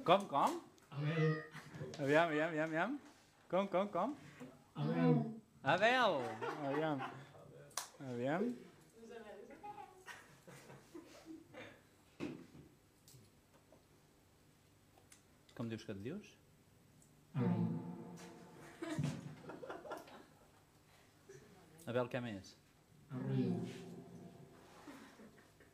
Com, 0.04 0.20
com? 0.28 0.62
Aviam, 1.98 2.24
aviam, 2.28 2.48
aviam, 2.50 2.66
aviam. 2.66 3.00
Com, 3.50 3.68
com, 3.68 3.88
com? 3.88 4.16
Abel. 5.64 6.20
Aviam. 6.68 7.00
Aviam. 8.10 8.54
Com 15.56 15.70
dius 15.70 15.86
que 15.86 15.96
et 15.96 16.02
dius? 16.04 16.34
Abel, 21.88 22.10
què 22.12 22.20
més? 22.28 22.56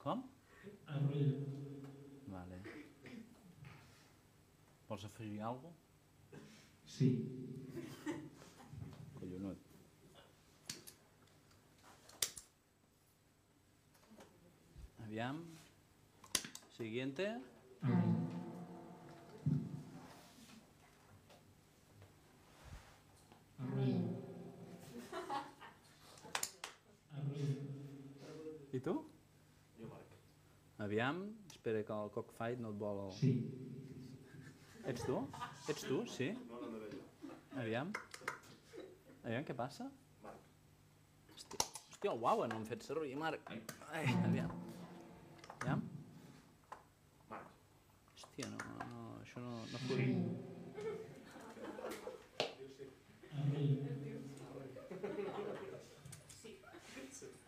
Com? 0.03 0.22
Vale. 0.85 1.59
Vols 4.90 5.06
afegir 5.06 5.41
alguna 5.44 5.70
cosa? 5.70 5.76
Sí. 6.84 7.10
Collonut. 9.20 9.60
Aviam. 15.03 15.45
Siguiente. 16.76 17.40
I 28.74 28.80
tu? 28.80 29.06
Jo, 29.78 29.88
Marc. 29.88 30.18
Aviam. 30.80 31.28
Espera 31.52 31.84
que 31.84 31.94
el 31.94 32.10
cockfight 32.10 32.60
no 32.60 32.74
et 32.74 32.80
vol... 32.80 33.06
El... 33.06 33.18
Sí. 33.22 33.69
Ets 34.90 35.03
tu? 35.06 35.20
Ets 35.70 35.84
tu, 35.86 35.99
sí? 36.10 36.32
Aviam. 37.61 37.91
Aviam, 39.22 39.44
què 39.45 39.53
passa? 39.53 39.86
Marc. 40.24 40.40
Hòstia, 41.30 41.68
hòstia, 41.91 42.14
uau, 42.16 42.41
no 42.49 42.57
em 42.57 42.66
fet 42.66 42.82
servir, 42.88 43.11
Marc. 43.22 43.52
Ai, 43.94 44.07
aviam. 44.26 44.49
Aviam. 45.60 45.84
Marc. 47.30 47.53
Hòstia, 48.16 48.49
no, 48.56 48.57
no, 48.90 49.03
això 49.22 49.45
no, 49.45 49.53
no 49.70 49.78
fot. 49.86 50.02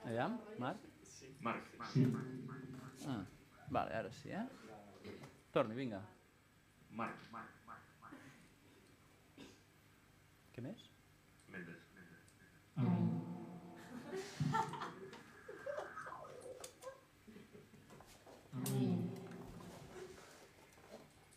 Aviam, 0.05 0.37
Marc? 0.61 0.89
Marc. 1.49 1.75
Sí. 1.89 2.05
Ah, 3.09 3.21
vale, 3.73 4.01
ara 4.05 4.17
sí, 4.21 4.29
eh? 4.29 4.45
Torni, 5.49 5.73
vinga. 5.73 6.05
Marc. 6.99 7.15
Marc. 7.31 7.47
Què 10.55 10.61
més? 10.65 10.81
Mendes. 11.53 11.81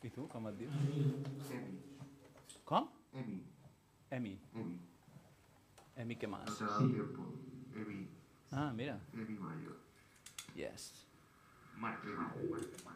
I 0.05 0.11
tu, 0.13 0.27
com 0.29 0.49
et 0.51 0.57
dius? 0.59 0.75
Emi. 1.55 1.79
Com? 2.69 2.89
Emi. 3.21 3.39
Emi. 4.13 4.35
Emi. 4.61 4.77
Emi, 6.05 6.17
què 6.21 6.29
más? 6.29 6.51
Se 6.59 6.65
da 6.67 6.79
Sí. 6.79 6.91
tiempo. 6.93 7.23
Emi. 7.83 8.09
Ah, 8.51 8.73
mira. 8.73 8.99
Emi 9.15 9.39
mayor. 9.39 9.77
Yes. 10.55 10.91
Marc. 11.77 12.05
Emi. 12.05 12.94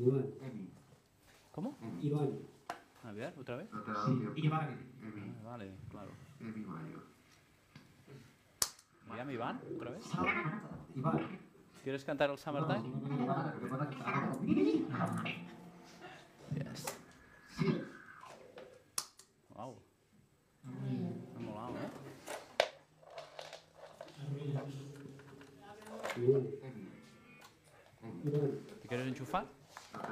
Emi. 0.00 0.70
¿Cómo? 1.52 1.76
Iván. 2.00 2.38
A 3.04 3.12
ver, 3.12 3.34
otra 3.38 3.56
vez. 3.56 3.68
Sí. 4.06 4.46
Iván. 4.46 4.78
Emi. 5.02 5.34
Ah, 5.40 5.48
vale, 5.50 5.74
claro. 5.90 6.10
Emi 6.40 6.64
mayor. 6.64 7.04
Aviam, 9.10 9.30
Iván, 9.30 9.60
otra 9.76 9.90
vez. 9.90 10.04
Iván. 10.94 11.38
¿Quieres 11.82 12.04
cantar 12.04 12.30
el 12.30 12.38
Summertime? 12.38 12.82
Yes. 16.54 16.98
Wow. 19.54 19.76
Ha 20.64 20.70
eh? 20.70 21.12
Iván. 21.38 21.74
Iván. 28.24 28.60
¿Te 28.82 28.88
quieres 28.88 29.06
enchufar? 29.06 29.59
No 30.00 30.06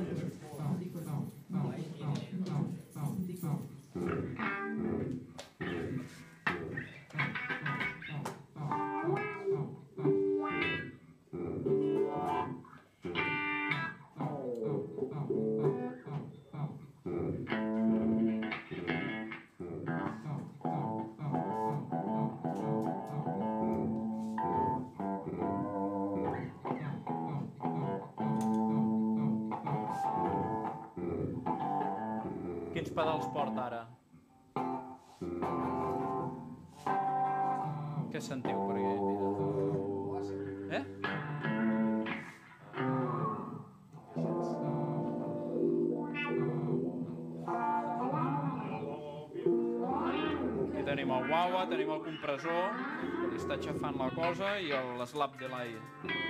te 0.00 0.43
tenim 51.70 51.90
el 51.94 52.02
compressor, 52.04 52.78
està 53.36 53.58
aixafant 53.58 53.98
la 54.00 54.10
cosa 54.16 54.56
i 54.60 54.72
el 54.76 55.04
slab 55.10 55.40
l'aire. 55.40 56.23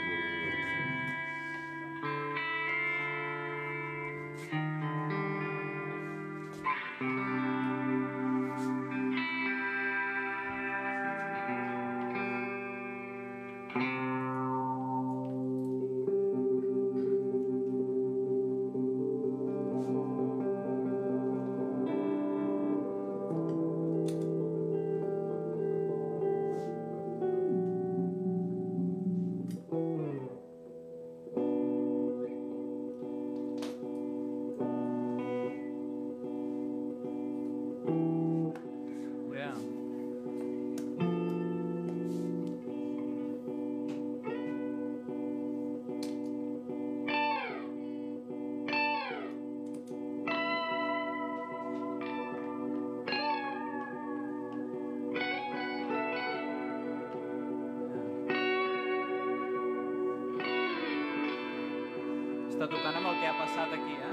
passada 63.44 63.74
aqui. 63.74 64.03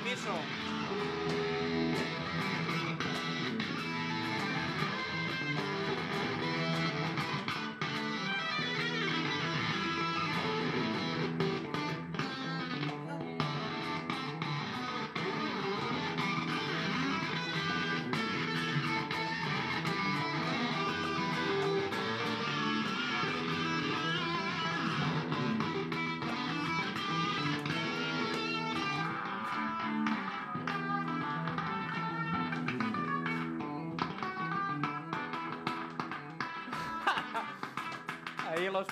permiso. 0.00 0.59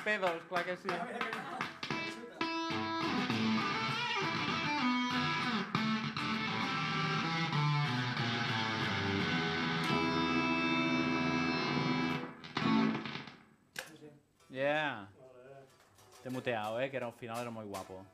torpedos, 0.09 0.43
clar 0.48 0.64
que 0.64 0.76
sí. 0.76 0.89
Yeah. 14.51 15.09
Te 16.22 16.30
muteado, 16.30 16.80
eh, 16.80 16.90
que 16.90 16.97
era 16.97 17.06
un 17.06 17.12
final 17.12 17.40
era 17.40 17.51
muy 17.51 17.64
guapo. 17.66 18.05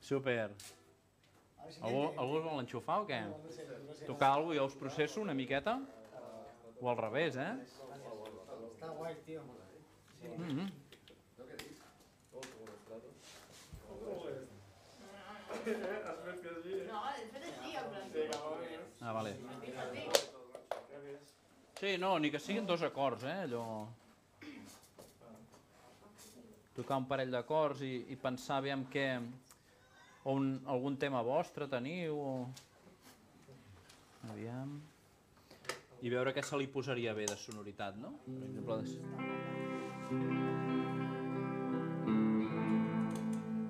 Súper. 0.00 0.50
Algú, 1.80 2.12
algú 2.18 2.40
vol 2.42 2.58
enxufar 2.64 3.02
o 3.04 3.06
què? 3.06 3.20
Tocar 4.08 4.32
alguna 4.34 4.56
cosa 4.56 4.56
i 4.56 4.58
jo 4.58 4.64
us 4.66 4.74
processo 4.74 5.20
una 5.20 5.34
miqueta? 5.34 5.78
O 6.80 6.90
al 6.90 6.96
revés, 6.98 7.36
eh? 7.36 7.52
Està 8.72 8.88
guai, 8.96 9.14
tio. 9.26 9.44
Ah, 19.00 19.12
vale. 19.12 19.36
Gràcies. 20.90 21.30
Sí, 21.80 21.96
no, 21.98 22.18
ni 22.18 22.30
que 22.30 22.38
siguin 22.38 22.66
dos 22.66 22.82
acords, 22.82 23.24
eh, 23.24 23.38
allò... 23.46 23.64
Tocar 26.76 26.98
un 27.00 27.06
parell 27.08 27.32
d'acords 27.32 27.80
i, 27.84 27.94
i 28.12 28.18
pensar 28.20 28.60
aviam 28.60 28.84
què... 28.92 29.06
O 30.28 30.34
un, 30.36 30.50
algun 30.68 30.98
tema 31.00 31.22
vostre 31.24 31.68
teniu, 31.72 32.20
o... 32.20 32.34
Aviam... 34.28 34.76
I 36.00 36.12
veure 36.12 36.32
què 36.36 36.44
se 36.44 36.56
li 36.60 36.68
posaria 36.68 37.16
bé 37.16 37.26
de 37.28 37.36
sonoritat, 37.40 37.96
no? 38.00 38.14
Per 38.24 38.38
exemple, 38.46 38.80
de... 38.84 39.69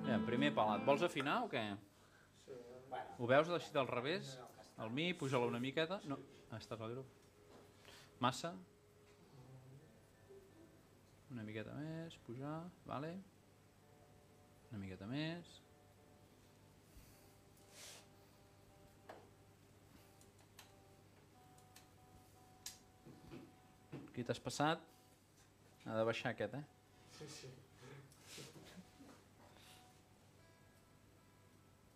Aviam, 0.01 0.23
primer 0.25 0.49
pelat. 0.57 0.81
Vols 0.87 1.03
afinar 1.05 1.43
o 1.45 1.49
què? 1.51 1.61
Bueno, 2.89 3.17
Ho 3.21 3.27
veus 3.29 3.49
així 3.53 3.69
del 3.75 3.85
revés? 3.89 4.31
El 4.81 4.89
mi, 4.89 5.13
puja-la 5.13 5.45
una 5.45 5.59
miqueta. 5.61 5.99
No, 6.09 6.17
ah, 6.49 6.57
estàs 6.57 6.81
al 6.81 6.95
grup. 6.95 7.05
Massa. 8.25 8.55
Una 11.31 11.45
miqueta 11.45 11.75
més, 11.77 12.17
pujar, 12.25 12.57
vale. 12.89 13.13
Una 14.71 14.79
miqueta 14.81 15.05
més. 15.05 15.45
Aquí 24.09 24.25
t'has 24.25 24.41
passat? 24.41 24.90
Ha 25.85 25.97
de 25.97 26.03
baixar 26.05 26.31
aquest, 26.31 26.53
eh? 26.53 26.63
Sí, 27.17 27.25
sí. 27.35 27.47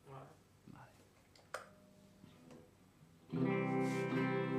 Vale. 0.10 0.32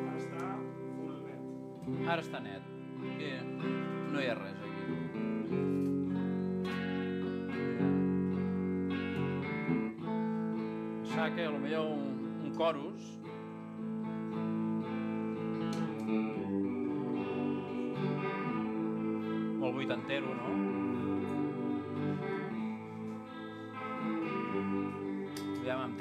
Ara 0.07 0.21
està 0.23 0.39
net. 0.47 2.07
Ara 2.07 2.23
està 2.23 2.41
net. 2.45 2.73
Aquí 3.11 3.33
no 4.13 4.23
hi 4.23 4.31
ha 4.31 4.39
res 4.39 4.63
aquí. 4.71 4.85
Pensar 11.07 11.31
que 11.35 11.49
potser 11.51 11.81
un, 11.81 12.03
un 12.45 12.51
chorus 12.59 13.16
molt 20.07 20.15
vuitantero, 20.15 20.35
no? 20.35 20.51
Aviam 25.61 25.81
amb 25.83 25.99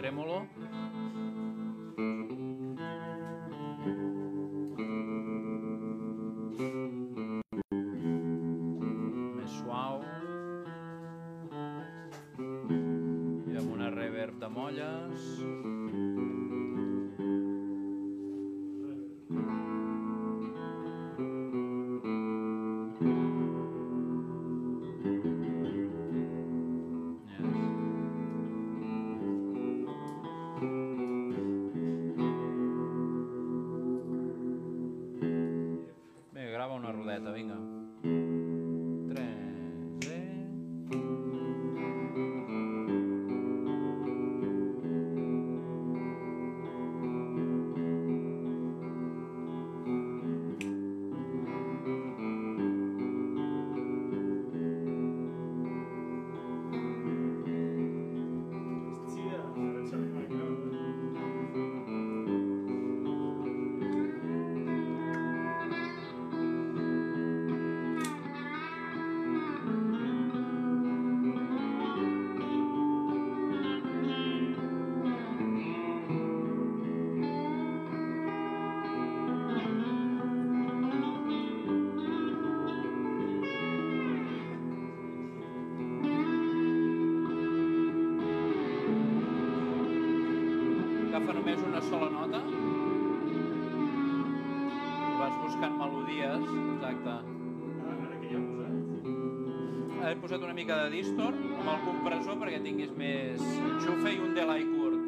mica 100.66 100.90
de 100.90 100.98
distor 100.98 101.36
amb 101.62 101.68
el 101.70 101.82
compressor 101.86 102.40
perquè 102.42 102.58
tinguis 102.64 102.90
més 102.98 103.42
enxufe 103.54 104.10
i 104.16 104.16
un 104.18 104.32
delay 104.34 104.64
curt. 104.66 105.04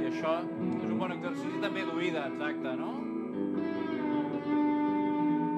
I 0.00 0.06
això 0.08 0.30
és 0.46 0.86
un 0.86 0.94
bon 0.96 1.12
exercici 1.12 1.58
també 1.60 1.82
d'oïda, 1.84 2.22
exacte, 2.30 2.72
no? 2.80 2.94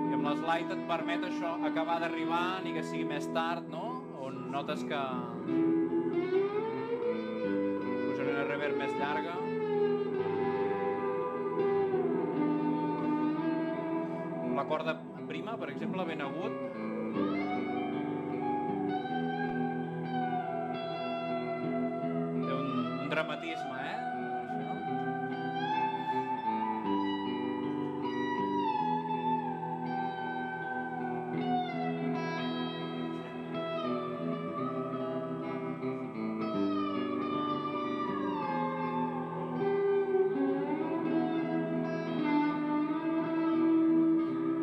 I 0.09 0.17
amb 0.17 0.27
l'slide 0.33 0.75
et 0.75 0.83
permet 0.89 1.29
això, 1.29 1.53
acabar 1.69 2.01
d'arribar, 2.03 2.41
ni 2.65 2.73
que 2.75 2.83
sigui 2.89 3.05
més 3.07 3.29
tard, 3.37 3.71
no? 3.71 3.85
On 4.19 4.41
notes 4.57 4.83
que... 4.91 5.05
Posaré 8.09 8.35
una 8.35 8.49
reverb 8.51 8.83
més 8.83 8.99
llarga. 8.99 9.37
La 14.59 14.67
corda 14.75 14.99
prima, 15.31 15.55
per 15.55 15.71
exemple, 15.71 16.11
ben 16.11 16.27
agut, 16.27 16.60
dramatisme, 23.21 23.77
eh? 23.77 23.99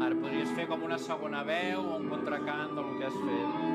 Ara 0.01 0.15
podries 0.15 0.49
fer 0.57 0.65
com 0.65 0.81
una 0.81 0.97
segona 0.97 1.43
veu 1.45 1.85
o 1.85 1.97
un 2.01 2.09
contracant 2.09 2.73
del 2.73 2.93
que 2.97 3.11
has 3.11 3.21
fet. 3.21 3.66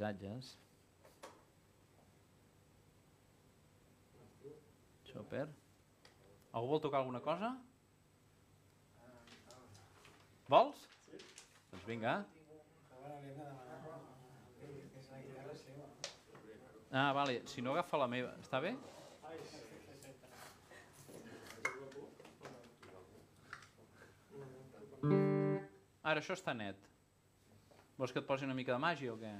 Paisatges. 0.00 0.56
Super. 5.04 5.44
Algú 6.56 6.70
vol 6.72 6.80
tocar 6.80 7.02
alguna 7.02 7.20
cosa? 7.20 7.50
Vols? 10.48 10.86
Doncs 11.68 11.84
vinga. 11.84 12.14
Ah, 16.90 17.12
vale. 17.12 17.42
Si 17.44 17.60
no, 17.60 17.76
agafa 17.76 18.00
la 18.00 18.08
meva. 18.08 18.32
Està 18.40 18.64
bé? 18.64 18.72
Ara, 26.00 26.18
això 26.18 26.32
està 26.32 26.56
net. 26.56 26.88
Vols 28.00 28.16
que 28.16 28.24
et 28.24 28.26
posi 28.26 28.48
una 28.48 28.56
mica 28.56 28.72
de 28.72 28.80
màgia 28.80 29.12
o 29.12 29.20
què? 29.20 29.36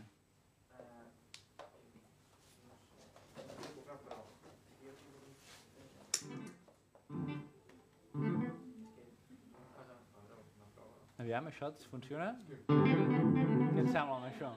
Aviam, 11.31 11.47
això 11.47 11.69
et 11.71 11.83
funciona? 11.87 12.33
Què 12.67 13.83
et 13.85 13.91
sembla 13.95 14.17
amb 14.17 14.25
això? 14.27 14.49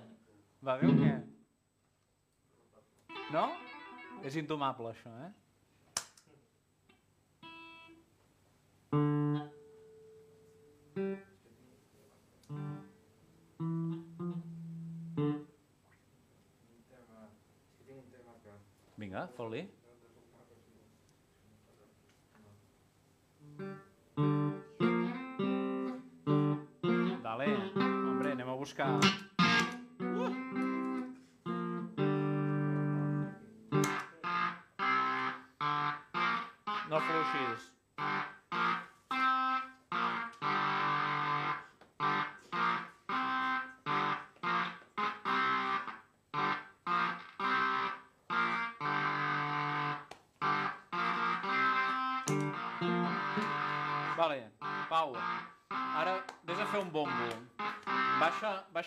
Va 0.66 0.74
bé 0.80 0.88
o 0.90 0.94
què? 0.98 1.12
No? 3.36 3.44
És 4.26 4.40
intomable, 4.42 4.90
això, 4.90 5.14
eh? 5.22 5.30
Vinga, 18.98 19.28
fot-li. 19.38 19.68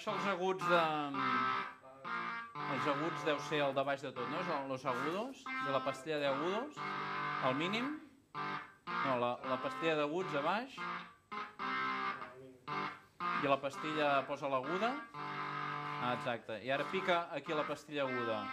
Baixa 0.06 0.20
els 0.22 0.26
aguts 0.30 0.66
de... 0.70 0.80
Els 2.74 2.84
aguts 2.92 3.22
deu 3.26 3.38
ser 3.48 3.58
el 3.64 3.72
de 3.74 3.82
baix 3.82 4.02
de 4.04 4.12
tot, 4.14 4.26
no? 4.30 4.42
Són 4.46 4.68
Los 4.70 4.84
agudos, 4.86 5.40
de 5.42 5.72
la 5.74 5.80
pastilla 5.82 6.18
de 6.22 6.28
agudos, 6.28 6.76
al 7.42 7.56
mínim. 7.58 7.88
No, 8.36 9.16
la, 9.18 9.32
la 9.50 9.56
pastilla 9.64 9.96
d'aguts 9.98 10.36
a 10.38 10.42
baix. 10.44 10.76
I 13.42 13.50
la 13.50 13.56
pastilla 13.58 14.10
posa 14.28 14.46
l'aguda. 14.52 14.92
Ah, 15.16 16.12
exacte. 16.12 16.60
I 16.62 16.70
ara 16.70 16.86
pica 16.92 17.26
aquí 17.34 17.56
la 17.58 17.64
pastilla 17.66 18.04
aguda. 18.06 18.44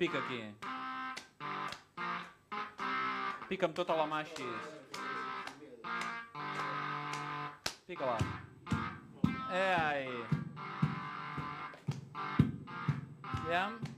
Pica 0.00 0.24
aquí. 0.24 0.40
Pica 3.46 3.70
amb 3.70 3.78
tota 3.78 3.94
la 3.94 4.08
mà 4.10 4.24
així. 4.26 4.50
Pica-la. 7.86 8.35
Eh, 9.50 9.74
ai. 9.78 10.08
Aviam. 13.22 13.95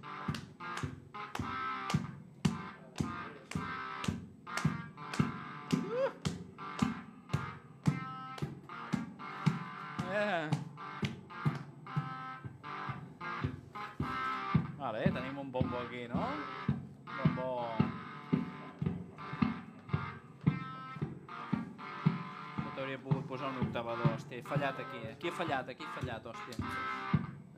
Aquí. 25.18 25.28
He 25.28 25.32
fallat, 25.32 25.68
aquí 25.68 25.84
he 25.84 26.00
fallat, 26.00 26.24
hòstia. 26.24 26.56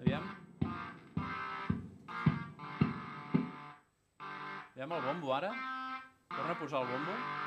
Aviam. 0.01 0.25
Aviam 4.73 4.93
el 4.93 5.03
bombo 5.03 5.35
ara. 5.35 5.53
Torna 6.29 6.53
a 6.53 6.59
posar 6.59 6.81
el 6.83 6.89
bombo. 6.89 7.40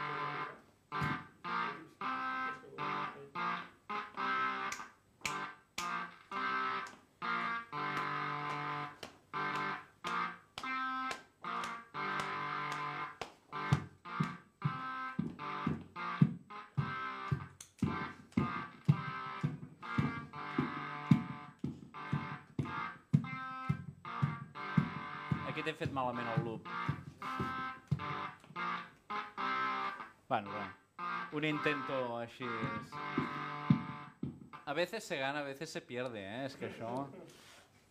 Aquí 25.63 25.71
t'he 25.71 25.79
fet 25.79 25.93
malament 25.95 26.27
el 26.27 26.41
loop. 26.43 26.65
Bueno, 30.27 30.49
bueno. 30.51 30.73
Un 31.31 31.45
intento 31.47 32.17
així... 32.17 32.47
A 34.65 34.73
veces 34.73 35.05
se 35.05 35.15
gana, 35.15 35.39
a 35.39 35.43
veces 35.43 35.69
se 35.69 35.79
pierde, 35.79 36.19
eh? 36.19 36.41
És 36.49 36.57
que 36.59 36.67
això... 36.67 36.89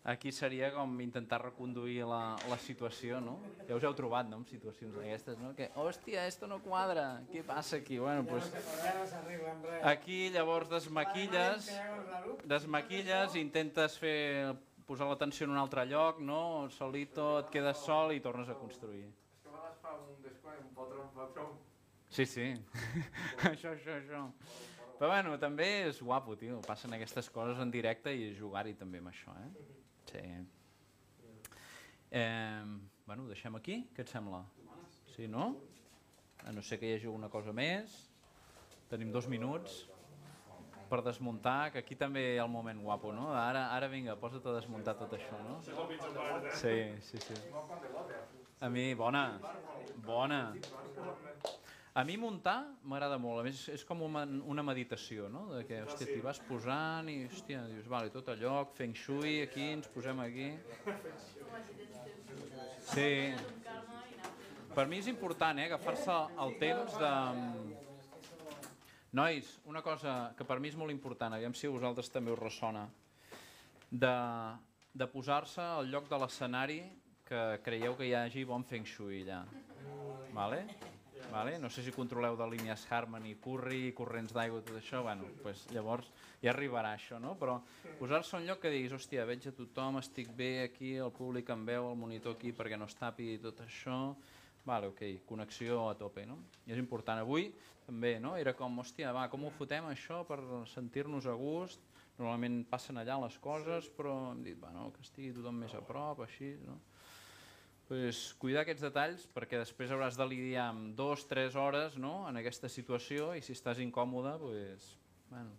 Aquí 0.04 0.32
seria 0.36 0.68
com 0.74 1.00
intentar 1.00 1.38
reconduir 1.40 2.04
la, 2.10 2.36
la 2.50 2.58
situació, 2.60 3.22
no? 3.24 3.38
Ja 3.68 3.78
us 3.78 3.86
heu 3.88 3.94
trobat, 3.96 4.28
no?, 4.28 4.42
en 4.42 4.44
situacions 4.50 4.92
d'aquestes, 4.98 5.38
no? 5.40 5.54
Que, 5.56 5.70
hòstia, 5.78 6.26
esto 6.28 6.50
no 6.50 6.58
quadra, 6.60 7.06
què 7.30 7.40
passa 7.46 7.78
aquí? 7.80 7.96
Bueno, 8.02 8.26
pues, 8.28 8.50
amb 8.50 9.64
res. 9.70 9.86
aquí 9.94 10.18
llavors 10.34 10.68
desmaquilles, 10.74 11.70
desmaquilles, 12.52 13.38
intentes 13.40 13.96
fer 14.02 14.18
posar 14.92 15.08
l'atenció 15.08 15.48
en 15.48 15.54
un 15.54 15.60
altre 15.62 15.86
lloc, 15.88 16.20
no? 16.20 16.68
Solito, 16.76 17.38
et 17.40 17.50
quedes 17.54 17.80
sol 17.86 18.12
i 18.12 18.20
tornes 18.20 18.50
a 18.52 18.56
construir. 18.58 19.06
És 19.08 19.40
que 19.40 19.48
a 19.48 19.54
vegades 19.54 19.80
fa 19.80 19.96
un 19.96 20.18
descoll, 20.24 20.58
un 20.60 20.74
patró, 20.76 21.06
un 21.06 21.14
patró. 21.16 21.46
Sí, 22.12 22.26
sí. 22.28 22.50
això, 23.50 23.72
això, 23.72 23.96
això. 23.96 24.22
Però 24.98 25.08
bueno, 25.08 25.38
també 25.40 25.68
és 25.88 26.02
guapo, 26.04 26.36
tio. 26.38 26.60
Passen 26.66 26.92
aquestes 26.94 27.30
coses 27.32 27.62
en 27.64 27.72
directe 27.72 28.12
i 28.12 28.34
jugar-hi 28.36 28.76
també 28.78 29.00
amb 29.00 29.10
això, 29.10 29.32
eh? 29.40 29.48
Sí. 30.12 30.24
Eh, 32.12 32.64
bueno, 33.06 33.24
ho 33.24 33.32
deixem 33.32 33.56
aquí? 33.56 33.80
Què 33.96 34.04
et 34.04 34.12
sembla? 34.12 34.42
Sí, 35.14 35.24
no? 35.30 35.54
A 36.44 36.52
no 36.52 36.62
ser 36.62 36.76
que 36.78 36.90
hi 36.90 36.98
hagi 36.98 37.08
alguna 37.08 37.32
cosa 37.32 37.54
més. 37.56 37.96
Tenim 38.92 39.10
dos 39.14 39.30
minuts 39.32 39.86
per 40.92 41.00
desmuntar, 41.00 41.72
que 41.72 41.80
aquí 41.80 41.96
també 41.96 42.22
hi 42.34 42.38
ha 42.38 42.44
el 42.44 42.52
moment 42.52 42.82
guapo, 42.84 43.14
no? 43.16 43.30
Ara, 43.32 43.64
ara 43.72 43.88
vinga, 43.88 44.18
posa't 44.20 44.44
a 44.50 44.56
desmuntar 44.58 44.92
tot 45.00 45.14
això, 45.16 45.38
no? 45.40 45.56
Sí, 46.60 46.76
sí, 47.08 47.20
sí. 47.24 47.38
A 48.60 48.68
mi, 48.68 48.90
bona, 48.94 49.24
bona. 50.04 50.42
A 51.92 52.04
mi 52.08 52.14
muntar 52.16 52.58
m'agrada 52.88 53.18
molt, 53.20 53.40
a 53.40 53.44
més 53.44 53.62
és 53.72 53.82
com 53.88 54.04
una, 54.04 54.22
una 54.48 54.64
meditació, 54.64 55.30
no? 55.32 55.46
De 55.54 55.64
que, 55.68 55.80
hòstia, 55.84 56.08
t'hi 56.08 56.20
vas 56.24 56.40
posant 56.48 57.08
i, 57.12 57.18
hòstia, 57.28 57.64
dius, 57.72 57.88
vale, 57.92 58.12
tot 58.12 58.28
a 58.32 58.36
lloc, 58.40 58.76
feng 58.76 58.92
shui, 58.96 59.42
aquí, 59.44 59.66
ens 59.78 59.88
posem 59.92 60.20
aquí. 60.24 60.50
Sí. 62.92 63.10
Per 64.72 64.86
mi 64.88 65.00
és 65.00 65.08
important, 65.12 65.60
eh, 65.60 65.68
agafar-se 65.72 66.18
el 66.46 66.56
temps 66.60 67.00
de... 67.00 67.14
Nois, 69.12 69.60
una 69.68 69.82
cosa 69.84 70.32
que 70.36 70.44
per 70.48 70.58
mi 70.58 70.70
és 70.72 70.76
molt 70.80 70.90
important, 70.90 71.34
aviam 71.36 71.52
si 71.52 71.68
vosaltres 71.68 72.08
també 72.10 72.32
us 72.32 72.38
ressona. 72.40 72.88
de, 73.92 74.12
de 74.94 75.06
posar-se 75.06 75.60
al 75.60 75.90
lloc 75.92 76.08
de 76.08 76.18
l'escenari 76.18 76.80
que 77.28 77.42
creieu 77.64 77.94
que 77.96 78.08
hi 78.08 78.14
hagi 78.16 78.44
bon 78.48 78.64
feng 78.64 78.88
shui 78.88 79.22
allà. 79.22 79.42
Vale? 80.32 80.64
Vale? 81.30 81.58
No 81.60 81.68
sé 81.70 81.84
si 81.84 81.92
controleu 81.92 82.36
de 82.36 82.46
línies 82.48 82.86
Harmony, 82.90 83.36
Curry, 83.40 83.92
corrents 83.96 84.32
d'aigua, 84.32 84.60
tot 84.64 84.76
això, 84.80 85.02
bueno, 85.04 85.28
pues 85.44 85.66
llavors 85.72 86.08
ja 86.42 86.50
arribarà 86.52 86.94
això, 86.96 87.20
no? 87.20 87.36
Però 87.40 87.58
posar-se 88.00 88.36
un 88.36 88.48
lloc 88.48 88.60
que 88.64 88.72
diguis, 88.72 88.92
hòstia, 88.92 89.24
veig 89.28 89.46
a 89.48 89.54
tothom, 89.56 90.00
estic 90.00 90.32
bé 90.36 90.64
aquí, 90.64 90.96
el 90.96 91.12
públic 91.12 91.52
em 91.52 91.64
veu, 91.68 91.90
el 91.92 92.00
monitor 92.00 92.36
aquí 92.36 92.52
perquè 92.56 92.80
no 92.80 92.88
es 92.88 92.96
tapi 92.98 93.36
tot 93.44 93.60
això, 93.64 94.16
vale, 94.64 94.88
ok, 94.92 95.04
connexió 95.28 95.86
a 95.88 95.94
tope, 96.00 96.26
no? 96.26 96.38
I 96.66 96.74
és 96.74 96.80
important. 96.80 97.22
Avui 97.22 97.52
també, 97.86 98.16
no? 98.22 98.36
Era 98.40 98.54
com, 98.58 98.78
hòstia, 98.82 99.12
va, 99.16 99.26
com 99.32 99.46
ho 99.46 99.52
fotem 99.56 99.88
això 99.90 100.22
per 100.28 100.38
sentir-nos 100.72 101.26
a 101.26 101.34
gust? 101.38 101.82
Normalment 102.18 102.62
passen 102.70 103.00
allà 103.00 103.16
les 103.22 103.38
coses, 103.42 103.88
però 103.96 104.14
hem 104.30 104.42
dit, 104.44 104.58
bueno, 104.60 104.90
que 104.94 105.04
estigui 105.04 105.32
tothom 105.34 105.62
més 105.64 105.74
a 105.74 105.80
prop, 105.86 106.20
així, 106.26 106.54
no? 106.66 106.78
pues, 107.92 108.20
cuidar 108.40 108.62
aquests 108.64 108.84
detalls 108.86 109.26
perquè 109.34 109.58
després 109.60 109.92
hauràs 109.92 110.16
de 110.16 110.26
lidiar 110.28 110.70
amb 110.70 110.94
dos, 110.96 111.26
tres 111.28 111.56
hores 111.58 111.98
no? 112.00 112.22
en 112.28 112.38
aquesta 112.40 112.70
situació 112.72 113.32
i 113.36 113.42
si 113.44 113.52
estàs 113.56 113.82
incòmode 113.84 114.32
pues, 114.40 114.86
bueno, 115.28 115.52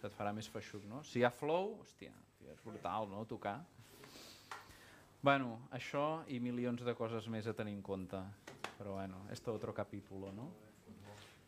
se't 0.00 0.16
farà 0.16 0.32
més 0.36 0.48
feixuc. 0.48 0.86
No? 0.88 1.02
Si 1.04 1.20
hi 1.20 1.26
ha 1.26 1.32
flow, 1.32 1.74
hòstia, 1.82 2.14
és 2.52 2.62
brutal 2.64 3.10
no? 3.12 3.24
tocar. 3.28 3.58
Bueno, 5.24 5.58
això 5.72 6.22
i 6.28 6.40
milions 6.40 6.84
de 6.84 6.92
coses 6.96 7.28
més 7.32 7.46
a 7.48 7.54
tenir 7.56 7.72
en 7.76 7.84
compte. 7.84 8.20
Però 8.74 8.96
bueno, 8.98 9.22
és 9.32 9.40
tot 9.40 9.54
otro 9.56 9.72
capítol, 9.72 10.26
no? 10.36 10.50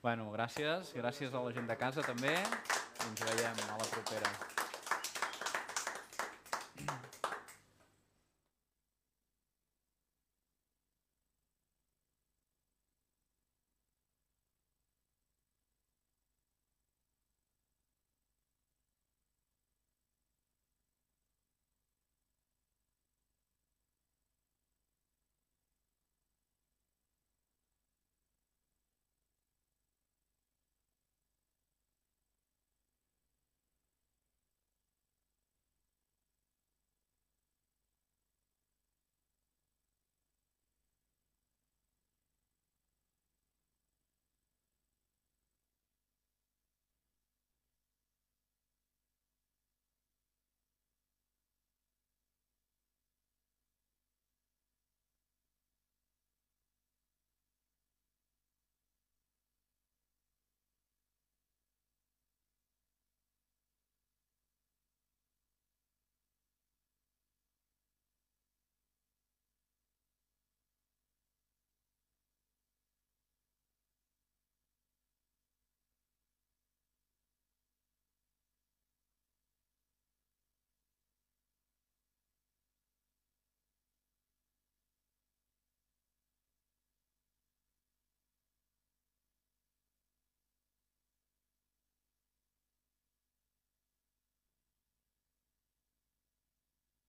Bueno, 0.02 0.31
gràcies. 0.32 0.93
Gràcies 0.94 1.35
a 1.35 1.43
la 1.43 1.52
gent 1.56 1.66
de 1.70 1.77
casa 1.81 2.05
també. 2.06 2.35
I 2.36 3.09
ens 3.10 3.27
veiem 3.31 3.66
a 3.70 3.81
la 3.81 3.90
propera. 3.94 4.66